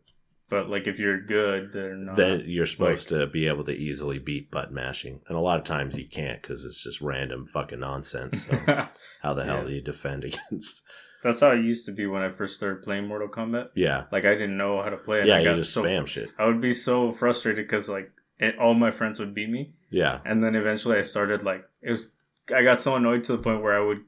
But 0.50 0.68
like, 0.68 0.86
if 0.86 0.98
you're 0.98 1.20
good, 1.20 1.72
they're 1.72 1.96
not. 1.96 2.16
then 2.16 2.44
you're 2.46 2.66
supposed 2.66 3.08
to 3.08 3.26
be 3.26 3.46
able 3.48 3.64
to 3.64 3.72
easily 3.72 4.18
beat 4.18 4.50
button 4.50 4.74
mashing, 4.74 5.20
and 5.28 5.36
a 5.36 5.40
lot 5.40 5.58
of 5.58 5.64
times 5.64 5.96
you 5.96 6.06
can't 6.08 6.40
because 6.42 6.64
it's 6.64 6.82
just 6.82 7.00
random 7.00 7.46
fucking 7.46 7.80
nonsense. 7.80 8.46
So 8.46 8.56
how 9.22 9.34
the 9.34 9.44
hell 9.44 9.62
Yeah. 9.62 9.68
do 9.68 9.72
you 9.74 9.80
defend 9.82 10.24
against? 10.50 10.82
That's 11.24 11.40
how 11.40 11.50
it 11.52 11.64
used 11.64 11.86
to 11.86 11.92
be 11.92 12.06
when 12.06 12.22
I 12.22 12.30
first 12.30 12.54
started 12.54 12.82
playing 12.82 13.08
Mortal 13.08 13.28
Kombat. 13.28 13.70
Yeah, 13.74 14.04
Like, 14.12 14.24
I 14.26 14.34
didn't 14.34 14.58
know 14.58 14.80
how 14.82 14.90
to 14.90 14.98
play 14.98 15.20
it. 15.22 15.26
yeah, 15.26 15.36
I 15.36 15.38
you 15.40 15.44
got 15.46 15.56
just 15.56 15.72
so, 15.72 15.82
spam 15.82 16.06
shit. 16.06 16.30
I 16.38 16.44
would 16.44 16.60
be 16.60 16.74
so 16.74 17.12
frustrated 17.12 17.66
because 17.66 17.88
like 17.88 18.12
it, 18.38 18.58
all 18.58 18.74
my 18.74 18.90
friends 18.90 19.18
would 19.18 19.34
beat 19.34 19.48
me, 19.50 19.72
Yeah, 19.90 20.20
and 20.24 20.44
then 20.44 20.54
eventually 20.54 20.98
I 20.98 21.02
started 21.02 21.42
like 21.42 21.64
it 21.82 21.90
was. 21.90 22.10
I 22.54 22.62
got 22.62 22.78
so 22.78 22.94
annoyed 22.94 23.24
to 23.24 23.36
the 23.36 23.42
point 23.42 23.62
where 23.62 23.74
I 23.74 23.84
would 23.84 24.02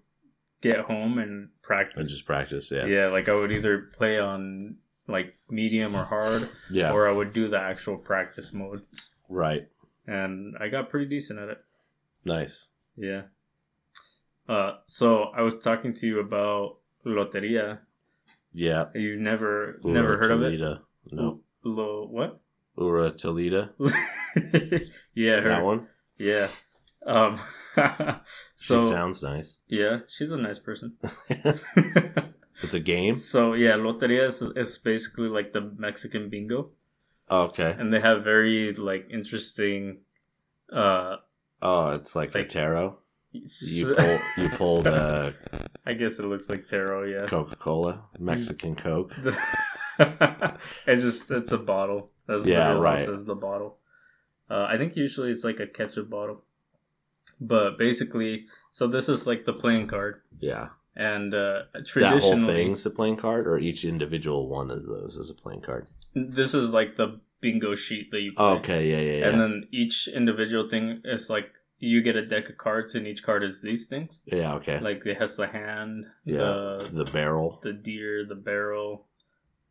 get 0.60 0.80
home 0.80 1.18
and 1.18 1.48
practice. 1.62 1.96
and 1.98 2.08
just 2.08 2.26
practice. 2.26 2.70
Yeah, 2.70 2.84
yeah. 2.84 3.06
like 3.08 3.28
I 3.30 3.34
would 3.34 3.50
either 3.50 3.90
play 3.96 4.20
on 4.20 4.76
like 5.08 5.34
medium 5.48 5.94
or 5.96 6.04
hard, 6.04 6.48
yeah, 6.70 6.92
or 6.92 7.08
I 7.08 7.12
would 7.12 7.32
do 7.32 7.48
the 7.48 7.58
actual 7.58 7.96
practice 7.96 8.52
modes, 8.52 9.12
right. 9.30 9.68
and 10.06 10.54
I 10.60 10.68
got 10.68 10.90
pretty 10.90 11.06
decent 11.08 11.38
at 11.38 11.48
it. 11.48 11.64
Nice. 12.26 12.66
Yeah. 12.96 13.22
Uh, 14.48 14.72
so 14.86 15.24
I 15.36 15.42
was 15.42 15.56
talking 15.58 15.92
to 15.94 16.06
you 16.06 16.20
about 16.20 16.78
loteria. 17.07 17.78
Yeah, 18.52 18.86
You 18.94 19.16
never 19.20 19.78
Ura 19.84 19.94
never 19.94 20.16
heard 20.16 20.30
of 20.32 20.42
it? 20.42 20.57
Toledo. 20.59 20.80
No, 21.12 21.40
Lo 21.62 22.07
what? 22.11 22.40
Ura 22.76 23.11
Toledo. 23.12 23.68
yeah, 25.14 25.40
her. 25.40 25.48
That 25.48 25.64
one. 25.64 25.86
Yeah. 26.18 26.48
Um. 27.07 27.38
She 28.59 28.68
so 28.68 28.88
sounds 28.88 29.22
nice. 29.22 29.59
yeah, 29.68 29.98
she's 30.09 30.30
a 30.30 30.36
nice 30.38 30.59
person. 30.59 30.96
it's 31.28 32.72
a 32.72 32.80
game. 32.80 33.14
so 33.16 33.52
yeah, 33.52 33.72
loteria 33.76 34.26
is, 34.28 34.40
is 34.57 34.78
basically 34.78 35.28
like 35.28 35.52
the 35.52 35.61
Mexican 35.76 36.30
bingo, 36.30 36.70
Oh, 37.28 37.42
okay. 37.52 37.76
and 37.78 37.92
they 37.92 38.00
have 38.00 38.24
very 38.24 38.72
like 38.72 39.09
interesting. 39.11 39.98
Uh, 40.72 41.16
Oh, 41.61 41.90
it's 41.90 42.16
like, 42.16 42.34
a 42.34 42.38
Like- 42.38 42.48
tarot. 42.48 42.96
You 43.72 43.95
pull. 43.95 44.18
You 44.39 44.49
pull 44.51 44.82
the 44.82 45.34
I 45.87 45.93
guess 45.95 46.18
it 46.18 46.24
looks 46.26 46.49
like 46.49 46.66
tarot. 46.66 47.05
Yeah. 47.05 47.26
Coca 47.26 47.57
Cola, 47.57 48.05
Mexican 48.18 48.74
Coke. 48.74 49.12
it's 49.99 51.03
just 51.03 51.30
it's 51.30 51.53
a 51.53 51.59
bottle. 51.59 52.11
That's 52.26 52.47
Yeah, 52.47 52.72
right. 52.72 53.07
Says 53.07 53.24
the 53.24 53.34
bottle. 53.34 53.78
Uh, 54.51 54.66
I 54.68 54.76
think 54.78 54.97
usually 54.97 55.30
it's 55.30 55.45
like 55.45 55.59
a 55.61 55.66
ketchup 55.66 56.09
bottle, 56.11 56.45
but 57.41 57.78
basically, 57.78 58.47
so 58.70 58.87
this 58.87 59.09
is 59.09 59.26
like 59.26 59.45
the 59.45 59.53
playing 59.53 59.89
card, 59.89 60.22
Yeah. 60.39 60.68
and 60.95 61.34
uh, 61.34 61.62
That 61.72 61.74
whole 61.74 61.82
traditionally, 61.84 62.55
thing's 62.55 62.87
a 62.87 62.91
playing 62.91 63.16
card, 63.16 63.47
or 63.49 63.59
each 63.59 63.84
individual 63.84 64.49
one 64.49 64.70
of 64.70 64.84
those 64.87 65.16
is 65.16 65.30
a 65.30 65.34
playing 65.34 65.62
card. 65.62 65.89
this 66.14 66.55
is 66.55 66.70
like 66.70 66.97
the 66.97 67.20
bingo 67.41 67.74
sheet 67.74 68.11
that 68.12 68.20
you 68.22 68.32
play. 68.34 68.45
Okay. 68.59 68.91
Yeah. 68.91 68.99
Yeah. 69.01 69.18
Yeah. 69.18 69.28
and 69.30 69.41
then 69.41 69.68
each 69.72 70.07
individual 70.09 70.68
thing 70.68 71.01
is 71.05 71.28
like 71.28 71.51
you 71.79 72.01
get 72.03 72.16
a 72.16 72.24
deck 72.27 72.49
of 72.49 72.57
cards, 72.57 72.95
and 72.95 73.07
each 73.07 73.22
card 73.22 73.43
is 73.45 73.61
these 73.61 73.87
things. 73.87 74.20
yeah. 74.24 74.55
Okay. 74.55 74.81
Like 74.81 75.05
it 75.07 75.18
has 75.18 75.37
the 75.37 75.47
hand, 75.47 76.07
Yeah, 76.24 76.39
the 76.39 76.89
the 76.93 77.05
barrel. 77.05 77.61
the 77.62 77.72
deer, 77.72 78.24
the 78.27 78.35
barrel, 78.35 79.07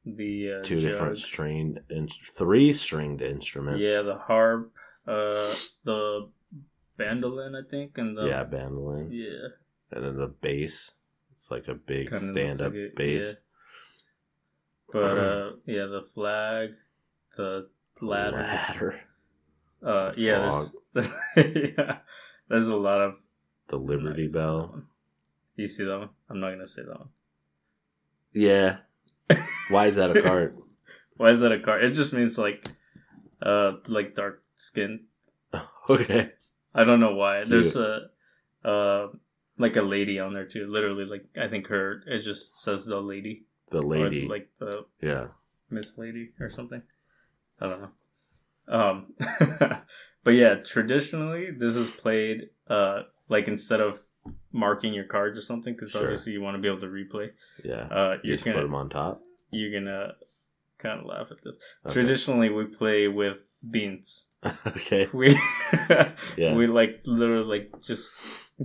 the 0.06 0.60
uh, 0.60 0.64
Two 0.64 0.80
different 0.80 1.18
jug. 1.18 1.26
stringed, 1.26 1.80
in, 1.90 2.08
three 2.08 2.74
stringed 2.74 3.22
instruments. 3.22 3.90
Yeah, 3.90 4.02
the 4.04 4.18
harp, 4.18 4.72
uh, 5.08 5.54
the 5.84 6.30
bandolin, 7.00 7.56
I 7.56 7.68
think, 7.70 7.98
and 7.98 8.16
the 8.18 8.26
yeah, 8.28 8.44
bandolin, 8.44 9.10
yeah, 9.12 9.50
and 9.92 10.04
then 10.06 10.18
the 10.18 10.28
bass. 10.28 10.92
It's 11.34 11.50
like 11.52 11.68
a 11.68 11.74
big 11.74 12.12
Kinda 12.12 12.20
stand-up 12.32 12.72
like 12.72 12.76
it, 12.76 12.96
bass. 12.96 13.28
yeah. 13.34 13.40
But 14.94 15.18
uh, 15.18 15.50
yeah, 15.66 15.86
the 15.88 16.06
flag, 16.14 16.70
the 17.36 17.68
ladder, 18.00 18.38
Ladder. 18.38 19.02
uh, 19.84 20.12
yeah, 20.16 20.38
there's 20.52 20.72
yeah, 21.36 21.98
there's 22.50 22.68
a 22.68 22.76
lot 22.76 23.02
of 23.02 23.16
The 23.68 23.78
Liberty 23.78 24.26
I'm 24.28 24.32
not 24.34 24.40
gonna 24.42 24.58
say 24.58 24.64
that 24.64 24.78
Bell. 24.78 24.84
You 25.56 25.68
see 25.68 25.84
that 25.84 26.00
one? 26.00 26.10
I'm 26.30 26.40
not 26.40 26.50
gonna 26.52 26.68
say 26.68 26.82
that 26.84 27.00
one. 27.00 27.10
Yeah. 28.34 28.78
Why 29.70 29.88
is 29.88 29.96
that 29.96 30.16
a 30.16 30.22
card? 30.22 30.58
Why 31.18 31.30
is 31.30 31.40
that 31.40 31.52
a 31.52 31.60
card? 31.60 31.84
It 31.84 31.92
just 31.92 32.14
means 32.14 32.38
like, 32.38 32.70
uh, 33.42 33.74
like 33.88 34.16
dark 34.16 34.44
skin. 34.56 35.06
okay. 35.90 36.32
I 36.74 36.84
don't 36.84 37.00
know 37.00 37.16
why. 37.16 37.38
Cute. 37.38 37.50
There's 37.50 37.76
a, 37.78 38.10
uh, 38.66 39.08
like 39.58 39.78
a 39.78 39.82
lady 39.82 40.20
on 40.20 40.34
there 40.34 40.46
too. 40.46 40.68
Literally, 40.68 41.06
like 41.06 41.26
I 41.42 41.48
think 41.48 41.68
her. 41.68 42.04
It 42.06 42.20
just 42.20 42.62
says 42.62 42.86
the 42.86 43.00
lady. 43.00 43.46
The 43.70 43.82
lady. 43.82 44.28
like 44.28 44.50
the 44.60 44.86
yeah. 45.02 45.28
Miss 45.70 45.98
Lady 45.98 46.32
or 46.40 46.50
something. 46.50 46.82
I 47.62 47.68
don't 47.68 47.82
know. 47.82 47.90
Um, 48.68 49.14
but 50.26 50.32
yeah, 50.32 50.56
traditionally 50.56 51.52
this 51.52 51.76
is 51.78 51.90
played 51.92 52.50
uh 52.68 53.04
like 53.30 53.48
instead 53.48 53.80
of 53.80 54.02
marking 54.52 54.94
your 54.94 55.06
cards 55.06 55.38
or 55.38 55.42
something 55.42 55.74
because 55.74 55.92
Sure. 55.92 56.02
obviously 56.04 56.34
you 56.34 56.42
want 56.42 56.56
to 56.58 56.62
be 56.62 56.68
able 56.68 56.82
to 56.82 56.88
replay. 56.88 57.30
Yeah. 57.64 57.84
Uh, 57.90 58.14
You 58.24 58.30
you're 58.30 58.36
just 58.36 58.44
put 58.46 58.52
gonna 58.52 58.62
put 58.64 58.68
them 58.68 58.76
on 58.76 58.90
top. 58.90 59.22
you're 59.52 59.72
gonna 59.80 60.14
kind 60.80 61.00
of 61.00 61.06
laugh 61.06 61.28
at 61.32 61.38
this. 61.44 61.58
Okay. 61.86 61.94
Traditionally, 61.94 62.50
we 62.50 62.66
play 62.66 63.08
with 63.08 63.40
beans. 63.70 64.28
okay. 64.68 65.08
We 65.14 65.40
Yeah. 66.38 66.56
we 66.56 66.68
like 66.68 67.02
literally 67.06 67.60
like 67.60 67.82
just 67.82 68.12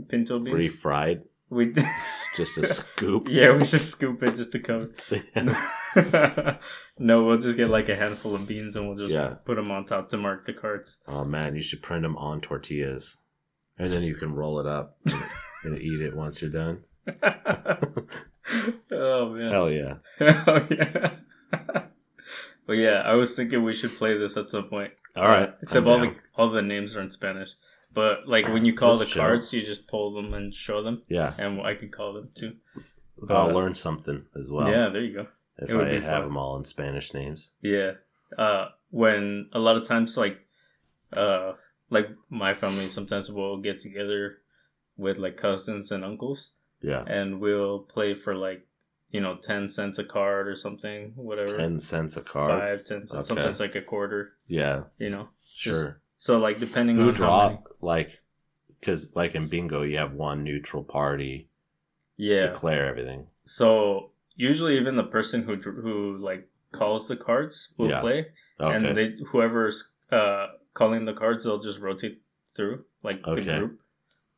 pinto 0.09 0.39
beans. 0.41 0.57
Refried. 0.57 1.23
We 1.51 1.73
Just 2.41 2.59
a 2.59 2.67
scoop. 2.67 3.29
yeah, 3.31 3.53
we 3.53 3.59
just 3.61 3.91
scoop 3.91 4.23
it 4.23 4.35
just 4.35 4.53
to 4.53 4.59
cover. 4.61 4.91
no, 6.99 7.25
we'll 7.25 7.37
just 7.39 7.57
get 7.59 7.69
like 7.69 7.89
a 7.91 7.97
handful 7.97 8.35
of 8.35 8.47
beans 8.47 8.77
and 8.77 8.87
we'll 8.89 8.97
just 8.97 9.13
Yeah. 9.15 9.35
put 9.45 9.57
them 9.57 9.71
on 9.71 9.85
top 9.85 10.09
to 10.11 10.17
mark 10.17 10.47
the 10.47 10.53
cards. 10.55 10.97
oh 11.07 11.25
man, 11.25 11.55
you 11.55 11.63
should 11.63 11.83
print 11.83 12.03
them 12.03 12.17
on 12.17 12.41
tortillas, 12.41 13.17
and 13.79 13.93
then 13.93 14.03
you 14.03 14.15
can 14.15 14.33
roll 14.35 14.59
it 14.61 14.67
up 14.67 14.99
and, 15.65 15.79
eat 15.83 16.01
it 16.01 16.17
once 16.17 16.41
you're 16.41 16.51
done. 16.51 16.85
oh 18.93 19.31
man. 19.35 19.51
Hell 19.53 19.71
yeah. 19.71 19.95
oh 20.21 20.67
yeah. 20.71 21.11
but 22.67 22.73
yeah, 22.77 23.03
I 23.05 23.15
was 23.15 23.35
thinking 23.35 23.63
we 23.63 23.73
should 23.73 23.95
play 23.97 24.17
this 24.17 24.37
at 24.37 24.51
some 24.51 24.65
point. 24.65 24.93
All 25.17 25.27
right. 25.29 25.53
Except 25.63 25.85
I'm 25.87 25.93
all 25.93 25.99
down. 25.99 26.15
the 26.15 26.21
all 26.41 26.51
the 26.51 26.63
names 26.63 26.97
are 26.97 27.03
in 27.03 27.11
Spanish. 27.11 27.51
But 27.93 28.29
like 28.29 28.47
when 28.49 28.65
you 28.65 28.73
call 28.73 28.95
Let's 28.95 29.13
the 29.13 29.19
cards, 29.21 29.53
you 29.53 29.63
just 29.63 29.87
pull 29.89 30.13
them 30.15 30.33
and 30.35 30.55
show 30.55 30.83
them, 30.83 31.03
Yeah, 31.09 31.35
and 31.39 31.61
I 31.61 31.75
can 31.75 31.91
call 31.91 32.13
them 32.13 32.31
too. 32.35 32.57
I'll 33.29 33.47
But- 33.49 33.55
learn 33.55 33.75
something 33.75 34.27
as 34.39 34.51
well. 34.51 34.69
yeah, 34.71 34.89
there 34.89 35.03
you 35.03 35.15
go. 35.15 35.27
if 35.59 35.75
I 35.75 35.95
have 35.95 36.03
fun. 36.05 36.23
them 36.23 36.37
all 36.39 36.57
in 36.57 36.65
Spanish 36.65 37.13
names. 37.13 37.53
Yeah. 37.61 37.93
Uh, 38.39 38.69
when 38.91 39.51
a 39.53 39.59
lot 39.59 39.77
of 39.77 39.85
times 39.85 40.17
like, 40.17 40.39
uh, 41.13 41.53
like 41.91 42.09
my 42.31 42.55
family 42.55 42.89
sometimes 42.89 43.31
will 43.31 43.59
get 43.59 43.79
together 43.81 44.39
with 44.97 45.19
like 45.19 45.37
cousins 45.37 45.91
and 45.91 46.05
uncles, 46.05 46.53
Yeah, 46.81 47.05
and 47.07 47.41
we'll 47.41 47.81
play 47.81 48.15
for 48.15 48.35
like, 48.35 48.67
you 49.11 49.21
know, 49.21 49.37
ten 49.37 49.69
cents 49.69 49.99
a 49.99 50.05
card 50.05 50.47
or 50.49 50.55
something, 50.55 51.13
whatever. 51.17 51.57
ten 51.57 51.79
cents 51.81 52.17
a 52.17 52.23
card. 52.23 52.51
Five, 52.59 52.85
ten 52.85 53.07
cents, 53.07 53.13
Okay. 53.13 53.23
sometimes 53.23 53.61
like 53.61 53.75
a 53.75 53.83
quarter. 53.83 54.35
Yeah, 54.47 54.85
You 54.99 55.11
know. 55.11 55.29
sure. 55.53 56.00
So 56.21 56.37
like 56.37 56.61
depending 56.61 56.97
Who 56.97 57.09
on 57.09 57.15
draw 57.15 57.47
many, 57.49 57.61
like? 57.81 58.21
Because 58.79 59.17
like 59.17 59.35
in 59.35 59.49
bingo, 59.49 59.81
you 59.85 59.97
have 59.97 60.13
one 60.13 60.45
neutral 60.45 60.85
party 60.85 61.49
yeah. 62.19 62.43
declare 62.43 62.87
everything. 62.87 63.29
So 63.45 64.11
usually 64.37 64.77
even 64.77 64.97
the 64.97 65.03
person 65.03 65.45
who 65.45 65.57
who 65.57 66.19
like 66.19 66.47
calls 66.73 67.09
the 67.09 67.17
cards 67.17 67.69
will 67.79 67.89
Yeah. 67.89 68.01
play, 68.01 68.27
Okay. 68.61 68.77
and 68.77 68.95
they 68.99 69.17
whoever's 69.29 69.89
uh 70.13 70.49
calling 70.75 71.07
the 71.07 71.15
cards 71.15 71.45
they'll 71.45 71.59
just 71.59 71.79
rotate 71.81 72.21
through 72.55 72.85
like 73.03 73.23
the 73.23 73.41
group. 73.41 73.81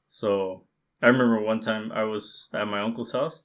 So 0.06 0.62
I 1.02 1.08
remember 1.08 1.40
one 1.40 1.58
time 1.58 1.90
I 1.90 2.04
was 2.04 2.48
at 2.54 2.68
my 2.68 2.80
uncle's 2.80 3.10
house 3.10 3.42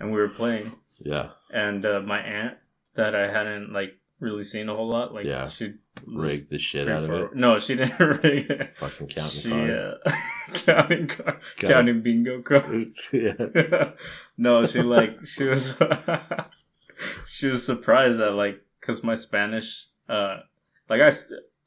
and 0.00 0.10
we 0.10 0.18
were 0.18 0.28
playing, 0.28 0.72
yeah, 0.98 1.30
and 1.52 1.86
uh, 1.86 2.00
my 2.00 2.18
aunt 2.18 2.58
that 2.96 3.14
I 3.14 3.30
hadn't 3.30 3.72
like 3.72 3.96
really 4.20 4.44
seen 4.44 4.68
a 4.68 4.74
whole 4.74 4.88
lot, 4.88 5.12
like 5.14 5.24
Yeah. 5.26 5.48
she 5.48 5.74
rig 6.06 6.48
the 6.50 6.58
shit 6.58 6.88
out 6.88 7.04
of 7.04 7.10
it. 7.10 7.34
No, 7.34 7.58
she 7.58 7.74
didn't 7.76 7.98
rig 8.22 8.50
it. 8.50 8.74
Fucking 8.76 9.08
counting 9.08 9.40
she, 9.40 9.50
cards. 9.50 9.82
Uh, 9.82 10.12
counting 10.54 11.06
car- 11.08 11.40
Got 11.58 11.68
counting 11.70 12.02
bingo 12.02 12.42
cards. 12.42 13.10
yeah. 13.12 13.92
no, 14.36 14.66
she 14.66 14.82
like 14.82 15.26
she 15.26 15.44
was 15.44 15.76
she 17.26 17.48
was 17.48 17.64
surprised 17.64 18.18
that 18.18 18.32
like 18.32 18.62
because 18.80 19.02
my 19.02 19.14
Spanish, 19.14 19.88
uh, 20.08 20.38
like 20.88 21.00
I 21.00 21.10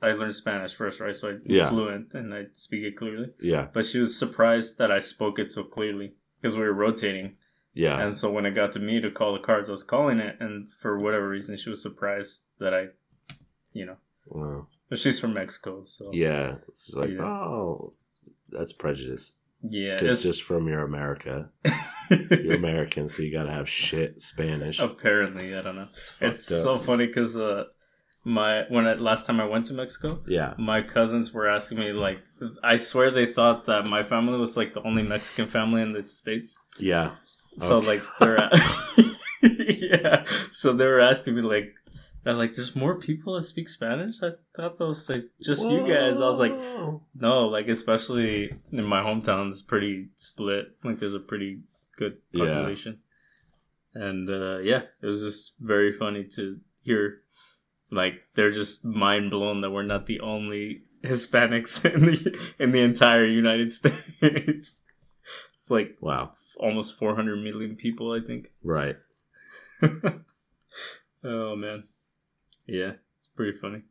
I 0.02 0.14
learned 0.14 0.36
Spanish 0.36 0.74
first, 0.74 1.00
right? 1.00 1.16
So 1.16 1.30
I'm 1.30 1.42
Yeah. 1.46 1.70
fluent 1.70 2.14
and 2.14 2.34
I 2.34 2.46
speak 2.54 2.84
it 2.84 2.98
clearly. 2.98 3.32
Yeah. 3.42 3.68
But 3.74 3.86
she 3.86 4.00
was 4.00 4.18
surprised 4.18 4.78
that 4.78 4.92
I 4.92 5.00
spoke 5.00 5.40
it 5.40 5.52
so 5.52 5.64
clearly 5.64 6.14
because 6.42 6.56
we 6.58 6.64
were 6.64 6.74
rotating, 6.74 7.36
Yeah. 7.86 8.00
and 8.04 8.12
so 8.16 8.30
when 8.36 8.46
it 8.46 8.52
got 8.62 8.72
to 8.74 8.80
me 8.80 9.00
to 9.02 9.10
call 9.12 9.32
the 9.34 9.40
cards, 9.50 9.70
I 9.70 9.72
was 9.72 9.84
calling 9.84 10.20
it, 10.20 10.36
and 10.40 10.68
for 10.82 11.00
whatever 11.00 11.28
reason, 11.30 11.56
she 11.58 11.70
was 11.70 11.82
surprised 11.82 12.42
that 12.60 12.74
I, 12.74 12.82
you 13.74 13.86
know, 13.86 13.98
Well, 14.28 14.68
but 14.90 15.00
she's 15.00 15.20
from 15.20 15.34
Mexico, 15.34 15.84
so 15.86 16.12
yeah. 16.14 16.56
It's 16.68 16.96
like, 16.96 17.10
Yeah. 17.12 17.24
oh, 17.24 17.94
that's 18.50 18.74
prejudice. 18.74 19.34
yeah, 19.62 19.94
It's 19.94 20.04
it's 20.14 20.24
just 20.24 20.44
from 20.44 20.68
your 20.68 20.84
America. 20.84 21.50
You're 22.10 22.56
American, 22.56 23.08
so 23.08 23.22
you 23.24 23.32
gotta 23.32 23.52
have 23.60 23.70
shit 23.70 24.20
Spanish. 24.22 24.80
apparently 24.80 25.56
I 25.56 25.62
don't 25.62 25.76
know. 25.76 25.88
It's 26.02 26.22
It's 26.22 26.46
so 26.48 26.80
funny 26.80 27.06
because 27.08 27.38
uh, 27.38 27.66
my 28.24 28.64
when 28.70 28.86
I, 28.88 28.94
last 28.96 29.26
time 29.28 29.40
I 29.40 29.46
went 29.46 29.66
to 29.68 29.74
Mexico, 29.74 30.10
yeah. 30.28 30.54
my 30.58 30.82
cousins 30.82 31.34
were 31.34 31.48
asking 31.48 31.80
me 31.80 31.92
like, 31.94 32.20
I 32.64 32.76
swear 32.78 33.12
they 33.12 33.26
thought 33.38 33.66
that 33.68 33.86
my 33.86 34.04
family 34.04 34.38
was 34.38 34.58
like 34.58 34.74
the 34.74 34.82
only 34.84 35.04
Mexican 35.04 35.48
family 35.48 35.82
in 35.82 35.94
the 35.94 36.06
states. 36.08 36.60
Yeah. 36.80 37.12
So 37.60 37.78
Okay. 37.78 37.88
like 37.88 38.04
they're 38.20 38.50
yeah. 39.44 40.26
So 40.52 40.74
they 40.74 40.86
were 40.86 41.00
asking 41.00 41.36
me 41.36 41.42
like, 41.42 41.76
they're 42.24 42.34
like, 42.34 42.54
there's 42.54 42.76
more 42.76 42.96
people 43.00 43.36
that 43.36 43.44
speak 43.44 43.70
Spanish. 43.70 44.22
I 44.22 44.32
thought 44.56 44.78
that 44.78 44.86
was 44.86 45.08
like, 45.10 45.22
just 45.42 45.70
you 45.70 45.88
guys. 45.88 46.20
I 46.20 46.26
was 46.28 46.40
like, 46.40 46.58
no, 47.16 47.48
like 47.48 47.68
especially 47.68 48.52
in 48.72 48.84
my 48.86 49.02
hometown, 49.02 49.50
it's 49.50 49.62
pretty 49.62 50.10
split. 50.16 50.76
Like 50.84 51.00
there's 51.00 51.14
a 51.14 51.20
pretty 51.20 51.62
good 51.98 52.18
Yeah. 52.32 52.46
population. 52.46 53.00
And 53.94 54.30
uh, 54.30 54.60
yeah, 54.60 54.82
it 55.02 55.06
was 55.06 55.22
just 55.22 55.54
very 55.60 55.94
funny 55.98 56.24
to 56.36 56.60
hear. 56.82 57.22
Like 57.92 58.16
they're 58.36 58.52
just 58.52 58.86
mind 58.86 59.32
blown 59.32 59.62
that 59.62 59.72
we're 59.72 59.82
not 59.84 60.06
the 60.06 60.20
only 60.20 60.84
Hispanics 61.04 61.84
in 61.94 62.06
the 62.06 62.40
in 62.60 62.72
the 62.72 62.82
entire 62.82 63.26
United 63.26 63.72
States. 63.80 64.74
It's 65.70 65.72
like 65.72 65.98
wow. 66.02 66.32
almost 66.58 66.98
400 66.98 67.36
million 67.44 67.76
people, 67.76 68.12
I 68.12 68.26
think. 68.26 68.48
Right. 68.64 68.96
oh 71.24 71.56
man, 71.56 71.84
yeah, 72.66 72.94
it's 73.20 73.30
pretty 73.36 73.56
funny. 73.58 73.84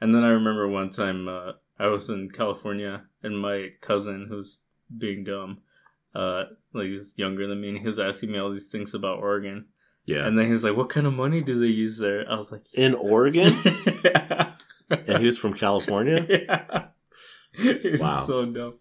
And 0.00 0.14
then 0.14 0.22
I 0.22 0.28
remember 0.28 0.68
one 0.68 0.90
time 0.90 1.26
uh, 1.28 1.52
I 1.80 1.88
was 1.88 2.08
in 2.08 2.30
California, 2.30 3.02
and 3.24 3.38
my 3.40 3.70
cousin, 3.80 4.26
who's 4.28 4.60
being 4.96 5.24
dumb, 5.24 5.62
uh, 6.14 6.44
like 6.72 6.86
he's 6.86 7.14
younger 7.16 7.46
than 7.48 7.60
me, 7.60 7.70
and 7.70 7.78
he 7.78 7.86
was 7.86 7.98
asking 7.98 8.30
me 8.30 8.38
all 8.38 8.52
these 8.52 8.68
things 8.70 8.94
about 8.94 9.18
Oregon. 9.18 9.66
Yeah. 10.06 10.26
And 10.26 10.38
then 10.38 10.48
he's 10.48 10.62
like, 10.64 10.76
"What 10.76 10.90
kind 10.90 11.06
of 11.08 11.12
money 11.12 11.40
do 11.42 11.58
they 11.58 11.66
use 11.66 11.98
there?" 11.98 12.24
I 12.30 12.36
was 12.36 12.52
like, 12.52 12.66
In 12.74 12.94
Oregon? 12.94 13.52
yeah. 14.04 14.52
and 14.90 15.18
he 15.18 15.26
was 15.26 15.38
from 15.38 15.54
California? 15.54 16.24
yeah. 16.28 16.84
He's 17.54 18.00
Wow. 18.00 18.24
so 18.26 18.46
dumb. 18.46 18.78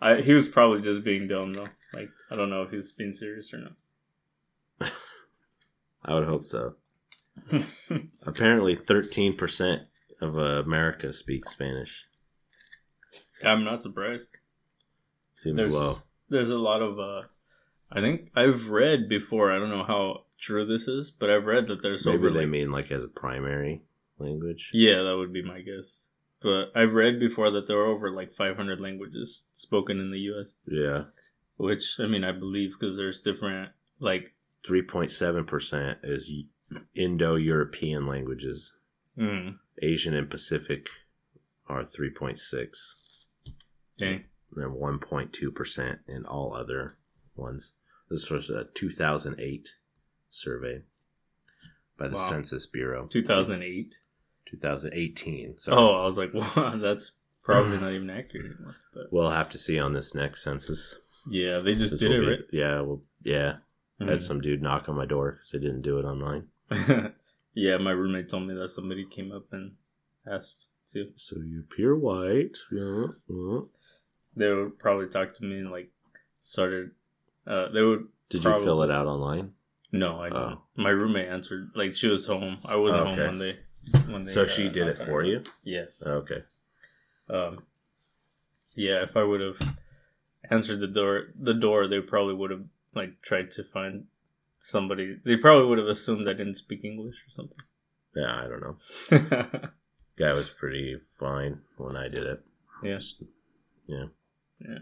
I, 0.00 0.20
he 0.20 0.32
was 0.32 0.48
probably 0.48 0.80
just 0.82 1.04
being 1.04 1.28
dumb 1.28 1.52
though. 1.52 1.68
Like 1.92 2.10
I 2.30 2.36
don't 2.36 2.50
know 2.50 2.62
if 2.62 2.70
he's 2.70 2.92
being 2.92 3.12
serious 3.12 3.52
or 3.52 3.58
not. 3.58 4.92
I 6.04 6.14
would 6.14 6.26
hope 6.26 6.46
so. 6.46 6.74
Apparently, 8.26 8.76
13% 8.76 9.86
of 10.20 10.38
uh, 10.38 10.62
America 10.62 11.12
speaks 11.12 11.52
Spanish. 11.52 12.06
I'm 13.44 13.64
not 13.64 13.80
surprised. 13.80 14.30
Seems 15.34 15.56
There's 15.56 15.72
low. 15.74 15.98
there's 16.28 16.50
a 16.50 16.56
lot 16.56 16.82
of 16.82 16.98
uh 16.98 17.22
I 17.90 18.00
think 18.00 18.30
I've 18.34 18.68
read 18.68 19.08
before, 19.08 19.52
I 19.52 19.58
don't 19.58 19.70
know 19.70 19.84
how 19.84 20.24
true 20.38 20.64
this 20.64 20.88
is, 20.88 21.10
but 21.10 21.30
I've 21.30 21.46
read 21.46 21.68
that 21.68 21.82
there's 21.82 22.04
Maybe 22.04 22.18
over 22.18 22.30
they 22.30 22.40
like, 22.40 22.48
mean 22.48 22.70
like 22.70 22.90
as 22.90 23.04
a 23.04 23.08
primary 23.08 23.82
language. 24.18 24.70
Yeah, 24.74 25.02
that 25.02 25.16
would 25.16 25.32
be 25.32 25.42
my 25.42 25.60
guess. 25.60 26.04
But 26.40 26.70
I've 26.74 26.94
read 26.94 27.18
before 27.18 27.50
that 27.50 27.66
there 27.66 27.78
are 27.78 27.86
over 27.86 28.10
like 28.10 28.32
500 28.32 28.80
languages 28.80 29.44
spoken 29.52 29.98
in 30.00 30.10
the 30.12 30.20
US, 30.32 30.54
Yeah. 30.66 31.04
which 31.56 31.98
I 31.98 32.06
mean 32.06 32.22
I 32.24 32.32
believe 32.32 32.72
because 32.78 32.96
there's 32.96 33.20
different 33.20 33.70
like 33.98 34.34
3.7% 34.64 35.98
is 36.04 36.30
Indo 36.94 37.34
European 37.36 38.06
languages. 38.06 38.72
mm, 39.16 39.58
Asian 39.82 40.14
and 40.14 40.30
Pacific 40.30 40.88
are 41.66 41.82
3.6. 41.82 42.96
dang. 43.96 44.24
And 44.54 44.62
then 44.62 44.70
1.2% 44.70 45.98
in 46.06 46.24
all 46.24 46.54
other 46.54 46.96
ones. 47.36 47.72
This 48.08 48.30
was 48.30 48.48
a 48.48 48.64
2008 48.74 49.76
survey 50.30 50.82
by 51.98 52.08
the 52.08 52.14
Wow. 52.14 52.28
Census 52.28 52.66
Bureau. 52.66 53.06
2008. 53.08 53.98
2018. 54.50 55.58
So 55.58 55.72
Oh, 55.72 55.94
I 56.00 56.04
was 56.04 56.16
like, 56.18 56.32
wow, 56.56 56.76
that's 56.76 57.12
probably 57.42 57.78
not 57.78 57.92
even 57.92 58.10
accurate 58.10 58.46
anymore. 58.52 58.76
But 58.94 59.12
we'll 59.12 59.30
have 59.30 59.48
to 59.50 59.58
see 59.58 59.78
on 59.78 59.92
this 59.92 60.14
next 60.14 60.42
census. 60.42 60.96
yeah, 61.30 61.58
they 61.60 61.74
just 61.74 61.98
did 61.98 62.10
will 62.10 62.16
it, 62.16 62.20
be- 62.20 62.26
right? 62.30 62.38
Yeah, 62.52 62.80
well, 62.82 63.02
yeah. 63.22 63.56
I 64.00 64.04
had 64.04 64.18
Mhm. 64.20 64.22
some 64.22 64.40
dude 64.40 64.62
knock 64.62 64.88
on 64.88 64.94
my 64.96 65.06
door 65.06 65.32
because 65.32 65.50
they 65.50 65.58
didn't 65.58 65.82
do 65.82 65.98
it 65.98 66.04
online. 66.04 66.46
yeah, 67.54 67.76
my 67.78 67.90
roommate 67.90 68.28
told 68.28 68.46
me 68.46 68.54
that 68.54 68.68
somebody 68.68 69.04
came 69.04 69.32
up 69.32 69.52
and 69.52 69.72
asked 70.26 70.66
too. 70.92 71.10
So 71.16 71.36
you 71.40 71.60
appear 71.60 71.96
white. 71.98 72.56
Yeah. 72.70 73.06
yeah. 73.28 73.60
They 74.36 74.52
would 74.52 74.78
probably 74.78 75.08
talk 75.08 75.34
to 75.36 75.44
me 75.44 75.58
and 75.58 75.70
like 75.72 75.90
started. 76.40 76.92
Uh, 77.46 77.68
they 77.72 77.82
would. 77.82 78.06
Did 78.28 78.44
you 78.44 78.52
fill 78.62 78.82
it 78.82 78.90
out 78.90 79.06
online? 79.06 79.52
No, 79.90 80.20
I 80.20 80.28
didn't. 80.28 80.42
Oh. 80.42 80.62
My 80.76 80.90
roommate 80.90 81.28
answered. 81.28 81.70
Like 81.74 81.94
she 81.94 82.06
was 82.06 82.26
home. 82.26 82.58
I 82.64 82.76
wasn't 82.76 83.00
Okay. 83.00 83.10
home 83.16 83.26
when 83.26 83.38
they. 83.38 83.58
They 83.92 84.32
So 84.32 84.42
uh, 84.42 84.46
she 84.46 84.68
did 84.68 84.88
it 84.88 84.98
for 84.98 85.22
her 85.22 85.24
you? 85.24 85.44
Yeah. 85.62 85.86
Okay. 86.02 86.42
Um. 87.28 87.64
Yeah, 88.74 89.02
if 89.02 89.16
I 89.16 89.24
would 89.24 89.40
have 89.40 89.76
answered 90.50 90.80
the 90.80 90.86
door, 90.86 91.28
the 91.38 91.54
door, 91.54 91.86
they 91.86 92.00
probably 92.00 92.34
would 92.34 92.50
have 92.50 92.64
like 92.94 93.20
tried 93.22 93.50
to 93.52 93.64
find 93.64 94.04
somebody. 94.58 95.18
They 95.24 95.36
probably 95.36 95.66
would 95.66 95.78
have 95.78 95.88
assumed 95.88 96.28
I 96.28 96.32
didn't 96.32 96.54
speak 96.54 96.84
English 96.84 97.16
or 97.26 97.30
something. 97.30 97.58
Yeah, 98.14 98.44
I 98.44 98.48
don't 98.48 98.60
know. 98.62 99.68
Guy 100.18 100.32
was 100.32 100.50
pretty 100.50 101.00
fine 101.18 101.60
when 101.76 101.96
I 101.96 102.08
did 102.08 102.26
it. 102.26 102.40
Yeah. 102.82 102.98
Yeah. 103.86 104.04
Yeah. 104.60 104.78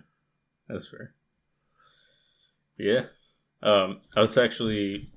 That's 0.69 0.89
fair. 0.89 1.15
Yeah. 2.79 3.07
Um, 3.63 4.01
I 4.15 4.21
was 4.21 4.37
actually 4.37 5.11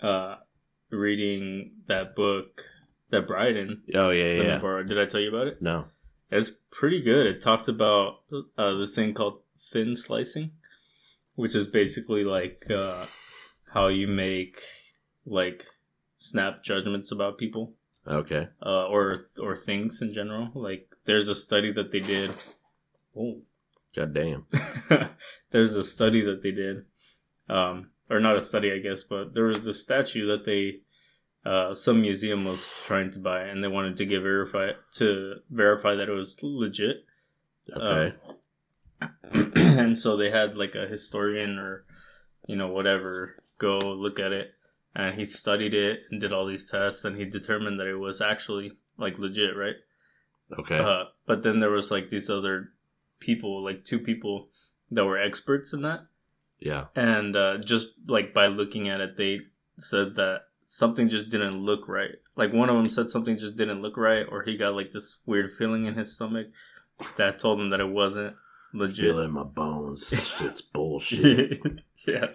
uh, 0.00 0.36
reading 0.90 1.72
that 1.86 2.14
book 2.14 2.64
that 3.10 3.26
Bryden 3.26 3.82
Oh 3.94 4.10
yeah, 4.10 4.42
yeah. 4.42 4.58
borrow. 4.58 4.82
Did 4.82 4.98
I 4.98 5.06
tell 5.06 5.20
you 5.20 5.28
about 5.28 5.46
it? 5.48 5.62
No. 5.62 5.86
It's 6.30 6.50
pretty 6.70 7.00
good. 7.02 7.26
It 7.26 7.40
talks 7.40 7.68
about 7.68 8.16
uh, 8.58 8.74
this 8.74 8.94
thing 8.94 9.14
called 9.14 9.40
thin 9.72 9.94
slicing, 9.94 10.50
which 11.36 11.54
is 11.54 11.66
basically 11.68 12.24
like 12.24 12.64
uh, 12.70 13.06
how 13.72 13.86
you 13.88 14.08
make 14.08 14.60
like 15.24 15.64
snap 16.18 16.64
judgments 16.64 17.12
about 17.12 17.38
people 17.38 17.74
Okay. 18.08 18.48
uh, 18.64 18.86
or 18.86 19.28
or 19.40 19.56
things 19.56 20.00
in 20.02 20.12
general. 20.12 20.50
Like 20.54 20.88
there's 21.04 21.28
a 21.28 21.34
study 21.34 21.72
that 21.72 21.92
they 21.92 22.00
did. 22.00 22.30
Oh, 23.16 23.42
God 23.94 24.12
damn. 24.12 24.46
there's 25.52 25.74
a 25.74 25.84
study 25.84 26.20
that 26.22 26.42
they 26.42 26.50
did, 26.50 26.84
um, 27.48 27.90
or 28.10 28.20
not 28.20 28.36
a 28.36 28.40
study, 28.40 28.70
I 28.72 28.78
guess, 28.78 29.02
but 29.04 29.32
there 29.32 29.44
was 29.44 29.64
this 29.64 29.80
statue 29.80 30.26
that 30.26 30.44
they, 30.44 30.80
uh, 31.46 31.74
some 31.74 32.00
museum 32.00 32.44
was 32.44 32.68
trying 32.84 33.10
to 33.12 33.20
buy, 33.20 33.44
it 33.44 33.50
and 33.50 33.62
they 33.62 33.68
wanted 33.68 33.96
to 33.96 34.04
get 34.04 34.20
verify 34.20 34.72
to 34.94 35.36
verify 35.48 35.94
that 35.94 36.08
it 36.08 36.12
was 36.12 36.36
legit, 36.42 37.04
Okay. 37.74 38.16
and 39.54 39.96
so 39.96 40.16
they 40.16 40.30
had 40.30 40.56
like 40.56 40.74
a 40.74 40.86
historian 40.86 41.58
or, 41.58 41.84
you 42.46 42.56
know, 42.56 42.68
whatever 42.68 43.42
go 43.58 43.78
look 43.78 44.18
at 44.18 44.32
it, 44.32 44.54
and 44.94 45.14
he 45.14 45.24
studied 45.24 45.74
it 45.74 46.00
and 46.10 46.20
did 46.20 46.32
all 46.32 46.46
these 46.46 46.68
tests, 46.68 47.04
and 47.04 47.16
he 47.16 47.24
determined 47.24 47.78
that 47.78 47.86
it 47.86 47.96
was 47.96 48.20
actually 48.20 48.72
like 48.96 49.18
legit, 49.18 49.56
right? 49.56 49.76
okay. 50.58 50.78
Uh, 50.78 51.04
but 51.26 51.42
then 51.42 51.60
there 51.60 51.70
was 51.70 51.90
like 51.90 52.10
these 52.10 52.30
other 52.30 52.70
people, 53.20 53.62
like 53.62 53.84
two 53.84 53.98
people 53.98 54.48
that 54.90 55.04
were 55.04 55.18
experts 55.18 55.72
in 55.72 55.82
that, 55.82 56.06
yeah. 56.58 56.86
and 56.94 57.36
uh, 57.36 57.58
just 57.58 57.88
like 58.06 58.32
by 58.34 58.46
looking 58.46 58.88
at 58.88 59.00
it, 59.00 59.16
they 59.16 59.40
said 59.78 60.16
that 60.16 60.42
something 60.66 61.08
just 61.08 61.28
didn't 61.28 61.56
look 61.64 61.88
right. 61.88 62.16
Like 62.36 62.52
one 62.52 62.68
of 62.68 62.76
them 62.76 62.90
said 62.90 63.08
something 63.10 63.38
just 63.38 63.54
didn't 63.56 63.82
look 63.82 63.96
right, 63.96 64.26
or 64.30 64.42
he 64.42 64.56
got 64.56 64.74
like 64.74 64.90
this 64.92 65.16
weird 65.26 65.52
feeling 65.56 65.84
in 65.86 65.94
his 65.94 66.14
stomach 66.14 66.48
that 67.16 67.38
told 67.38 67.60
him 67.60 67.70
that 67.70 67.80
it 67.80 67.88
wasn't 67.88 68.36
legit. 68.74 69.04
Feel 69.06 69.18
it 69.20 69.24
in 69.24 69.30
my 69.32 69.42
bones. 69.44 70.08
Shit's 70.08 70.60
bullshit. 70.62 71.60
yeah, 72.06 72.26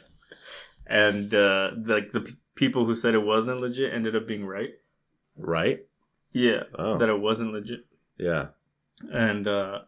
and 0.87 1.33
uh, 1.33 1.71
like 1.85 2.11
the 2.11 2.21
p- 2.21 2.33
people 2.55 2.85
who 2.85 2.95
said 2.95 3.13
it 3.13 3.23
wasn't 3.23 3.59
legit 3.61 3.93
ended 3.93 4.15
up 4.15 4.27
being 4.27 4.45
right. 4.45 4.71
right? 5.37 5.79
Yeah, 6.33 6.63
Oh. 6.75 6.97
that 6.97 7.09
it 7.09 7.19
wasn't 7.19 7.51
legit. 7.53 7.85
yeah. 8.17 8.47
and 9.11 9.47
uh 9.47 9.79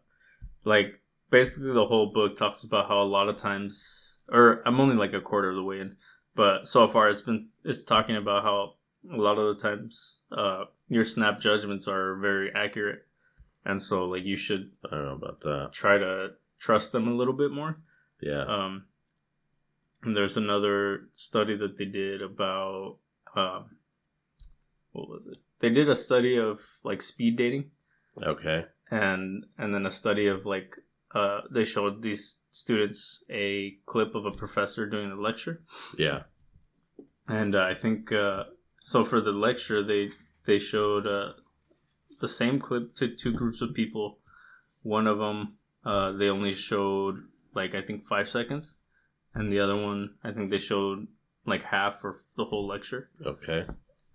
like 0.66 1.00
basically 1.30 1.72
the 1.72 1.86
whole 1.86 2.08
book 2.12 2.36
talks 2.36 2.64
about 2.64 2.88
how 2.88 3.00
a 3.02 3.04
lot 3.04 3.30
of 3.30 3.36
times 3.36 4.18
or 4.30 4.62
i'm 4.66 4.80
only 4.80 4.96
like 4.96 5.14
a 5.14 5.22
quarter 5.22 5.50
of 5.52 5.56
the 5.56 5.64
way 5.64 5.80
in 5.80 5.96
but 6.36 6.68
so 6.68 6.88
far 6.88 7.10
it's 7.10 7.22
been 7.22 7.48
it's 7.64 7.84
talking 7.84 8.16
about 8.16 8.44
how 8.44 8.74
a 9.14 9.18
lot 9.18 9.38
of 9.38 9.56
the 9.56 9.62
times 9.70 10.18
uh 10.32 10.66
your 10.90 11.06
snap 11.06 11.40
judgments 11.40 11.88
are 11.88 12.16
very 12.16 12.52
accurate 12.56 13.06
and 13.66 13.82
so 13.82 14.06
like 14.06 14.24
you 14.24 14.36
should 14.36 14.72
I 14.86 14.96
don't 14.96 15.06
know 15.06 15.14
about 15.14 15.42
that. 15.42 15.70
try 15.74 15.98
to 15.98 16.32
trust 16.60 16.92
them 16.92 17.08
a 17.08 17.14
little 17.14 17.34
bit 17.34 17.52
more 17.52 17.78
Yeah. 18.22 18.44
um 18.46 18.86
and 20.04 20.16
there's 20.16 20.38
another 20.38 21.10
study 21.14 21.56
that 21.58 21.78
they 21.78 21.86
did 21.86 22.22
about 22.22 22.98
um 23.36 23.78
what 24.92 25.10
was 25.10 25.26
it 25.28 25.38
they 25.60 25.70
did 25.70 25.90
a 25.90 25.96
study 25.96 26.38
of 26.38 26.62
like 26.84 27.02
speed 27.02 27.36
dating 27.38 27.72
okay. 28.22 28.66
and 28.92 29.46
and 29.58 29.74
then 29.74 29.86
a 29.86 29.92
study 29.92 30.28
of 30.28 30.46
like 30.46 30.78
uh 31.16 31.42
they 31.52 31.64
showed 31.64 32.02
these 32.02 32.36
students 32.54 33.24
a 33.32 33.72
clip 33.88 34.14
of 34.14 34.26
a 34.28 34.32
professor 34.32 34.86
doing 34.86 35.10
a 35.12 35.16
lecture 35.16 35.64
Yeah. 35.97 36.24
and 37.28 37.56
uh, 37.56 37.64
i 37.64 37.74
think 37.74 38.12
uh 38.12 38.43
so 38.80 39.04
for 39.04 39.20
the 39.20 39.32
lecture 39.32 39.82
they 39.82 40.12
they 40.45 40.60
showed 40.60 41.08
uh 41.08 41.34
the 42.22 42.28
same 42.28 42.60
clip 42.60 42.93
to 42.95 43.08
two 43.08 43.32
groups 43.34 43.60
of 43.62 43.74
people 43.74 44.20
one 44.84 45.08
of 45.08 45.18
them 45.18 45.56
uh 45.84 46.12
they 46.12 46.30
only 46.30 46.54
showed 46.54 47.24
like 47.56 47.74
i 47.74 47.82
think 47.82 48.06
five 48.06 48.30
seconds 48.30 48.76
and 49.34 49.51
the 49.51 49.60
other 49.60 49.76
one 49.76 50.14
i 50.24 50.32
think 50.32 50.51
they 50.51 50.60
showed 50.60 51.08
like 51.47 51.64
half 51.64 51.99
for 52.01 52.20
the 52.38 52.45
whole 52.45 52.68
lecture 52.68 53.10
Okay. 53.26 53.66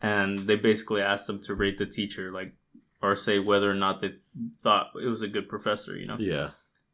and 0.00 0.46
they 0.46 0.54
basically 0.54 1.02
asked 1.02 1.26
them 1.26 1.42
to 1.42 1.54
rate 1.56 1.76
the 1.78 1.86
teacher 1.86 2.30
like 2.30 2.54
or 3.02 3.16
say 3.16 3.40
whether 3.40 3.68
or 3.68 3.74
not 3.74 4.00
they 4.00 4.12
thought 4.62 4.90
it 5.02 5.06
was 5.08 5.22
a 5.22 5.28
good 5.28 5.48
professor 5.48 5.96
you 5.96 6.06
know 6.06 6.16
Yeah. 6.20 6.50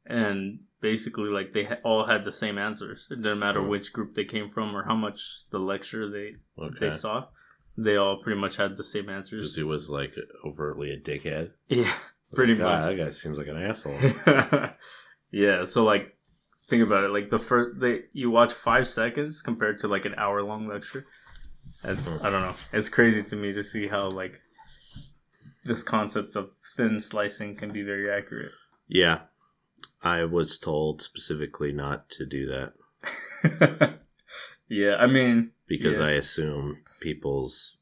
and 0.06 0.60
basically 0.90 1.30
like 1.38 1.48
they 1.56 1.64
ha- 1.70 1.82
all 1.88 2.04
had 2.12 2.22
the 2.28 2.36
same 2.42 2.56
answers 2.68 3.08
it 3.10 3.16
didn't 3.24 3.38
matter 3.46 3.60
Hmm. 3.62 3.68
which 3.72 3.92
group 3.96 4.10
they 4.14 4.24
came 4.34 4.48
from 4.54 4.76
or 4.76 4.82
how 4.90 4.94
much 5.06 5.18
the 5.54 5.58
lecture 5.72 6.04
they 6.16 6.28
Okay. 6.64 6.80
they 6.82 6.90
saw 7.02 7.16
they 7.86 7.96
all 8.02 8.16
pretty 8.22 8.38
much 8.44 8.54
had 8.62 8.76
the 8.76 8.84
same 8.94 9.08
answers 9.18 9.56
he 9.56 9.62
was 9.74 9.84
like 9.98 10.12
overtly 10.48 10.88
a 10.92 10.98
dickhead. 11.08 11.46
yeah 11.68 11.92
pretty 12.38 12.54
God, 12.54 12.64
much 12.68 12.82
that 12.96 12.96
guy 13.04 13.10
seems 13.10 13.36
like 13.38 13.48
an 13.54 13.60
asshole. 13.70 13.98
yeah 15.42 15.64
so 15.64 15.84
like 15.92 16.06
think 16.68 16.82
about 16.88 17.04
it 17.04 17.10
like 17.16 17.28
the 17.30 17.38
first 17.38 17.80
they 17.80 17.94
you 18.12 18.28
watch 18.38 18.52
five 18.52 18.86
seconds 18.86 19.42
compared 19.48 19.76
to 19.78 19.88
like 19.94 20.04
an 20.10 20.14
hour 20.24 20.42
long 20.42 20.66
lecture 20.74 21.06
that's 21.82 22.08
i 22.26 22.28
don't 22.30 22.42
know 22.48 22.54
it's 22.72 22.88
crazy 22.88 23.22
to 23.22 23.36
me 23.36 23.52
to 23.52 23.62
see 23.62 23.86
how 23.94 24.04
like 24.22 24.40
this 25.64 25.82
concept 25.82 26.36
of 26.36 26.50
thin 26.76 26.98
slicing 27.00 27.56
can 27.56 27.70
be 27.72 27.82
very 27.82 28.10
accurate 28.18 28.52
yeah. 28.88 29.20
I 30.02 30.24
was 30.24 30.58
told 30.58 31.02
specifically 31.02 31.72
not 31.72 32.08
to 32.10 32.26
do 32.26 32.46
that 32.46 32.72
yeah 34.68 34.96
i 34.96 35.06
mean 35.06 35.50
because 35.66 35.98
Yeah. 35.98 36.06
I 36.06 36.10
assume 36.12 36.78
people's 37.00 37.76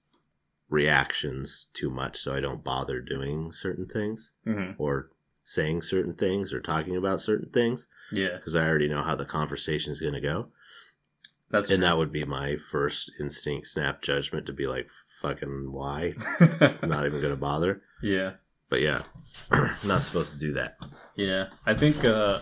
reactions 0.68 1.66
too 1.74 1.90
much, 1.90 2.16
so 2.16 2.34
I 2.34 2.40
don't 2.40 2.64
bother 2.64 3.00
doing 3.00 3.52
certain 3.52 3.86
things 3.86 4.30
mhm, 4.46 4.74
or 4.78 5.10
saying 5.44 5.82
certain 5.82 6.14
things 6.14 6.52
or 6.54 6.60
talking 6.60 6.96
about 6.96 7.20
certain 7.20 7.50
things 7.50 7.88
yeah 8.10 8.36
because 8.36 8.54
I 8.56 8.66
already 8.66 8.88
know 8.88 9.02
how 9.02 9.14
the 9.16 9.24
conversation 9.24 9.92
is 9.92 10.00
going 10.00 10.14
to 10.14 10.20
go. 10.20 10.48
that's 11.50 11.70
And 11.70 11.82
that 11.82 11.98
would 11.98 12.12
be 12.12 12.24
my 12.24 12.56
first 12.56 13.10
instinct 13.20 13.66
snap 13.66 14.00
judgment 14.00 14.46
to 14.46 14.52
be 14.52 14.66
like, 14.66 14.88
fucking 15.20 15.72
why? 15.72 16.14
I'm 16.40 16.88
not 16.88 17.04
even 17.06 17.20
going 17.20 17.34
to 17.34 17.36
bother. 17.36 17.82
yeah 18.02 18.32
But 18.70 18.80
yeah, 18.80 19.02
not 19.84 20.02
supposed 20.04 20.32
to 20.32 20.38
do 20.38 20.52
that. 20.54 20.78
Yeah 21.16 21.46
i 21.66 21.74
think 21.74 22.04
uh 22.04 22.40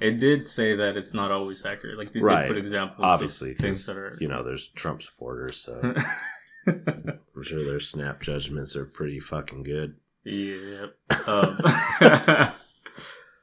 it 0.00 0.18
did 0.18 0.48
say 0.48 0.74
that 0.76 0.96
it's 0.96 1.14
not 1.14 1.30
always 1.30 1.64
accurate 1.64 1.96
like 1.98 2.12
they 2.12 2.20
Right. 2.20 2.42
did 2.42 2.48
put 2.48 2.58
examples 2.58 3.00
Obviously, 3.04 3.52
of 3.52 3.58
things 3.58 3.86
that 3.86 3.96
are 3.96 4.16
You 4.20 4.26
know, 4.28 4.42
there's 4.42 4.66
Trump 4.68 5.00
supporters, 5.02 5.56
so 5.58 5.80
I'm 6.66 7.42
sure 7.42 7.64
their 7.64 7.78
snap 7.78 8.20
judgments 8.20 8.74
are 8.74 8.84
pretty 8.84 9.20
fucking 9.20 9.62
good. 9.62 9.94
Yeah. 10.24 10.86
Um, 11.26 11.56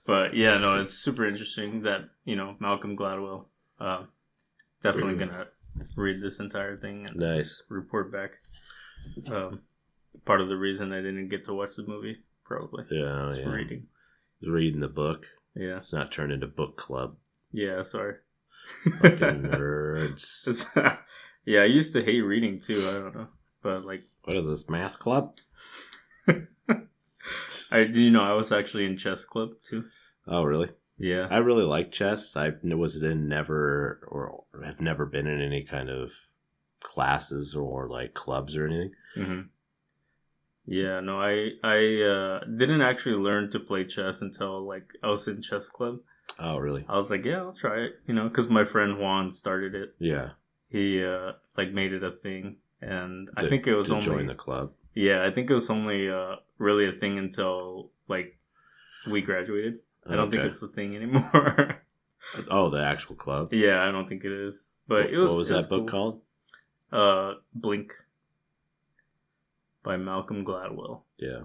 but 0.06 0.36
yeah, 0.36 0.58
no, 0.58 0.80
it's 0.82 0.94
super 0.94 1.26
interesting 1.26 1.82
that 1.84 2.10
you 2.26 2.36
know 2.36 2.56
Malcolm 2.60 2.96
Gladwell. 2.98 3.46
Um, 3.80 4.08
definitely 4.84 5.16
gonna 5.16 5.48
read 5.96 6.22
this 6.22 6.40
entire 6.40 6.76
thing 6.78 7.06
and 7.08 7.16
Nice. 7.16 7.64
report 7.70 8.12
back. 8.12 8.40
Um, 9.32 9.62
part 10.26 10.42
of 10.42 10.50
the 10.50 10.58
reason 10.58 10.92
I 10.92 10.98
didn't 11.02 11.30
get 11.30 11.46
to 11.46 11.54
watch 11.54 11.76
the 11.78 11.84
movie, 11.88 12.18
probably, 12.44 12.84
Yeah, 12.92 13.34
yeah. 13.34 13.50
reading. 13.50 13.88
Reading 14.42 14.80
the 14.82 14.88
book. 14.88 15.26
Yeah, 15.56 15.78
It's 15.78 15.92
not 15.94 16.12
turned 16.12 16.32
into 16.32 16.48
book 16.48 16.78
club. 16.78 17.18
yeah. 17.52 17.84
Sorry. 17.84 18.16
Fucking 19.02 19.18
nerds. 19.44 20.66
Yeah, 21.46 21.62
I 21.62 21.66
used 21.66 21.94
to 21.94 22.04
hate 22.04 22.22
reading 22.22 22.60
too. 22.60 22.86
I 22.88 22.92
don't 22.92 23.16
know, 23.16 23.28
but 23.64 23.84
like 23.86 24.04
What 24.26 24.36
is 24.38 24.46
this, 24.46 24.70
math 24.70 25.00
club? 25.00 25.34
I, 27.72 27.84
do 27.86 28.00
you 28.00 28.12
know, 28.12 28.22
I 28.24 28.34
was 28.34 28.52
actually 28.52 28.86
in 28.86 28.98
chess 28.98 29.26
club 29.26 29.52
too. 29.64 29.86
Oh, 30.28 30.44
really? 30.44 30.70
Yeah. 30.98 31.28
I 31.32 31.38
really 31.38 31.64
like 31.64 31.92
chess. 31.92 32.36
I 32.36 32.54
was 32.64 33.02
in 33.02 33.28
never 33.28 34.02
or 34.10 34.44
have 34.64 34.82
never 34.82 35.06
been 35.06 35.26
in 35.28 35.42
any 35.42 35.64
kind 35.64 35.90
of 35.90 36.12
classes 36.82 37.56
or 37.56 37.88
like 37.88 38.14
clubs 38.14 38.56
or 38.56 38.68
anything. 38.68 38.92
hmm 39.16 39.40
Yeah, 40.66 41.00
no, 41.00 41.20
I 41.20 41.52
I 41.64 42.02
uh, 42.04 42.40
didn't 42.46 42.82
actually 42.82 43.16
learn 43.16 43.50
to 43.52 43.60
play 43.60 43.86
chess 43.86 44.22
until 44.22 44.62
like 44.68 44.92
I 45.04 45.08
was 45.10 45.28
in 45.28 45.42
chess 45.42 45.70
club. 45.70 46.00
Oh, 46.38 46.58
really? 46.58 46.86
I 46.88 46.96
was 46.96 47.10
like, 47.10 47.26
yeah, 47.26 47.38
I'll 47.40 47.54
try 47.54 47.80
it, 47.80 47.94
you 48.08 48.14
know, 48.14 48.30
because 48.30 48.48
my 48.50 48.64
friend 48.64 48.98
Juan 49.00 49.32
started 49.32 49.74
it. 49.76 49.96
Yeah. 50.00 50.32
He 50.70 51.04
uh, 51.04 51.34
like 51.58 51.72
made 51.74 51.92
it 51.94 52.04
a 52.04 52.12
thing, 52.12 52.58
and 52.82 53.30
I 53.36 53.48
think 53.48 53.66
it 53.66 53.74
was 53.76 53.88
to 53.88 53.94
only 53.96 54.06
join 54.06 54.26
the 54.28 54.36
club. 54.36 54.72
yeah, 54.94 55.26
I 55.26 55.32
think 55.32 55.50
it 55.50 55.54
was 55.56 55.70
only 55.72 56.10
uh, 56.10 56.36
really 56.60 56.88
a 56.88 56.92
thing 56.92 57.18
until 57.18 57.90
like 58.08 58.38
we 59.10 59.22
graduated. 59.22 59.80
I 60.08 60.16
don't 60.16 60.30
think 60.32 60.44
it's 60.44 60.62
a 60.62 60.68
thing 60.68 60.96
anymore. 60.96 61.78
Oh, 62.52 62.70
the 62.70 62.84
actual 62.84 63.16
club. 63.16 63.54
yeah, 63.54 63.82
I 63.82 63.92
don't 63.92 64.08
think 64.08 64.24
it 64.26 64.32
is. 64.32 64.70
But 64.88 65.06
What- 65.06 65.14
it 65.14 65.18
was 65.18 65.32
What 65.32 65.40
was 65.40 65.50
that 65.50 65.70
book 65.70 65.88
cool. 65.88 65.88
called? 65.88 66.22
Uh, 66.92 67.34
Blink 67.56 67.94
by 69.84 69.98
Malcolm 69.98 70.46
Gladwell. 70.46 71.04
Yeah. 71.18 71.42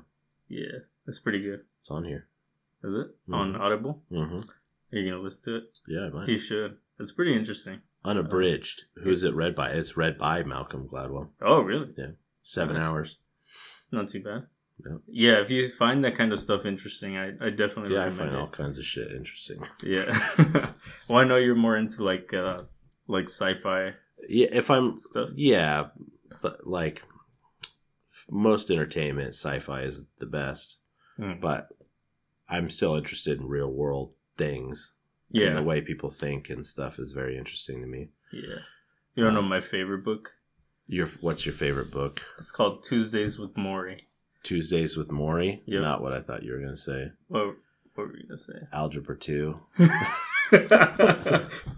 Yeah, 0.49 0.79
that's 1.07 1.21
pretty 1.21 1.41
good. 1.43 1.61
It's 1.81 1.91
on 1.91 2.05
here. 2.05 2.29
Is 2.83 2.95
it 2.95 3.07
on 3.33 3.55
Mhm. 3.55 3.61
Audible? 3.61 4.03
hmm 4.11 4.41
Are 4.93 4.99
you 4.99 5.11
gonna 5.11 5.23
listen 5.23 5.43
to 5.45 5.57
it? 5.57 5.79
Yeah, 5.89 6.07
it 6.09 6.15
might. 6.15 6.29
You 6.29 6.39
should. 6.39 6.77
It's 7.01 7.13
pretty 7.13 7.35
interesting. 7.35 7.81
Unabridged. 8.05 8.85
Who's 9.03 9.23
it 9.23 9.35
read 9.35 9.55
by? 9.55 9.71
It's 9.71 9.97
read 9.97 10.19
by 10.19 10.43
Malcolm 10.43 10.87
Gladwell. 10.89 11.31
Oh, 11.41 11.63
really? 11.63 11.93
Yeah. 11.97 12.13
Seven 12.43 12.75
Nice. 12.77 12.85
hours. 12.85 13.19
Not 13.91 14.09
too 14.09 14.23
bad. 14.23 14.47
Yeah. 14.85 14.97
Yeah, 15.07 15.41
if 15.41 15.51
you 15.51 15.69
find 15.69 16.05
that 16.05 16.17
kind 16.17 16.33
of 16.33 16.41
stuff 16.41 16.67
interesting, 16.67 17.17
I, 17.17 17.29
I 17.41 17.51
definitely 17.51 17.95
Yeah, 17.95 18.05
I 18.05 18.11
find 18.11 18.31
it. 18.31 18.37
all 18.37 18.49
kinds 18.49 18.77
of 18.77 18.85
shit 18.85 19.11
interesting. 19.13 19.63
Yeah. 19.83 20.11
well, 21.09 21.19
I 21.19 21.25
know 21.25 21.37
you're 21.37 21.55
more 21.55 21.77
into 21.77 22.03
like 22.05 22.35
uh 22.35 22.65
like 23.09 23.27
sci-fi 23.31 23.95
Yeah, 24.29 24.49
if 24.53 24.71
I'm 24.71 24.99
stuff. 24.99 25.31
Yeah, 25.37 25.89
but 26.43 26.67
like 26.67 27.03
most 28.31 28.71
entertainment, 28.71 29.29
sci-fi 29.31 29.83
is 29.83 30.07
the 30.19 30.27
best. 30.27 30.79
Mm. 31.19 31.41
But 31.41 31.69
I'm 32.49 32.69
still 32.71 32.95
interested 32.97 33.41
in 33.41 33.47
real 33.49 33.71
world 33.71 34.13
things. 34.37 34.93
And 35.33 35.43
Yeah. 35.43 35.55
the 35.55 35.63
way 35.63 35.81
people 35.81 36.11
think 36.11 36.49
and 36.51 36.67
stuff 36.67 36.99
is 36.99 37.13
very 37.13 37.37
interesting 37.37 37.81
to 37.81 37.87
me. 37.87 38.11
Yeah. 38.33 38.59
You 39.15 39.25
don't 39.25 39.35
know 39.35 39.43
my 39.43 39.61
favorite 39.61 40.05
book? 40.05 40.33
Your 40.87 41.07
what's 41.21 41.47
your 41.47 41.55
favorite 41.55 41.91
book? 41.91 42.23
It's 42.39 42.51
called 42.51 42.83
Tuesdays 42.85 43.39
with 43.39 43.55
Morrie. 43.55 44.03
Tuesdays 44.43 44.97
with 44.97 45.09
Morrie. 45.09 45.63
Yep. 45.67 45.83
Not 45.83 46.03
what 46.03 46.13
I 46.13 46.21
thought 46.21 46.43
you 46.43 46.53
were 46.53 46.59
gonna 46.61 46.77
say. 46.77 47.13
What, 47.29 47.57
what 47.95 48.09
were 48.09 48.17
you 48.17 48.27
gonna 48.27 48.39
say? 48.39 48.67
Algebra 48.73 49.17
two. 49.17 49.55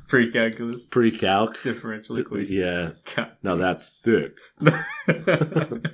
Pre-calculus, 0.09 0.87
Pre-calc. 0.89 1.61
differential 1.63 2.17
equation. 2.19 2.53
Yeah. 2.55 2.91
Ca- 3.05 3.31
No, 3.43 3.57
that's 3.57 4.01
thick. 4.01 4.35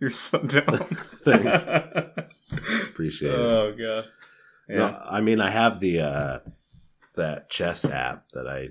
You're 0.00 0.10
so 0.10 0.38
dumb. 0.42 0.76
Thanks. 1.24 1.66
Appreciate 2.90 3.32
it. 3.32 3.38
Oh 3.52 3.72
god. 3.76 4.06
Yeah. 4.68 4.76
No, 4.76 5.02
I 5.08 5.20
mean 5.20 5.40
I 5.40 5.50
have 5.50 5.80
the 5.80 6.00
uh 6.00 6.38
that 7.16 7.50
chess 7.50 7.84
app 7.84 8.28
that 8.32 8.46
I 8.48 8.68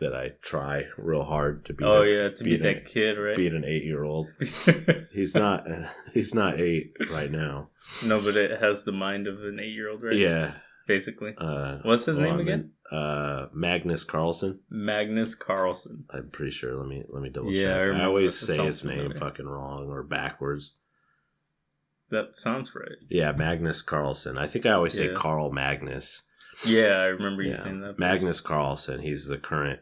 that 0.00 0.14
I 0.14 0.32
try 0.42 0.84
real 0.98 1.22
hard 1.24 1.64
to 1.66 1.72
beat 1.72 1.84
oh 1.86 2.02
a- 2.02 2.06
yeah, 2.08 2.28
to 2.28 2.44
beat 2.44 2.50
beat 2.60 2.62
that 2.62 2.84
kid, 2.84 3.14
right? 3.16 3.36
beat 3.36 3.54
an 3.54 3.64
eight 3.64 3.84
year 3.84 4.04
old. 4.04 4.28
He's 5.12 5.34
not 5.34 5.66
he's 6.12 6.34
not 6.34 6.60
eight 6.60 6.92
right 7.10 7.30
now. 7.30 7.70
no, 8.04 8.20
but 8.20 8.36
it 8.36 8.60
has 8.60 8.82
the 8.84 8.92
mind 8.92 9.26
of 9.26 9.42
an 9.44 9.58
eight-year-old, 9.60 10.02
right? 10.02 10.12
Yeah. 10.16 10.58
Basically. 10.86 11.32
Uh, 11.36 11.78
What's 11.82 12.04
his 12.06 12.18
name 12.18 12.38
again? 12.40 12.72
in- 12.92 12.96
Uh, 12.98 13.48
Magnus 13.52 14.04
Carlsen. 14.04 14.60
Magnus 14.70 15.34
Carlsen. 15.34 16.04
I'm 16.10 16.30
pretty 16.30 16.52
sure. 16.52 16.74
Let 16.76 16.86
me 16.88 17.04
let 17.08 17.22
me 17.22 17.28
double 17.30 17.52
Yeah, 17.52 17.62
I 17.62 17.66
check. 17.72 17.76
I, 17.76 17.80
remember 17.82 18.06
always 18.08 18.38
say 18.38 18.56
his 18.64 18.84
name 18.84 18.98
familiar. 18.98 19.18
fucking 19.18 19.46
wrong 19.46 19.88
or 19.88 20.02
backwards. 20.04 20.74
That 22.10 22.36
sounds 22.36 22.72
right. 22.74 22.98
Yeah, 23.08 23.32
Magnus 23.32 23.82
Carlsen. 23.82 24.38
I 24.38 24.46
think 24.46 24.64
I 24.66 24.72
always 24.72 24.94
say 24.94 25.08
Yeah. 25.08 25.14
Carl 25.16 25.50
Magnus. 25.50 26.22
Yeah, 26.64 26.98
I 27.00 27.06
remember 27.06 27.42
you 27.42 27.50
Yeah. 27.50 27.56
saying 27.56 27.80
that. 27.80 27.86
first. 27.88 27.98
Magnus 27.98 28.40
Carlsen. 28.40 29.00
He's 29.00 29.26
the 29.26 29.38
current 29.38 29.80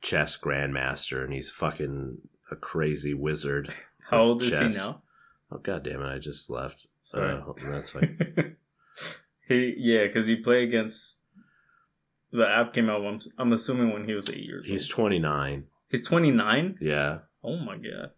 chess 0.00 0.36
grandmaster, 0.38 1.22
and 1.22 1.32
he's 1.34 1.50
fucking 1.50 2.18
a 2.50 2.56
crazy 2.56 3.12
wizard. 3.12 3.74
How 4.10 4.22
old 4.22 4.42
is 4.42 4.58
he 4.58 4.68
now? 4.70 5.02
Oh 5.52 5.58
god 5.58 5.82
damn 5.84 6.00
it! 6.02 6.08
I 6.08 6.18
just 6.18 6.48
left. 6.48 6.86
Sorry. 7.02 7.34
Uh, 7.34 7.52
that's 7.70 7.90
fine. 7.94 8.49
He 9.50 9.74
yeah, 9.76 10.06
because 10.06 10.26
he 10.26 10.36
played 10.36 10.68
against. 10.68 11.16
The 12.32 12.48
app 12.48 12.72
came 12.72 12.88
out. 12.88 13.04
I'm, 13.04 13.18
I'm 13.38 13.52
assuming 13.52 13.92
when 13.92 14.04
he 14.06 14.14
was 14.14 14.30
eight 14.30 14.44
years 14.44 14.64
old. 14.64 14.66
He's 14.72 14.84
old. 14.92 14.96
29. 15.10 15.64
He's 15.90 16.06
29. 16.06 16.78
Yeah, 16.80 17.18
Oh 17.42 17.56
my 17.56 17.74
god! 17.76 18.12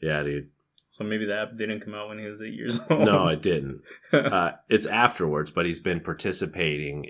yeah, 0.00 0.22
dude. 0.22 0.48
So 0.88 1.04
maybe 1.04 1.26
the 1.26 1.36
app 1.38 1.54
didn't 1.58 1.80
come 1.80 1.94
out 1.94 2.08
when 2.08 2.18
he 2.18 2.24
was 2.24 2.40
eight 2.40 2.54
years 2.54 2.80
old. 2.88 3.04
No, 3.04 3.28
it 3.28 3.42
didn't. 3.42 3.82
Uh, 4.12 4.52
it's 4.70 4.86
afterwards, 4.86 5.50
but 5.50 5.66
he's 5.66 5.80
been 5.80 6.00
participating 6.00 7.04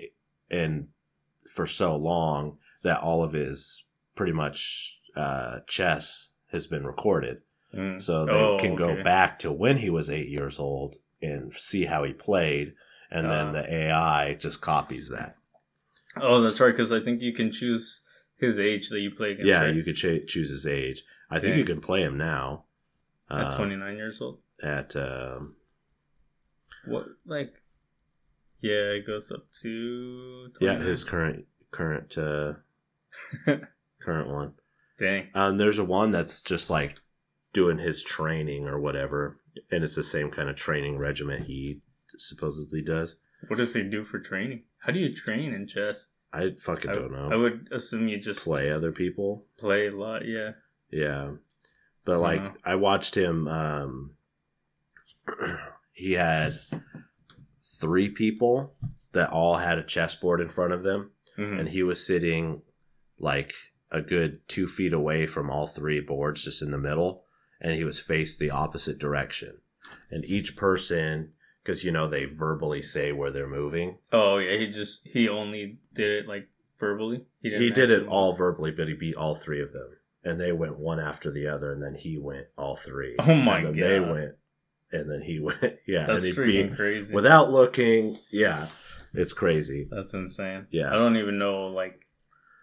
in 0.49 0.89
for 1.55 1.65
so 1.65 1.95
long 1.95 2.57
that 2.83 2.99
all 2.99 3.23
of 3.23 3.31
his 3.31 3.85
pretty 4.15 4.33
much 4.33 4.99
uh, 5.15 5.59
chess 5.65 6.31
has 6.51 6.67
been 6.67 6.85
recorded. 6.85 7.37
Mm. 7.73 8.01
So 8.01 8.25
they 8.25 8.33
Oh, 8.33 8.57
can 8.59 8.75
go 8.75 8.89
okay. 8.89 9.01
back 9.03 9.39
to 9.39 9.51
when 9.51 9.77
he 9.77 9.89
was 9.89 10.09
eight 10.09 10.27
years 10.27 10.59
old 10.59 10.97
and 11.21 11.53
see 11.53 11.85
how 11.85 12.03
he 12.03 12.11
played, 12.11 12.73
and 13.11 13.27
Ah. 13.27 13.29
then 13.29 13.51
the 13.53 13.73
AI 13.73 14.33
just 14.35 14.61
copies 14.61 15.09
that. 15.09 15.35
Oh, 16.17 16.41
that's 16.41 16.59
right. 16.59 16.71
Because 16.71 16.91
I 16.91 16.99
think 16.99 17.21
you 17.21 17.33
can 17.33 17.51
choose 17.51 18.01
his 18.37 18.57
age 18.59 18.89
that 18.89 18.99
you 19.01 19.11
play 19.11 19.31
against. 19.31 19.47
yeah, 19.47 19.63
right? 19.65 19.75
you 19.75 19.83
could 19.83 19.95
ch- 19.95 20.27
choose 20.27 20.49
his 20.49 20.65
age. 20.65 21.03
I 21.29 21.39
think 21.39 21.57
you 21.57 21.63
can 21.65 21.81
play 21.81 22.01
him 22.01 22.17
now. 22.17 22.65
at 23.29 23.53
uh, 23.53 23.57
29 23.57 23.95
years 23.97 24.19
old. 24.21 24.39
At 24.63 24.95
um, 24.95 25.55
What 26.85 27.05
like? 27.25 27.53
Yeah, 28.61 28.91
it 28.97 29.05
goes 29.07 29.31
up 29.31 29.45
to. 29.61 30.49
yeah, 30.59 30.77
his 30.79 31.03
current 31.03 31.45
current 31.71 32.17
uh, 32.17 32.53
current 34.01 34.29
one. 34.29 34.53
Dang. 34.97 35.27
Um, 35.33 35.57
there's 35.57 35.79
a 35.79 35.85
one 35.85 36.11
that's 36.11 36.41
just 36.41 36.69
like 36.69 36.95
doing 37.53 37.77
his 37.77 38.03
training 38.03 38.67
or 38.67 38.79
whatever, 38.79 39.39
and 39.71 39.83
it's 39.83 39.95
the 39.95 40.03
same 40.03 40.29
kind 40.31 40.49
of 40.49 40.55
training 40.55 40.97
regimen 40.97 41.43
he 41.43 41.81
supposedly 42.21 42.81
does. 42.81 43.15
What 43.47 43.57
does 43.57 43.73
he 43.73 43.83
do 43.83 44.03
for 44.03 44.19
training? 44.19 44.63
How 44.85 44.91
do 44.91 44.99
you 44.99 45.13
train 45.13 45.53
in 45.53 45.67
chess? 45.67 46.05
I 46.33 46.51
fucking 46.59 46.91
I, 46.91 46.95
don't 46.95 47.11
know. 47.11 47.29
I 47.31 47.35
would 47.35 47.69
assume 47.71 48.07
you 48.07 48.19
just 48.19 48.43
play, 48.43 48.69
other 48.71 48.91
people, 48.91 49.45
Play 49.57 49.87
a 49.87 49.91
lot. 49.95 50.25
Yeah. 50.25 50.51
yeah. 50.91 51.31
But 52.05 52.19
like, 52.19 52.41
Uh-huh. 52.41 52.53
I 52.65 52.75
watched 52.75 53.15
him. 53.15 53.47
Um, 53.47 54.15
he 55.93 56.13
had 56.13 56.59
three 57.63 58.09
people 58.09 58.73
that 59.13 59.31
all 59.31 59.57
had 59.57 59.77
a 59.79 59.83
chessboard 59.83 60.41
in 60.41 60.49
front 60.49 60.73
of 60.73 60.83
them, 60.83 61.11
Mhm. 61.37 61.59
and 61.59 61.69
he 61.69 61.83
was 61.83 62.05
sitting 62.05 62.61
like 63.17 63.53
a 63.91 64.01
good 64.01 64.47
two 64.47 64.67
feet 64.67 64.93
away 64.93 65.25
from 65.25 65.49
all 65.49 65.65
three 65.67 65.99
boards, 65.99 66.43
just 66.43 66.61
in 66.61 66.71
the 66.71 66.77
middle, 66.77 67.25
and 67.59 67.75
he 67.75 67.83
was 67.83 67.99
faced 67.99 68.37
the 68.39 68.51
opposite 68.51 68.99
direction. 68.99 69.61
And 70.11 70.23
each 70.25 70.55
person, 70.55 71.33
because 71.69 71.83
you 71.83 71.91
know 71.91 72.07
they 72.07 72.25
verbally 72.25 72.81
say 72.81 73.11
where 73.11 73.29
they're 73.29 73.47
moving, 73.47 73.97
Oh 74.11 74.37
yeah, 74.39 74.57
he 74.57 74.67
just 74.67 75.07
he 75.07 75.29
only 75.29 75.77
did 75.93 76.09
it 76.23 76.27
like 76.27 76.47
verbally. 76.79 77.21
he, 77.41 77.49
didn't 77.51 77.73
did 77.75 77.91
it 77.91 78.07
all 78.07 78.33
verbally, 78.33 78.71
but 78.71 78.87
he 78.87 78.95
beat 78.95 79.15
all 79.15 79.35
three 79.35 79.61
of 79.61 79.71
them, 79.71 79.89
and 80.23 80.39
they 80.41 80.51
went 80.51 80.79
one 80.79 80.99
after 80.99 81.29
the 81.31 81.47
other, 81.47 81.71
and 81.71 81.83
then 81.83 81.93
he 81.95 82.17
went 82.17 82.47
all 82.57 82.75
three. 82.75 83.15
Oh 83.19 83.35
my 83.35 83.59
and 83.59 83.67
then 83.67 83.75
They 83.75 83.99
went, 83.99 84.31
and 84.91 85.11
then 85.11 85.21
he 85.21 85.39
went. 85.41 85.61
Yeah, 85.87 86.07
That's 86.07 86.25
and 86.25 86.35
he 86.35 86.41
freaking 86.41 86.69
beat 86.69 86.75
crazy. 86.75 87.13
without 87.13 87.51
looking. 87.51 88.17
Yeah, 88.31 88.67
it's 89.13 89.33
crazy. 89.33 89.87
That's 89.91 90.13
insane. 90.13 90.65
Yeah. 90.71 90.87
I 90.89 90.93
don't 90.93 91.17
even 91.17 91.37
know 91.37 91.67
like 91.67 92.05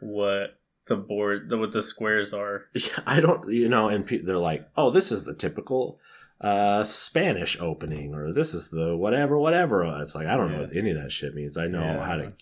what 0.00 0.58
the 0.88 0.96
board, 0.96 1.48
the, 1.48 1.58
what 1.58 1.72
the 1.72 1.82
squares 1.82 2.32
are. 2.32 2.64
Yeah, 2.74 3.00
I 3.06 3.20
don't, 3.20 3.48
you 3.50 3.68
know, 3.68 3.88
and 3.88 4.06
pe- 4.06 4.18
they're 4.18 4.36
like, 4.38 4.68
oh, 4.76 4.90
this 4.90 5.10
is 5.12 5.24
the 5.24 5.34
typical 5.34 5.98
uh 6.40 6.84
Spanish 6.84 7.58
opening, 7.60 8.14
or 8.14 8.32
this 8.32 8.54
is 8.54 8.70
the 8.70 8.96
whatever, 8.96 9.38
whatever. 9.38 9.84
It's 10.02 10.14
like 10.14 10.26
I 10.26 10.36
don't 10.36 10.52
know 10.52 10.62
what 10.62 10.76
any 10.76 10.90
of 10.90 10.96
that 11.02 11.12
shit 11.12 11.34
means. 11.34 11.56
I 11.56 11.66
know 11.66 11.82
Yeah. 11.82 12.04
how 12.06 12.16
to 12.16 12.32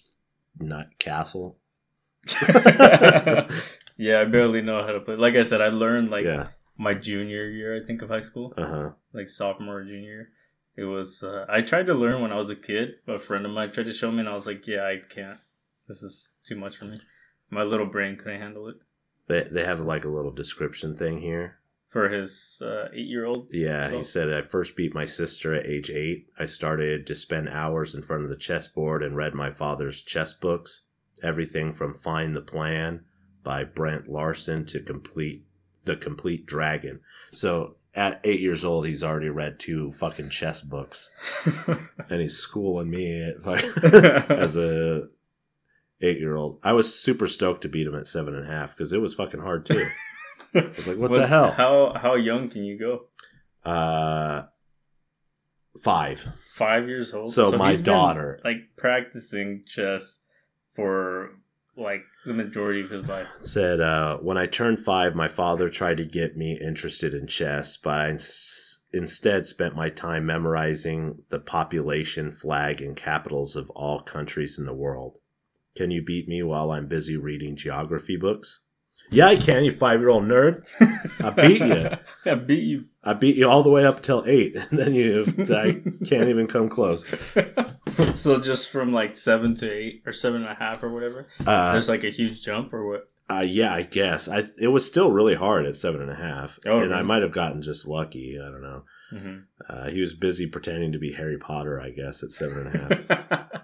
nut 0.59 0.89
castle. 0.99 1.59
yeah, 3.97 4.21
I 4.21 4.25
barely 4.25 4.63
know 4.63 4.83
how 4.83 4.93
to 4.93 5.01
play. 5.01 5.17
Like 5.17 5.35
I 5.35 5.43
said, 5.43 5.61
I 5.61 5.69
learned 5.69 6.11
like 6.11 6.25
yeah, 6.25 6.49
my 6.77 6.95
junior 6.95 7.47
year, 7.49 7.81
I 7.83 7.87
think, 7.87 8.03
of 8.03 8.09
high 8.09 8.21
school, 8.21 8.53
uh 8.57 8.67
huh. 8.67 8.91
like 9.13 9.29
sophomore 9.29 9.79
or 9.79 9.85
junior. 9.85 10.31
It 10.77 10.85
was. 10.85 11.23
Uh, 11.23 11.47
I 11.49 11.61
tried 11.61 11.87
to 11.87 11.95
learn 11.95 12.21
when 12.21 12.33
I 12.33 12.37
was 12.37 12.51
a 12.51 12.57
kid. 12.57 12.95
A 13.07 13.19
friend 13.19 13.47
of 13.47 13.53
mine 13.53 13.71
tried 13.71 13.85
to 13.87 13.93
show 13.93 14.11
me, 14.11 14.21
and 14.21 14.29
I 14.29 14.33
was 14.35 14.47
like, 14.47 14.67
"Yeah, 14.67 14.85
I 14.87 15.01
can't. 15.09 15.39
This 15.87 16.03
is 16.03 16.33
too 16.45 16.57
much 16.57 16.77
for 16.77 16.87
me. 16.87 17.01
My 17.51 17.63
little 17.63 17.87
brain 17.87 18.17
couldn't 18.17 18.41
handle 18.41 18.69
it." 18.69 18.77
They 19.29 19.43
they 19.45 19.65
have 19.65 19.81
like 19.81 20.05
a 20.05 20.09
little 20.09 20.33
description 20.33 20.97
thing 20.97 21.19
here. 21.19 21.59
For 21.95 22.09
his 22.09 22.61
uh, 22.61 22.89
eight-year-old, 22.93 23.51
Yeah, 23.53 23.89
So- 23.89 23.99
he 23.99 24.03
said 24.03 24.33
I 24.33 24.43
first 24.43 24.75
beat 24.77 24.93
my 24.97 25.07
sister 25.07 25.55
at 25.55 25.65
age 25.65 25.91
eight. 25.91 26.27
I 26.37 26.47
started 26.47 27.07
to 27.07 27.15
spend 27.15 27.49
hours 27.49 27.95
in 27.95 28.03
front 28.03 28.25
of 28.25 28.31
the 28.31 28.37
chessboard 28.37 29.01
and 29.05 29.15
read 29.15 29.33
my 29.33 29.53
father's 29.53 30.03
chess 30.03 30.35
books. 30.35 30.83
Everything 31.23 31.73
from 31.73 31.95
Find 31.95 32.35
the 32.35 32.41
Plan 32.41 33.05
by 33.45 33.63
Bent 33.63 34.09
Larsen 34.09 34.67
to 34.67 34.81
complete 34.81 35.45
the 35.85 35.95
complete 35.95 36.47
dragon. 36.47 36.99
So 37.31 37.77
at 37.95 38.21
eight 38.25 38.41
years 38.41 38.65
old, 38.65 38.89
he's 38.89 39.05
already 39.05 39.29
read 39.29 39.61
two 39.61 39.93
fucking 39.93 40.31
chess 40.31 40.63
books, 40.63 41.11
and 42.11 42.21
he's 42.21 42.37
schooling 42.37 42.91
me 42.91 43.23
at 43.23 43.37
as 44.33 44.57
a 44.57 45.07
eight 46.01 46.19
year 46.19 46.35
old. 46.35 46.59
I 46.65 46.73
was 46.73 46.93
super 46.93 47.29
stoked 47.29 47.63
to 47.63 47.69
beat 47.69 47.87
him 47.87 47.95
at 47.95 48.09
seven 48.09 48.35
and 48.35 48.49
a 48.49 48.51
half 48.53 48.77
because 48.77 48.93
it 48.93 49.01
was 49.01 49.15
fucking 49.15 49.43
hard 49.43 49.65
too. 49.65 49.87
I 50.55 50.61
was 50.77 50.87
like, 50.87 50.97
what 50.99 51.13
the 51.13 51.27
hell? 51.27 51.51
How 51.53 51.95
how 51.95 52.15
young 52.15 52.49
can 52.49 52.65
you 52.65 52.79
go? 52.79 53.07
Uh, 53.69 54.45
five. 55.83 56.27
Five 56.53 56.89
years 56.89 57.13
old. 57.15 57.31
So 57.33 57.53
my 57.53 57.71
he's 57.71 57.81
been, 57.81 57.95
daughter- 57.95 58.41
like 58.45 58.59
practicing 58.77 59.65
chess 59.67 60.21
for 60.75 61.31
like 61.77 62.03
the 62.25 62.33
majority 62.33 62.81
of 62.83 62.91
his 62.91 63.09
life. 63.09 63.27
said 63.41 63.81
uh, 63.81 64.19
when 64.19 64.39
I 64.39 64.47
turned 64.47 64.79
five, 64.79 65.17
my 65.17 65.27
father 65.27 65.69
tried 65.69 65.97
to 65.97 66.05
get 66.05 66.37
me 66.37 66.57
interested 66.61 67.15
in 67.15 67.27
chess, 67.27 67.77
but 67.77 67.99
I 67.99 68.11
ins- 68.11 68.79
instead 68.93 69.49
spent 69.49 69.75
my 69.75 69.91
time 69.91 70.25
memorizing 70.25 71.23
the 71.31 71.41
population, 71.41 72.31
flag, 72.31 72.81
and 72.81 72.95
capitals 72.95 73.57
of 73.57 73.71
all 73.71 74.01
countries 74.01 74.57
in 74.57 74.67
the 74.67 74.73
world. 74.75 75.19
Can 75.75 75.91
you 75.91 76.01
beat 76.05 76.29
me 76.29 76.45
while 76.45 76.71
I'm 76.71 76.87
busy 76.87 77.17
reading 77.17 77.57
geography 77.57 78.17
books? 78.17 78.63
Yeah, 79.11 79.27
I 79.29 79.37
can, 79.37 79.65
you 79.65 79.71
five 79.71 80.01
year 80.01 80.09
old 80.09 80.25
nerd. 80.25 80.65
I 81.23 81.31
beat 81.31 81.61
you. 81.61 81.91
I 82.33 82.35
beat 82.35 82.65
you. 82.65 82.85
I 83.05 83.13
beat 83.13 83.37
you 83.37 83.49
all 83.49 83.63
the 83.63 83.71
way 83.71 83.85
up 83.85 84.03
till 84.03 84.25
eight, 84.27 84.57
and 84.71 84.79
then 84.79 84.95
you 84.95 85.25
I 85.51 85.83
can't 86.05 86.29
even 86.29 86.47
come 86.47 86.69
close. 86.69 87.05
so 88.15 88.41
just 88.41 88.71
from 88.71 88.93
like 88.93 89.15
seven 89.17 89.55
to 89.57 89.71
eight 89.71 90.03
or 90.07 90.13
seven 90.13 90.43
and 90.43 90.51
a 90.51 90.55
half 90.55 90.83
or 90.83 90.91
whatever, 90.93 91.29
Uh, 91.47 91.73
there's 91.73 91.89
like 91.89 92.03
a 92.05 92.11
huge 92.11 92.43
jump 92.43 92.73
or 92.73 92.89
what? 92.89 93.11
uh, 93.31 93.41
yeah, 93.47 93.73
I 93.75 93.83
guess 93.83 94.29
I 94.29 94.43
it 94.59 94.69
was 94.69 94.87
still 94.87 95.11
really 95.13 95.35
hard 95.35 95.67
at 95.67 95.77
seven 95.77 96.01
and 96.01 96.11
a 96.11 96.15
half, 96.17 96.59
Oh, 96.67 96.81
and 96.81 96.95
I 96.95 97.03
might 97.03 97.23
have 97.23 97.33
gotten 97.33 97.63
just 97.63 97.87
lucky. 97.87 98.39
I 98.41 98.51
don't 98.51 98.63
know. 98.63 98.83
hmm 99.11 99.37
Uh, 99.69 99.91
he 99.91 100.01
was 100.01 100.15
busy 100.15 100.47
pretending 100.47 100.93
to 100.93 100.99
be 100.99 101.13
Harry 101.13 101.39
Potter, 101.39 101.81
I 101.81 101.91
guess, 101.91 102.23
at 102.23 102.33
seven 102.33 102.67
and 102.67 102.75
a 102.75 102.79
half. 103.29 103.63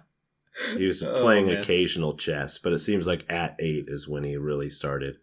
He 0.77 0.85
was 0.87 1.03
Oh, 1.03 1.21
playing 1.23 1.47
man. 1.47 1.57
occasional 1.59 2.17
chess, 2.17 2.59
but 2.59 2.73
it 2.75 2.81
seems 2.81 3.07
like 3.07 3.25
at 3.31 3.57
eight 3.59 3.87
is 3.89 4.07
when 4.09 4.25
he 4.25 4.37
really 4.37 4.69
started 4.69 5.17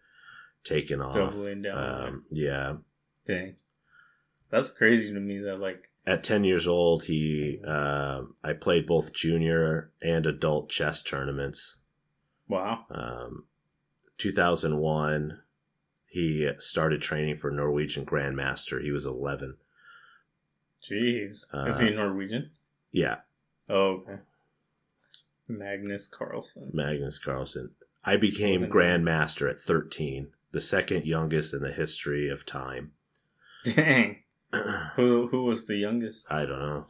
taking 0.64 1.00
off. 1.00 1.14
Doubling 1.14 1.62
down. 1.62 1.78
Um, 2.08 2.24
yeah. 2.30 2.74
Dang, 3.26 3.56
that's 4.50 4.70
crazy 4.70 5.12
to 5.12 5.20
me. 5.20 5.38
That 5.38 5.60
like, 5.60 5.90
At 6.06 6.24
10 6.24 6.44
years 6.44 6.66
old, 6.66 7.04
he 7.04 7.60
um 7.64 8.34
I 8.42 8.52
played 8.54 8.86
both 8.86 9.12
junior 9.12 9.90
and 10.02 10.24
adult 10.26 10.70
chess 10.70 11.02
tournaments. 11.02 11.76
wow, 12.48 12.84
Um, 12.90 13.44
2001, 14.16 15.40
he 16.06 16.50
started 16.58 17.02
training 17.02 17.36
for 17.36 17.50
Norwegian 17.50 18.06
Grandmaster. 18.06 18.82
He 18.82 18.90
was 18.90 19.04
11. 19.06 19.56
jeez, 20.82 21.30
is 21.30 21.46
Uh, 21.52 21.78
he 21.78 21.90
Norwegian? 21.90 22.50
Yeah, 22.90 23.16
Oh, 23.68 24.02
okay. 24.02 24.18
Magnus 25.46 26.06
Carlsen. 26.08 26.70
Magnus 26.72 27.18
Carlsen. 27.18 27.70
I 28.04 28.16
became 28.16 28.66
Grandmaster 28.66 29.50
at 29.50 29.60
13, 29.60 30.32
the 30.52 30.60
second 30.60 31.04
youngest 31.04 31.54
in 31.54 31.60
the 31.60 31.72
history 31.72 32.28
of 32.28 32.46
time. 32.46 32.92
Dang, 33.64 34.22
who 34.96 35.28
who 35.28 35.44
was 35.44 35.66
the 35.66 35.76
youngest? 35.76 36.26
I 36.30 36.40
don't 36.40 36.58
know. 36.58 36.86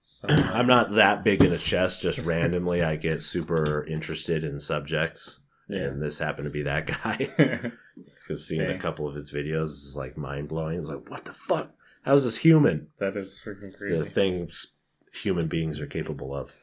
So, 0.00 0.28
I'm 0.28 0.66
not 0.66 0.92
that 0.92 1.24
big 1.24 1.42
into 1.42 1.58
chess. 1.58 2.00
Just 2.00 2.20
randomly, 2.20 2.82
I 2.82 2.96
get 2.96 3.22
super 3.22 3.84
interested 3.84 4.44
in 4.44 4.60
subjects, 4.60 5.40
yeah. 5.68 5.82
and 5.82 6.02
this 6.02 6.18
happened 6.18 6.46
to 6.46 6.50
be 6.50 6.62
that 6.62 6.86
guy. 6.86 7.72
Because 8.26 8.46
seeing 8.46 8.62
a 8.62 8.78
couple 8.78 9.06
of 9.06 9.14
his 9.14 9.30
videos 9.30 9.64
is 9.64 9.94
like 9.98 10.16
mind 10.16 10.48
blowing. 10.48 10.78
It's 10.78 10.88
like, 10.88 11.10
what 11.10 11.26
the 11.26 11.32
fuck? 11.34 11.74
How 12.04 12.14
is 12.14 12.24
this 12.24 12.38
human? 12.38 12.88
that 12.98 13.16
is 13.16 13.38
freaking 13.44 13.76
crazy. 13.76 13.98
The 13.98 14.06
things 14.06 14.78
human 15.12 15.46
beings 15.46 15.78
are 15.78 15.86
capable 15.86 16.34
of. 16.34 16.54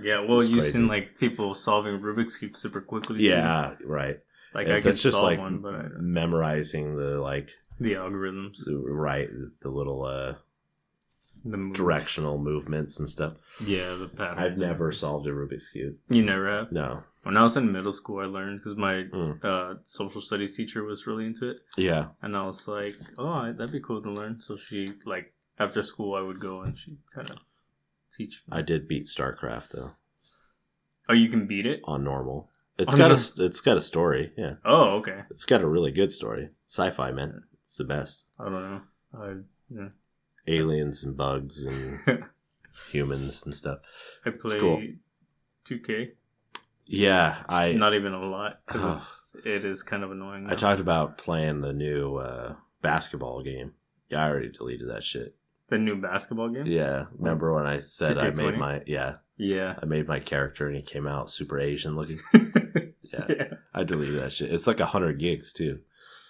Yeah, 0.00 0.20
well, 0.20 0.42
you've 0.42 0.64
seen 0.64 0.88
like 0.88 1.18
people 1.18 1.54
solving 1.54 2.00
Rubik's 2.00 2.36
cube 2.36 2.56
super 2.56 2.80
quickly. 2.80 3.18
too. 3.18 3.24
Yeah, 3.24 3.74
right. 3.84 4.18
Like 4.54 4.68
I 4.68 4.80
could 4.80 4.96
just 4.96 5.14
solve 5.16 5.24
like 5.24 5.38
one, 5.38 5.58
but 5.58 5.74
I 5.74 5.88
memorizing 5.98 6.96
the 6.96 7.20
like 7.20 7.50
the 7.80 7.94
algorithms, 7.94 8.64
the- 8.64 8.78
right 8.78 9.28
the 9.62 9.68
little 9.70 10.04
uh 10.04 10.34
the 11.44 11.56
move. 11.58 11.74
directional 11.74 12.38
movements 12.38 12.98
and 12.98 13.08
stuff. 13.08 13.34
Yeah, 13.64 13.94
the 13.94 14.08
pattern. 14.08 14.38
I've 14.38 14.56
never 14.56 14.90
solved 14.92 15.26
a 15.26 15.30
Rubik's 15.30 15.68
cube. 15.70 15.96
You 16.08 16.22
never 16.22 16.48
have. 16.50 16.72
No. 16.72 17.02
When 17.22 17.36
I 17.36 17.42
was 17.42 17.56
in 17.56 17.70
middle 17.72 17.92
school, 17.92 18.20
I 18.20 18.26
learned 18.26 18.60
because 18.60 18.76
my 18.76 19.04
Mm. 19.04 19.42
uh, 19.44 19.74
social 19.84 20.20
studies 20.20 20.56
teacher 20.56 20.84
was 20.84 21.06
really 21.06 21.24
into 21.26 21.48
it, 21.50 21.58
Yeah. 21.76 22.08
and 22.22 22.36
I 22.36 22.44
was 22.46 22.66
like, 22.68 22.96
"Oh, 23.18 23.50
that'd 23.52 23.72
be 23.72 23.80
cool 23.80 24.02
to 24.02 24.10
learn." 24.10 24.40
So 24.40 24.56
she 24.56 24.92
like 25.04 25.32
after 25.58 25.82
school, 25.82 26.14
I 26.14 26.20
would 26.20 26.40
go 26.40 26.60
and 26.62 26.78
she 26.78 26.96
kind 27.14 27.30
of 27.30 27.38
teach. 28.16 28.42
Me. 28.46 28.58
I 28.58 28.62
did 28.62 28.86
beat 28.88 29.06
StarCraft 29.06 29.70
though 29.70 29.92
oh, 31.08 31.12
you 31.12 31.28
can 31.28 31.46
beat 31.46 31.66
it. 31.66 31.80
on 31.84 32.02
normal. 32.04 32.48
It's 32.78 32.92
On 32.92 32.98
got 32.98 33.08
normal? 33.08 33.24
a 33.38 33.44
it's 33.44 33.60
got 33.60 33.76
a 33.76 33.80
story. 33.80 34.32
Yeah. 34.36 34.54
Oh, 34.64 34.96
okay. 34.96 35.20
It's 35.30 35.44
got 35.44 35.62
a 35.62 35.66
really 35.68 35.92
good 35.92 36.10
story. 36.12 36.50
Sci-fi 36.68 37.10
man. 37.12 37.44
It's 37.64 37.76
the 37.76 37.84
best. 37.84 38.26
I 38.38 38.44
don't 38.44 38.52
know. 38.52 38.80
I 39.16 39.34
yeah. 39.70 39.88
Aliens 40.46 41.04
and 41.04 41.16
bugs 41.16 41.64
and 41.64 42.24
humans 42.90 43.42
and 43.44 43.54
stuff. 43.54 43.78
I 44.26 44.30
play 44.30 44.58
cool. 44.58 44.82
2K. 45.66 46.10
Yeah, 46.86 47.36
I 47.48 47.72
Not 47.72 47.94
even 47.94 48.12
a 48.12 48.26
lot 48.28 48.60
because 48.66 49.30
it 49.44 49.64
is 49.64 49.82
kind 49.82 50.02
of 50.04 50.10
annoying. 50.10 50.46
I 50.48 50.54
talked 50.54 50.80
about 50.80 51.16
playing 51.16 51.62
the 51.62 51.72
new 51.72 52.16
uh, 52.16 52.56
basketball 52.82 53.42
game. 53.42 53.72
Yeah, 54.10 54.24
I 54.24 54.28
already 54.28 54.50
deleted 54.50 54.90
that 54.90 55.02
shit. 55.02 55.34
the 55.68 55.78
new 55.78 55.96
basketball 55.96 56.50
game. 56.50 56.66
Yeah, 56.66 57.06
remember 57.16 57.54
when 57.54 57.66
I 57.66 57.78
said 57.78 58.18
I 58.18 58.30
2K20? 58.30 58.36
made 58.36 58.58
my 58.58 58.82
yeah 58.86 59.14
Yeah. 59.38 59.76
I 59.82 59.86
made 59.86 60.06
my 60.06 60.20
character 60.20 60.66
and 60.66 60.76
he 60.76 60.82
came 60.82 61.06
out 61.06 61.30
super 61.30 61.58
Asian 61.58 61.96
looking. 61.96 62.20
yeah. 63.18 63.24
Yeah. 63.36 63.44
I 63.74 63.84
deleted 63.84 64.20
that 64.20 64.32
shit. 64.32 64.52
It's 64.52 64.66
like 64.66 64.80
a 64.80 64.86
hundred 64.86 65.18
gigs 65.18 65.52
too. 65.52 65.80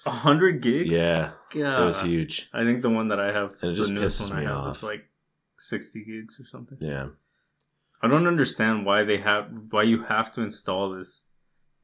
A 0.06 0.10
hundred 0.10 0.60
gigs. 0.62 0.94
Yeah, 0.94 1.30
God. 1.54 1.82
it 1.82 1.84
was 1.84 2.02
huge. 2.02 2.48
I 2.52 2.64
think 2.64 2.82
the 2.82 2.90
one 2.90 3.08
that 3.08 3.18
I 3.20 3.32
have, 3.32 3.52
And 3.62 3.70
it 3.72 3.74
just 3.74 3.92
pisses 3.92 4.30
I 4.32 4.40
me 4.40 4.44
have, 4.46 4.56
off. 4.56 4.76
is 4.76 4.82
like 4.82 5.04
sixty 5.58 6.04
gigs 6.04 6.38
or 6.38 6.44
something. 6.44 6.78
Yeah, 6.80 7.08
I 8.02 8.08
don't 8.08 8.26
understand 8.26 8.84
why 8.84 9.04
they 9.04 9.18
have 9.18 9.48
why 9.70 9.84
you 9.84 10.02
have 10.04 10.32
to 10.34 10.42
install 10.42 10.90
this. 10.90 11.22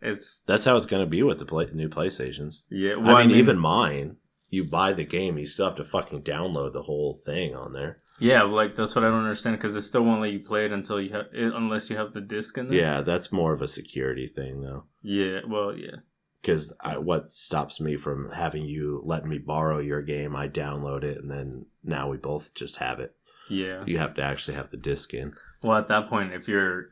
It's 0.03 0.41
that's 0.41 0.65
how 0.65 0.77
it's 0.77 0.87
gonna 0.87 1.07
be 1.07 1.23
with 1.23 1.39
the 1.39 1.45
play, 1.47 1.67
new 1.73 1.89
PlayStations. 1.89 2.63
yeah. 2.71 2.97
Well, 2.97 3.17
I 3.17 3.27
mean, 3.27 3.37
even 3.37 3.59
mine. 3.59 4.17
You 4.53 4.65
buy 4.65 4.93
the 4.95 5.05
game, 5.05 5.39
you 5.39 5.47
still 5.47 5.67
have 5.67 5.77
to 5.77 5.85
fucking 5.85 6.23
download 6.23 6.73
the 6.73 6.83
whole 6.83 7.15
thing 7.15 7.55
on 7.55 7.73
there. 7.73 8.03
Yeah, 8.21 8.43
like 8.43 8.77
that's 8.77 8.95
what 8.95 9.05
I 9.05 9.09
don't 9.09 9.23
understand 9.25 9.57
because 9.57 9.75
it 9.77 9.83
still 9.83 10.03
won't 10.03 10.21
let 10.23 10.33
you 10.33 10.41
play 10.41 10.65
it 10.67 10.73
until 10.73 11.01
you 11.01 11.11
have 11.13 11.27
it, 11.33 11.53
unless 11.55 11.91
you 11.91 11.97
have 11.97 12.13
the 12.13 12.21
disc 12.21 12.57
in 12.59 12.69
there. 12.69 12.79
Yeah, 12.79 13.01
that's 13.03 13.33
more 13.33 13.53
of 13.53 13.63
a 13.63 13.69
security 13.69 14.27
thing 14.27 14.61
though. 14.63 14.85
Yeah. 15.03 15.41
Well, 15.49 15.77
yeah. 15.77 15.97
because 16.41 16.73
what 16.99 17.31
stops 17.31 17.81
me 17.81 17.97
from 17.97 18.31
having 18.33 18.65
you 18.65 19.03
let 19.05 19.25
me 19.27 19.39
borrow 19.39 19.79
your 19.79 20.01
game 20.03 20.35
i 20.37 20.49
download 20.49 21.03
it 21.05 21.19
and 21.19 21.31
then 21.31 21.67
now 21.85 22.09
we 22.09 22.17
both 22.17 22.55
just 22.55 22.77
have 22.77 22.99
it 23.01 23.15
Yeah. 23.51 23.83
you 23.87 23.99
have 23.99 24.15
to 24.15 24.23
actually 24.23 24.55
have 24.57 24.71
the 24.71 24.77
disc 24.79 25.13
in 25.15 25.35
Well, 25.63 25.77
at 25.79 25.89
that 25.89 26.09
point, 26.09 26.33
if 26.33 26.49
you're 26.49 26.91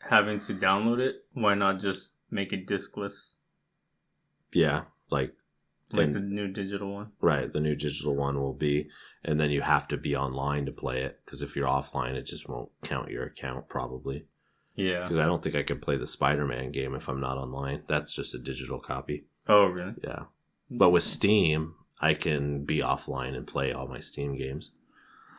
having 0.00 0.40
to 0.40 0.52
download 0.52 0.98
it, 1.00 1.16
why 1.32 1.54
not 1.54 1.80
just 1.80 2.10
make 2.30 2.52
it 2.52 2.66
discless? 2.66 3.34
yeah 4.52 4.82
like 5.10 5.32
like 5.92 6.06
and- 6.06 6.14
the 6.14 6.20
new 6.20 6.48
digital 6.48 6.92
one? 6.94 7.12
right 7.20 7.52
the 7.52 7.60
new 7.60 7.74
digital 7.74 8.16
one 8.16 8.38
will 8.38 8.54
be 8.54 8.88
and 9.24 9.40
then 9.40 9.50
you 9.50 9.60
have 9.60 9.86
to 9.88 9.96
be 9.96 10.16
online 10.16 10.66
to 10.66 10.72
play 10.72 11.02
it 11.02 11.20
because 11.24 11.42
if 11.42 11.54
you're 11.56 11.66
offline 11.66 12.14
it 12.14 12.22
just 12.26 12.48
won't 12.48 12.70
count 12.82 13.10
your 13.10 13.24
account 13.24 13.68
probably 13.68 14.26
Yeah. 14.74 15.02
because 15.02 15.18
i 15.18 15.26
don't 15.26 15.42
think 15.42 15.54
i 15.54 15.62
can 15.62 15.78
play 15.80 15.96
the 15.96 16.06
spider-man 16.06 16.72
game 16.72 16.94
if 16.94 17.08
i'm 17.08 17.20
not 17.20 17.36
online 17.38 17.82
that's 17.88 18.14
just 18.14 18.34
a 18.34 18.38
digital 18.38 18.80
copy 18.80 19.26
Oh, 19.48 19.66
really? 19.66 19.94
yeah 20.02 20.24
but 20.70 20.90
with 20.90 21.04
steam 21.04 21.74
i 22.00 22.14
can 22.14 22.64
be 22.64 22.78
offline 22.80 23.36
and 23.36 23.46
play 23.46 23.72
all 23.72 23.86
my 23.88 24.00
steam 24.00 24.36
games 24.36 24.72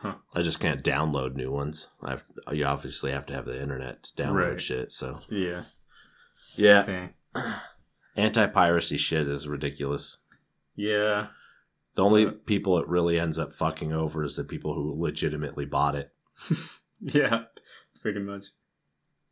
Huh. 0.02 0.16
I 0.34 0.42
just 0.42 0.60
can't 0.60 0.84
download 0.84 1.34
new 1.34 1.50
ones. 1.50 1.88
I've 2.02 2.24
you 2.52 2.66
obviously 2.66 3.10
have 3.12 3.24
to 3.24 3.32
have 3.32 3.46
the 3.46 3.58
internet 3.58 4.02
to 4.02 4.22
download 4.22 4.50
Right. 4.50 4.60
shit. 4.60 4.92
So 4.92 5.20
Yeah. 5.30 5.62
yeah, 6.56 7.08
anti 8.16 8.46
piracy 8.48 8.96
shit 8.98 9.26
is 9.26 9.48
ridiculous. 9.48 10.18
Yeah. 10.76 11.28
The 11.94 12.02
only 12.02 12.26
Uh, 12.26 12.32
people 12.46 12.78
it 12.78 12.88
really 12.88 13.18
ends 13.20 13.38
up 13.38 13.52
fucking 13.52 13.92
over 13.92 14.24
is 14.24 14.36
the 14.36 14.44
people 14.44 14.74
who 14.74 15.00
legitimately 15.00 15.64
bought 15.66 15.94
it. 15.94 16.12
Yeah. 17.00 17.44
Pretty 18.00 18.20
much. 18.20 18.46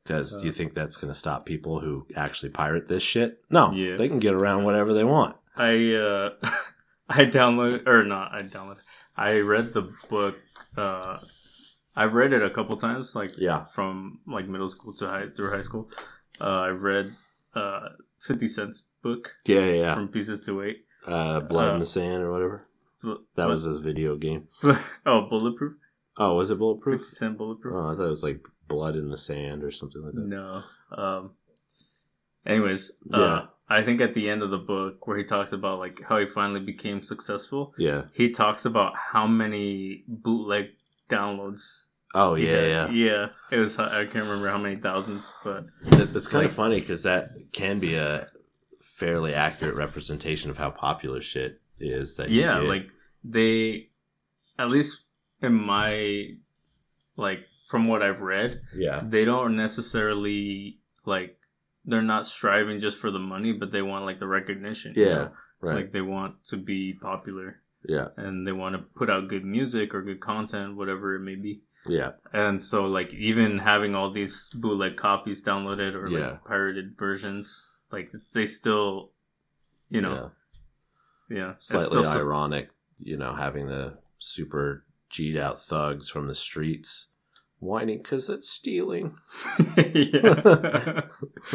Because 0.03 0.35
Uh. 0.35 0.41
do 0.41 0.47
you 0.47 0.53
think 0.53 0.75
that's 0.75 0.97
going 0.97 1.13
to 1.13 1.19
stop 1.19 1.47
people 1.47 1.81
who 1.81 2.07
actually 2.17 2.51
pirate 2.51 2.87
this 2.89 3.03
shit? 3.03 3.43
No, 3.51 3.73
Yeah. 3.73 3.97
they 3.97 4.09
can 4.09 4.19
get 4.19 4.35
around 4.35 4.65
whatever 4.65 4.93
they 4.93 5.05
want. 5.05 5.37
I 5.57 5.95
uh 5.95 6.31
I 7.09 7.25
downloaded 7.27 7.87
or 7.87 8.05
not, 8.05 8.33
I 8.33 8.43
downloaded. 8.43 8.81
I 9.17 9.39
read 9.41 9.73
the 9.73 9.93
book 10.09 10.37
uh 10.77 11.19
I 11.95 12.05
read 12.05 12.33
it 12.33 12.43
a 12.43 12.51
couple 12.51 12.77
times 12.77 13.15
like 13.15 13.35
Yeah, 13.39 13.67
from 13.75 14.21
like 14.27 14.49
middle 14.49 14.69
school 14.69 14.93
to 14.95 15.07
high 15.09 15.29
through 15.29 15.51
high 15.51 15.63
school. 15.63 15.89
Uh 16.41 16.61
I 16.69 16.69
read 16.71 17.15
uh 17.55 17.89
50 18.21 18.49
Cent's 18.49 18.87
book 19.03 19.31
yeah, 19.47 19.61
yeah. 19.61 19.73
yeah. 19.75 19.95
from 19.95 20.09
Pieces 20.09 20.41
to 20.43 20.55
Weight. 20.59 20.85
Uh, 21.07 21.41
Blood 21.41 21.71
Uh, 21.71 21.75
in 21.75 21.81
the 21.81 21.87
Sand 21.87 22.23
or 22.23 22.31
whatever. 22.33 22.67
That 23.35 23.49
was 23.49 23.65
his 23.65 23.81
video 23.81 24.17
game. 24.17 24.47
oh, 25.07 25.27
Bulletproof. 25.29 25.75
Oh, 26.17 26.37
was 26.37 26.51
it 26.51 26.55
50 26.55 26.59
Bulletproof? 26.61 27.05
Cent 27.07 27.37
Bulletproof. 27.39 27.75
Oh, 27.75 27.93
I 27.93 27.97
thought 27.97 28.07
it 28.07 28.11
was 28.11 28.23
like 28.23 28.47
Blood 28.69 28.95
in 28.97 29.11
the 29.11 29.17
Sand 29.17 29.65
or 29.65 29.71
something 29.71 30.03
like 30.03 30.15
that. 30.15 30.27
No. 30.27 30.63
Um. 30.97 31.33
Anyways, 32.45 32.93
Yeah. 33.11 33.19
uh, 33.19 33.47
I 33.69 33.83
think 33.83 34.01
at 34.01 34.15
the 34.15 34.29
end 34.29 34.43
of 34.43 34.51
the 34.51 34.59
book 34.59 35.07
where 35.07 35.17
he 35.17 35.25
talks 35.25 35.53
about 35.53 35.79
like 35.79 36.03
how 36.09 36.19
he 36.19 36.27
finally 36.27 36.61
became 36.61 37.03
successful, 37.03 37.75
Yeah. 37.79 38.05
he 38.13 38.31
talks 38.31 38.65
about 38.65 38.93
how 38.97 39.27
many 39.27 40.05
bootleg 40.09 40.67
downloads. 41.09 41.85
Oh 42.15 42.35
yeah, 42.35 42.67
yeah. 42.67 42.91
yeah. 42.91 43.27
It 43.51 43.59
was 43.59 43.79
I 43.79 44.05
can't 44.05 44.27
remember 44.27 44.49
how 44.51 44.59
many 44.59 44.77
thousands, 44.77 45.33
but 45.43 45.67
It, 45.87 46.15
it's 46.15 46.27
kind 46.29 46.43
Like- 46.45 46.51
of 46.51 46.53
funny 46.53 46.81
because 46.81 47.05
that 47.05 47.31
can 47.53 47.79
be 47.79 47.95
a 47.95 48.29
fairly 49.03 49.35
accurate 49.35 49.75
representation 49.75 50.51
of 50.51 50.57
how 50.59 50.71
popular 50.71 51.21
shit 51.21 51.61
is. 51.81 52.17
That 52.17 52.31
you 52.31 52.43
yeah, 52.43 52.59
like 52.59 52.89
they 53.25 53.89
at 54.59 54.71
least 54.71 55.05
in 55.41 55.55
my 55.55 56.29
like 57.17 57.41
from 57.69 57.89
what 57.89 58.03
I've 58.03 58.21
read, 58.21 58.61
Yeah. 58.77 59.03
they 59.05 59.25
don't 59.25 59.57
necessarily 59.57 60.79
like 61.05 61.39
they're 61.85 62.03
not 62.03 62.27
striving 62.27 62.81
just 62.81 62.99
for 62.99 63.11
the 63.11 63.19
money, 63.19 63.53
but 63.53 63.73
they 63.73 63.83
want 63.83 64.05
like 64.05 64.21
the 64.21 64.27
recognition. 64.27 64.93
you 64.97 65.05
Yeah. 65.07 65.15
know? 65.15 65.33
Right. 65.61 65.77
Like 65.77 65.93
they 65.93 66.01
want 66.03 66.45
to 66.47 66.57
be 66.57 66.93
popular 66.95 67.61
yeah. 67.89 68.09
and 68.17 68.47
they 68.47 68.53
want 68.53 68.75
to 68.77 68.83
put 68.83 69.09
out 69.11 69.29
good 69.29 69.45
music 69.45 69.95
or 69.95 70.03
good 70.03 70.21
content, 70.21 70.77
whatever 70.77 71.15
it 71.15 71.21
may 71.21 71.35
be. 71.37 71.63
Yeah. 71.87 72.13
And 72.33 72.61
so 72.63 72.87
like 72.87 73.13
even 73.15 73.59
having 73.59 73.95
all 73.97 74.11
these 74.13 74.49
bootleg 74.55 74.97
copies 74.97 75.43
downloaded 75.43 75.95
or 75.95 76.09
Yeah. 76.09 76.19
like 76.31 76.45
pirated 76.45 76.97
versions, 76.99 77.69
like 77.93 78.11
they 78.33 78.47
still 78.47 79.11
you 79.91 80.01
know, 80.01 80.31
yeah. 81.31 81.37
yeah. 81.37 81.51
it's 81.53 81.69
Slightly 81.69 82.03
still- 82.03 82.19
ironic, 82.19 82.71
you 82.99 83.17
know, 83.17 83.35
having 83.35 83.67
the 83.67 83.99
super 84.19 84.83
G'd 85.11 85.37
out 85.37 85.63
thugs 85.63 86.09
from 86.09 86.27
the 86.29 86.35
streets 86.35 87.09
whining 87.61 87.99
because 87.99 88.29
it's 88.31 88.49
stealing. 88.49 89.15
yeah. 89.77 91.03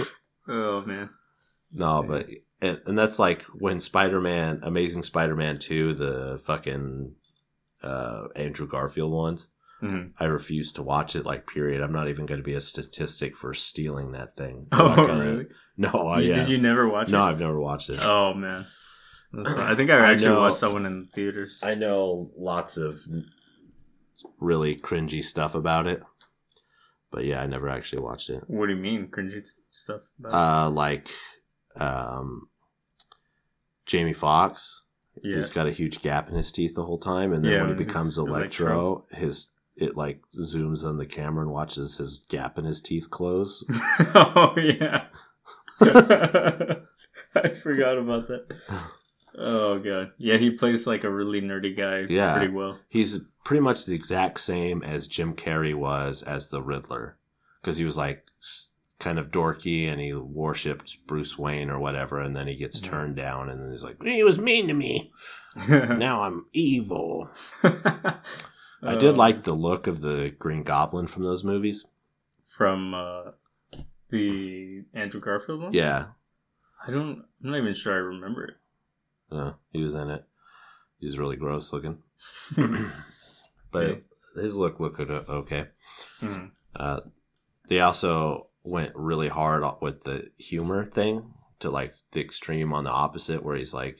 oh 0.47 0.81
man. 0.85 1.09
No, 1.71 2.03
but 2.03 2.27
and, 2.61 2.81
and 2.85 2.97
that's 2.97 3.19
like 3.19 3.41
when 3.43 3.79
Spider 3.79 4.21
Man, 4.21 4.59
Amazing 4.63 5.03
Spider 5.03 5.35
Man 5.35 5.57
Two, 5.59 5.93
the 5.93 6.39
fucking 6.45 7.15
uh, 7.83 8.27
Andrew 8.35 8.67
Garfield 8.67 9.11
ones. 9.11 9.47
Mhm. 9.81 10.11
I 10.19 10.25
refuse 10.25 10.71
to 10.73 10.81
watch 10.81 11.15
it. 11.15 11.23
Like, 11.25 11.45
period. 11.45 11.81
I'm 11.81 11.91
not 11.91 12.07
even 12.07 12.25
going 12.25 12.39
to 12.39 12.43
be 12.45 12.55
a 12.55 12.61
statistic 12.61 13.35
for 13.35 13.53
stealing 13.53 14.11
that 14.13 14.31
thing. 14.35 14.67
Oh 14.71 14.87
I'm 14.89 14.95
not 14.95 15.07
gonna- 15.07 15.19
really? 15.23 15.45
No, 15.77 15.89
uh, 15.89 16.17
You- 16.19 16.29
yeah. 16.29 16.35
Did 16.39 16.49
you 16.49 16.57
never 16.57 16.87
watch 16.89 17.09
no, 17.09 17.19
it? 17.19 17.21
No, 17.21 17.27
I've 17.29 17.39
never 17.39 17.59
watched 17.59 17.89
it. 17.89 17.99
Oh 18.03 18.33
man. 18.33 18.65
I 19.45 19.75
think 19.75 19.89
I 19.91 19.97
I 19.97 20.11
actually 20.11 20.29
know. 20.29 20.39
watched 20.39 20.61
that 20.61 20.71
one 20.73 20.85
in 20.85 21.07
theaters. 21.13 21.61
I 21.63 21.75
know 21.75 22.31
lots 22.37 22.77
of 22.77 23.01
really 24.39 24.75
cringy 24.75 25.23
stuff 25.23 25.53
about 25.53 25.85
it, 25.85 26.01
but 27.11 27.25
yeah, 27.25 27.41
I 27.41 27.45
never 27.45 27.67
actually 27.69 28.01
watched 28.01 28.29
it. 28.29 28.43
what 28.47 28.67
do 28.67 28.73
you 28.73 28.79
mean? 28.81 29.07
Cringy 29.07 29.45
stuff 29.69 30.01
about 30.19 30.33
Uh, 30.67 30.69
like, 30.69 31.09
um, 31.75 32.47
Jamie 33.85 34.13
Foxx. 34.13 34.81
Yeah. 35.23 35.35
He's 35.37 35.49
got 35.49 35.67
a 35.67 35.71
huge 35.71 36.01
gap 36.01 36.29
in 36.29 36.35
his 36.35 36.51
teeth 36.51 36.75
the 36.75 36.85
whole 36.85 36.99
time, 36.99 37.33
and 37.33 37.43
then 37.43 37.51
Yeah, 37.51 37.61
when 37.67 37.77
he 37.77 37.83
becomes 37.83 38.15
he's 38.15 38.17
Electro, 38.19 39.05
his 39.11 39.49
it 39.75 39.95
like 39.95 40.21
zooms 40.39 40.83
on 40.83 40.97
the 40.97 41.05
camera 41.05 41.43
and 41.43 41.51
watches 41.51 41.97
his 41.97 42.23
gap 42.29 42.57
in 42.57 42.65
his 42.65 42.81
teeth 42.81 43.09
close. 43.11 43.63
oh 44.15 44.53
yeah. 44.57 45.05
I 47.35 47.49
forgot 47.49 47.97
about 47.97 48.27
that. 48.27 48.45
Oh 49.37 49.79
god. 49.79 50.11
Yeah, 50.17 50.37
he 50.37 50.51
plays 50.51 50.87
like 50.87 51.03
a 51.03 51.11
really 51.11 51.41
nerdy 51.41 51.75
guy 51.75 52.05
Yeah. 52.11 52.37
pretty 52.37 52.51
well. 52.53 52.79
He's 52.89 53.19
pretty 53.43 53.61
much 53.61 53.85
the 53.85 53.93
exact 53.95 54.39
same 54.39 54.81
as 54.83 55.07
Jim 55.07 55.33
Carrey 55.35 55.75
was 55.75 56.23
as 56.23 56.49
the 56.49 56.61
Riddler, 56.61 57.17
because 57.61 57.77
he 57.77 57.85
was 57.85 57.97
like 57.97 58.25
kind 58.99 59.19
of 59.19 59.29
dorky 59.29 59.87
and 59.91 60.01
he 60.01 60.11
worshipped 60.13 61.05
Bruce 61.05 61.37
Wayne 61.37 61.69
or 61.69 61.77
whatever, 61.79 62.19
and 62.19 62.35
then 62.35 62.47
he 62.47 62.55
gets 62.55 62.79
Mhm. 62.81 62.83
turned 62.85 63.15
down, 63.15 63.47
and 63.49 63.61
then 63.61 63.69
he's 63.71 63.83
like, 63.83 64.01
"He 64.03 64.23
was 64.23 64.39
mean 64.39 64.67
to 64.67 64.73
me. 64.73 65.11
Now 65.69 66.23
I'm 66.23 66.45
evil." 66.53 67.29
I 67.63 68.95
did 68.95 69.11
Um, 69.11 69.15
like 69.15 69.43
the 69.43 69.53
look 69.53 69.85
of 69.87 70.01
the 70.01 70.31
Green 70.37 70.63
Goblin 70.63 71.07
from 71.07 71.23
those 71.23 71.43
movies. 71.43 71.85
from 72.47 72.93
uh 72.95 73.31
the 74.09 74.83
Andrew 74.93 75.19
Garfield 75.21 75.61
one? 75.61 75.73
Yeah, 75.73 76.07
I 76.87 76.91
don't 76.91 77.23
I'm 77.43 77.51
not 77.51 77.57
even 77.57 77.73
sure 77.73 77.93
I 77.93 77.97
remember 77.97 78.45
it. 78.45 78.53
uh, 79.31 79.53
he 79.71 79.81
was 79.81 79.93
in 79.95 80.09
it. 80.09 80.25
He's 80.99 81.19
really 81.19 81.35
gross 81.35 81.71
looking, 81.73 81.99
but 83.71 83.87
Yeah. 83.87 83.95
his 84.41 84.55
look 84.55 84.79
looked 84.79 84.99
o- 84.99 85.25
okay. 85.29 85.67
Mhm. 86.21 86.51
Uh, 86.75 87.01
they 87.67 87.79
also 87.79 88.47
went 88.63 88.91
really 88.95 89.27
hard 89.27 89.63
with 89.81 90.03
the 90.03 90.29
humor 90.37 90.85
thing 90.85 91.33
to 91.59 91.69
like 91.69 91.93
the 92.11 92.21
extreme 92.21 92.73
on 92.73 92.83
the 92.83 92.89
opposite, 92.91 93.43
where 93.43 93.55
he's 93.55 93.73
like, 93.73 93.97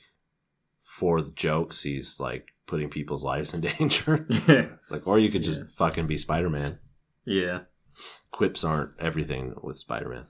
for 0.82 1.22
the 1.22 1.32
jokes, 1.32 1.84
he's 1.84 2.20
like 2.20 2.48
putting 2.66 2.90
people's 2.90 3.24
lives 3.24 3.54
in 3.54 3.62
danger. 3.78 4.26
Yeah. 4.30 4.68
it's 4.82 4.92
like, 4.92 5.06
or 5.08 5.20
you 5.20 5.30
could 5.30 5.44
just 5.44 5.60
Yeah. 5.62 5.68
fucking 5.76 6.08
be 6.08 6.18
Spider 6.18 6.50
Man. 6.50 6.80
Yeah. 7.26 7.62
Quips 8.32 8.64
aren't 8.64 8.92
everything 9.00 9.56
with 9.62 9.78
Spider 9.78 10.10
Man. 10.10 10.26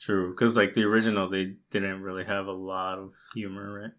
True. 0.00 0.32
Because 0.34 0.56
like 0.56 0.74
the 0.74 0.84
original 0.84 1.28
they 1.28 1.54
didn't 1.70 2.02
really 2.02 2.24
have 2.24 2.46
a 2.46 2.52
lot 2.52 2.98
of 2.98 3.12
humor, 3.34 3.80
right? 3.82 3.92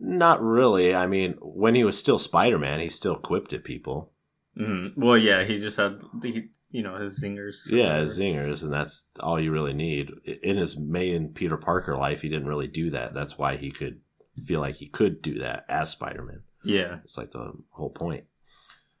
Not 0.00 0.42
really. 0.42 0.94
I 0.94 1.06
mean, 1.06 1.34
when 1.40 1.74
he 1.74 1.84
was 1.84 1.98
still 1.98 2.18
Spider 2.18 2.58
Man, 2.58 2.80
he 2.80 2.88
still 2.88 3.16
quipped 3.16 3.52
at 3.52 3.64
people. 3.64 4.12
hmm 4.56 4.88
Well 4.96 5.18
yeah, 5.18 5.44
he 5.44 5.58
just 5.58 5.76
had 5.76 6.00
the 6.20 6.48
you 6.70 6.82
know, 6.82 6.96
his 6.96 7.22
zingers. 7.22 7.66
Yeah, 7.66 7.94
as 7.94 8.18
zingers, 8.18 8.62
and 8.62 8.72
that's 8.72 9.04
all 9.20 9.40
you 9.40 9.50
really 9.50 9.72
need. 9.72 10.10
In 10.42 10.56
his 10.58 10.76
main 10.76 11.32
Peter 11.32 11.56
Parker 11.56 11.96
life, 11.96 12.20
he 12.22 12.28
didn't 12.28 12.48
really 12.48 12.66
do 12.66 12.90
that. 12.90 13.14
That's 13.14 13.38
why 13.38 13.56
he 13.56 13.70
could 13.70 14.00
feel 14.44 14.60
like 14.60 14.76
he 14.76 14.86
could 14.86 15.22
do 15.22 15.34
that 15.38 15.64
as 15.68 15.90
Spider 15.90 16.22
Man. 16.22 16.42
Yeah. 16.64 16.98
It's 17.04 17.16
like 17.16 17.32
the 17.32 17.52
whole 17.70 17.90
point. 17.90 18.24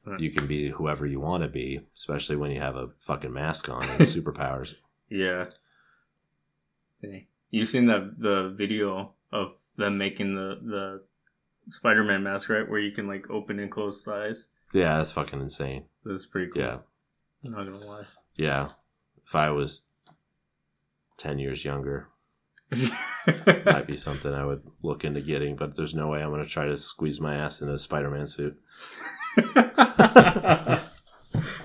Right. 0.08 0.20
You 0.20 0.30
can 0.30 0.46
be 0.46 0.68
whoever 0.70 1.06
you 1.06 1.20
want 1.20 1.42
to 1.42 1.48
be, 1.48 1.80
especially 1.96 2.36
when 2.36 2.50
you 2.50 2.60
have 2.60 2.76
a 2.76 2.90
fucking 2.98 3.32
mask 3.32 3.68
on 3.68 3.82
and 3.88 4.00
superpowers. 4.02 4.74
Yeah. 5.10 5.46
Dang. 7.02 7.26
You 7.50 7.64
seen 7.64 7.86
the 7.86 8.14
the 8.18 8.54
video 8.56 9.12
of 9.32 9.52
them 9.76 9.98
making 9.98 10.34
the 10.34 10.58
the 10.62 11.02
Spider 11.68 12.04
Man 12.04 12.22
mask, 12.22 12.48
right? 12.48 12.68
Where 12.68 12.80
you 12.80 12.92
can 12.92 13.06
like 13.06 13.28
open 13.30 13.58
and 13.58 13.70
close 13.70 14.02
the 14.02 14.12
eyes. 14.12 14.48
Yeah, 14.72 14.98
that's 14.98 15.12
fucking 15.12 15.40
insane. 15.40 15.84
That's 16.04 16.26
pretty 16.26 16.50
cool. 16.52 16.62
Yeah, 16.62 16.78
I'm 17.44 17.52
not 17.52 17.64
gonna 17.64 17.84
lie. 17.84 18.04
yeah. 18.36 18.70
If 19.24 19.34
I 19.34 19.50
was 19.50 19.82
ten 21.18 21.38
years 21.38 21.64
younger, 21.64 22.08
might 23.66 23.86
be 23.86 23.96
something 23.96 24.32
I 24.32 24.44
would 24.44 24.62
look 24.82 25.04
into 25.04 25.20
getting. 25.20 25.56
But 25.56 25.76
there's 25.76 25.94
no 25.94 26.08
way 26.08 26.22
I'm 26.22 26.30
going 26.30 26.42
to 26.44 26.48
try 26.48 26.64
to 26.66 26.76
squeeze 26.78 27.20
my 27.20 27.34
ass 27.36 27.60
into 27.60 27.74
a 27.74 27.78
Spider-Man 27.78 28.26
suit. 28.28 28.58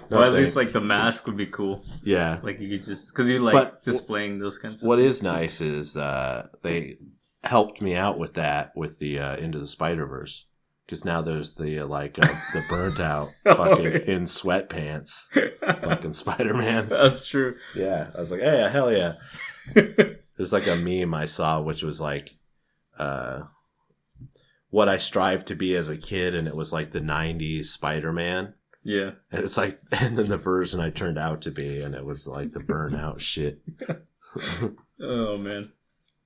Well, 0.10 0.24
at 0.24 0.34
least 0.34 0.56
like 0.56 0.72
the 0.72 0.82
mask 0.82 1.26
would 1.28 1.38
be 1.38 1.48
cool. 1.48 1.84
Yeah. 2.04 2.40
Like 2.44 2.60
you 2.60 2.70
could 2.78 2.84
just 2.86 3.10
because 3.10 3.30
you 3.30 3.40
like 3.40 3.54
But- 3.54 3.84
displaying 3.84 4.40
those 4.40 4.58
kinds 4.58 4.82
of. 4.84 4.88
What 4.88 5.00
is 5.00 5.24
nice 5.24 5.62
is 5.62 5.96
uh, 5.98 6.48
they 6.62 6.98
helped 7.44 7.82
me 7.82 7.96
out 7.96 8.18
with 8.20 8.36
that 8.36 8.76
with 8.76 9.00
the 9.00 9.20
uh, 9.20 9.36
Into 9.38 9.60
the 9.60 9.68
Spider 9.68 10.06
Verse 10.06 10.46
because 10.86 11.04
now 11.06 11.22
there's 11.22 11.56
the 11.56 11.80
uh, 11.80 11.86
like 11.88 12.20
uh, 12.20 12.28
the 12.54 12.64
burnt 12.70 13.00
out 13.00 13.32
Oh, 13.46 13.56
fucking 13.56 13.84
yeah. 13.86 13.98
in 14.16 14.24
sweatpants 14.26 15.28
fucking 15.82 16.14
Spider 16.14 16.54
Man. 16.54 16.90
That's 16.90 17.28
true. 17.28 17.56
Yeah, 17.76 18.08
I 18.16 18.20
was 18.20 18.32
like, 18.32 18.42
hey, 18.42 18.70
hell 18.72 18.92
yeah. 18.92 19.14
There's 20.36 20.52
like 20.52 20.68
a 20.68 20.76
meme 20.76 21.14
I 21.14 21.26
saw 21.26 21.62
which 21.62 21.84
was 21.84 22.02
like, 22.02 22.36
uh, 22.98 23.44
what 24.74 24.90
I 24.90 24.98
strive 24.98 25.46
to 25.46 25.56
be 25.56 25.76
as 25.76 25.88
a 25.88 25.96
kid, 25.96 26.34
and 26.34 26.48
it 26.48 26.56
was 26.56 26.74
like 26.74 26.92
the 26.92 27.00
'90s 27.00 27.66
Spider 27.66 28.12
Man. 28.12 28.56
yeah. 28.82 29.12
And 29.32 29.44
it's 29.44 29.56
like, 29.56 29.80
and 29.92 30.18
then 30.18 30.30
the 30.30 30.38
version 30.38 30.80
I 30.80 30.90
turned 30.90 31.20
out 31.20 31.44
to 31.44 31.52
be, 31.52 31.80
and 31.80 31.94
it 31.94 32.04
was 32.04 32.26
like 32.26 32.54
the 32.54 32.60
burnout 32.60 33.20
shit. 33.22 33.62
Oh 35.00 35.38
man. 35.38 35.72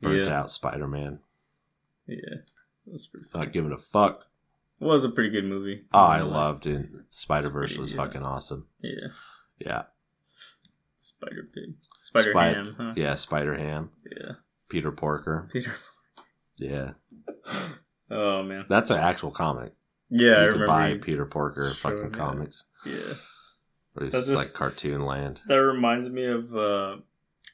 Burnt 0.02 0.28
yeah. 0.28 0.40
out 0.40 0.50
Spider 0.50 0.88
Man. 0.88 1.20
Yeah. 2.08 2.38
That's 2.86 3.08
pretty. 3.08 3.28
Not 3.36 3.52
giving 3.52 3.74
a 3.74 3.78
fuck. 3.78 4.28
It 4.80 4.86
was 4.86 5.04
a 5.04 5.10
pretty 5.10 5.30
good 5.30 5.44
movie. 5.44 5.84
Oh, 5.92 6.06
I 6.06 6.20
Not 6.20 6.30
loved 6.30 6.68
it. 6.68 6.86
Spider 7.10 7.50
Verse 7.50 7.78
was 7.78 7.92
yeah. 7.92 7.98
fucking 7.98 8.24
awesome. 8.24 8.68
Yeah. 8.80 9.08
Yeah. 9.60 9.84
Spider 11.00 11.50
Pig. 11.54 11.74
Spider 12.02 12.32
Spid- 12.32 12.54
Ham. 12.54 12.76
Huh? 12.78 12.94
Yeah, 12.96 13.16
Spider 13.16 13.56
Ham. 13.56 13.90
Yeah. 14.10 14.34
Peter 14.70 14.94
Porker. 14.94 15.50
Peter. 15.52 15.74
Yeah. 16.58 16.92
Oh 18.10 18.44
man. 18.44 18.66
That's 18.70 18.90
an 18.92 18.98
actual 18.98 19.32
comic. 19.32 19.74
Yeah, 20.10 20.30
I 20.30 20.32
you 20.32 20.36
can 20.36 20.62
remember. 20.62 20.68
buy 20.68 20.88
you- 20.90 21.00
Peter 21.00 21.26
Porker 21.26 21.74
fucking 21.74 22.12
that. 22.12 22.14
comics. 22.14 22.64
Yeah. 22.86 23.14
But 23.94 24.04
it's 24.04 24.16
just 24.16 24.30
like 24.30 24.54
cartoon 24.54 25.02
land. 25.02 25.42
That 25.48 25.56
reminds 25.56 26.10
me 26.10 26.24
of 26.26 26.56
uh, 26.56 26.98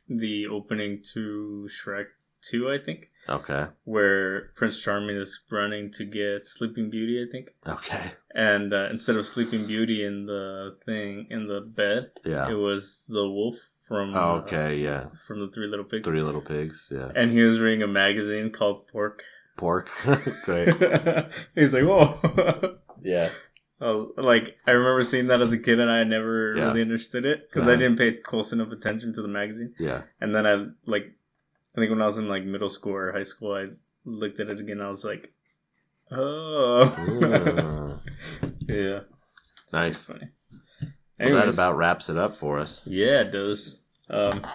the 0.09 0.47
opening 0.47 1.01
to 1.13 1.69
Shrek 1.71 2.07
2, 2.51 2.69
I 2.69 2.77
think, 2.79 3.09
Okay. 3.29 3.67
where 3.85 4.49
Prince 4.57 4.81
Charming 4.81 5.15
is 5.15 5.39
running 5.49 5.89
to 5.93 6.03
get 6.03 6.45
Sleeping 6.45 6.89
Beauty, 6.89 7.25
I 7.25 7.31
think. 7.31 7.51
Okay. 7.65 8.11
And 8.35 8.73
uh, 8.73 8.89
instead 8.91 9.15
of 9.15 9.25
Sleeping 9.25 9.65
Beauty 9.65 10.03
in 10.05 10.25
the 10.25 10.75
thing, 10.85 11.27
in 11.29 11.47
the 11.47 11.61
bed, 11.61 12.11
Yeah. 12.25 12.49
it 12.51 12.55
was 12.55 13.05
the 13.07 13.23
wolf 13.27 13.55
from, 13.87 14.13
Oh, 14.13 14.19
uh, 14.19 14.41
okay. 14.41 14.75
Yeah. 14.75 15.05
from 15.25 15.39
the 15.39 15.47
Three 15.53 15.67
Little 15.67 15.85
Pigs. 15.85 16.05
Three 16.05 16.21
Little 16.21 16.41
Pigs. 16.41 16.91
Yeah. 16.93 17.09
And 17.15 17.31
he 17.31 17.41
was 17.41 17.61
reading 17.61 17.83
a 17.83 17.87
magazine 17.87 18.51
called 18.51 18.87
Pork. 18.89 19.23
Pork. 19.57 19.89
Great. 20.43 20.69
He's 21.55 21.73
like, 21.73 21.83
whoa. 21.83 22.77
Yeah. 23.01 23.29
I 23.81 23.85
was, 23.91 24.11
like 24.15 24.55
I 24.65 24.71
remember 24.71 25.03
seeing 25.03 25.27
that 25.27 25.41
as 25.41 25.51
a 25.51 25.57
kid, 25.57 25.79
and 25.79 25.91
I 25.91 26.03
never 26.05 26.55
Yeah. 26.55 26.63
really 26.67 26.81
understood 26.81 27.25
it 27.25 27.49
because 27.49 27.67
I 27.67 27.71
Uh-huh. 27.73 27.79
didn't 27.81 27.97
pay 27.97 28.13
close 28.13 28.53
enough 28.53 28.71
attention 28.71 29.13
to 29.15 29.21
the 29.21 29.27
magazine. 29.27 29.73
Yeah. 29.77 30.03
And 30.21 30.33
then 30.33 30.47
I 30.47 30.67
like, 30.85 31.13
I 31.75 31.79
think 31.79 31.89
when 31.89 32.01
I 32.01 32.05
was 32.05 32.17
in 32.17 32.29
like 32.29 32.45
middle 32.45 32.69
school 32.69 32.93
or 32.93 33.11
high 33.11 33.23
school, 33.23 33.53
I 33.53 33.69
looked 34.05 34.39
at 34.39 34.47
it 34.49 34.59
again. 34.59 34.79
I 34.79 34.87
was 34.89 35.03
like, 35.03 35.33
Oh. 36.11 37.99
Yeah. 38.67 38.99
nice. 39.73 40.03
Funny. 40.05 40.29
Well, 41.19 41.33
that 41.33 41.49
about 41.49 41.75
wraps 41.77 42.09
it 42.09 42.17
up 42.17 42.35
for 42.35 42.59
us. 42.59 42.81
Yeah, 42.85 43.21
it 43.21 43.31
does. 43.31 43.79
Um, 44.09 44.45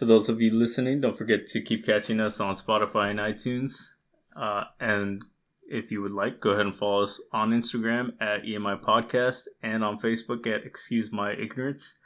for 0.00 0.06
those 0.06 0.30
of 0.30 0.40
you 0.40 0.50
listening, 0.50 1.02
don't 1.02 1.16
forget 1.18 1.46
to 1.48 1.60
keep 1.60 1.84
catching 1.84 2.20
us 2.20 2.40
on 2.40 2.56
Spotify 2.56 3.10
and 3.10 3.18
iTunes. 3.20 3.90
Uh, 4.34 4.64
and 4.80 5.22
if 5.68 5.90
you 5.92 6.00
would 6.00 6.12
like, 6.12 6.40
go 6.40 6.52
ahead 6.52 6.64
and 6.64 6.74
follow 6.74 7.02
us 7.02 7.20
on 7.32 7.50
Instagram 7.50 8.14
at 8.18 8.44
EMI 8.44 8.80
Podcast 8.82 9.46
and 9.62 9.84
on 9.84 10.00
Facebook 10.00 10.46
at 10.46 10.64
Excuse 10.64 11.12
My 11.12 11.32
Ignorance 11.32 11.98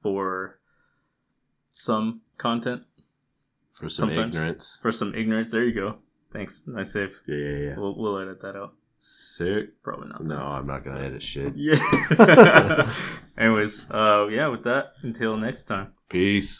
for 0.00 0.60
some 1.72 2.20
content, 2.38 2.82
For 3.72 3.88
some 3.88 4.10
Sometimes. 4.10 4.36
ignorance. 4.36 4.78
for 4.80 4.92
some 4.92 5.12
ignorance. 5.16 5.50
There 5.50 5.64
you 5.64 5.74
go. 5.74 5.96
Thanks. 6.32 6.62
Nice 6.68 6.92
save. 6.92 7.20
Yeah, 7.26 7.36
yeah, 7.36 7.58
yeah. 7.70 7.74
We'll, 7.78 7.96
we'll 7.98 8.18
edit 8.20 8.40
that 8.42 8.54
out. 8.54 8.74
Sick. 8.98 9.82
Probably 9.82 10.08
not. 10.08 10.22
No, 10.24 10.36
I'm 10.36 10.66
not 10.68 10.84
gonna 10.84 11.00
edit 11.00 11.22
shit. 11.22 11.54
Yeah. 11.56 11.80
Anyways, 13.38 13.90
uh, 13.90 14.28
yeah, 14.30 14.46
with 14.48 14.62
that, 14.64 14.92
until 15.02 15.36
next 15.38 15.64
time. 15.64 15.92
Peace. 16.10 16.58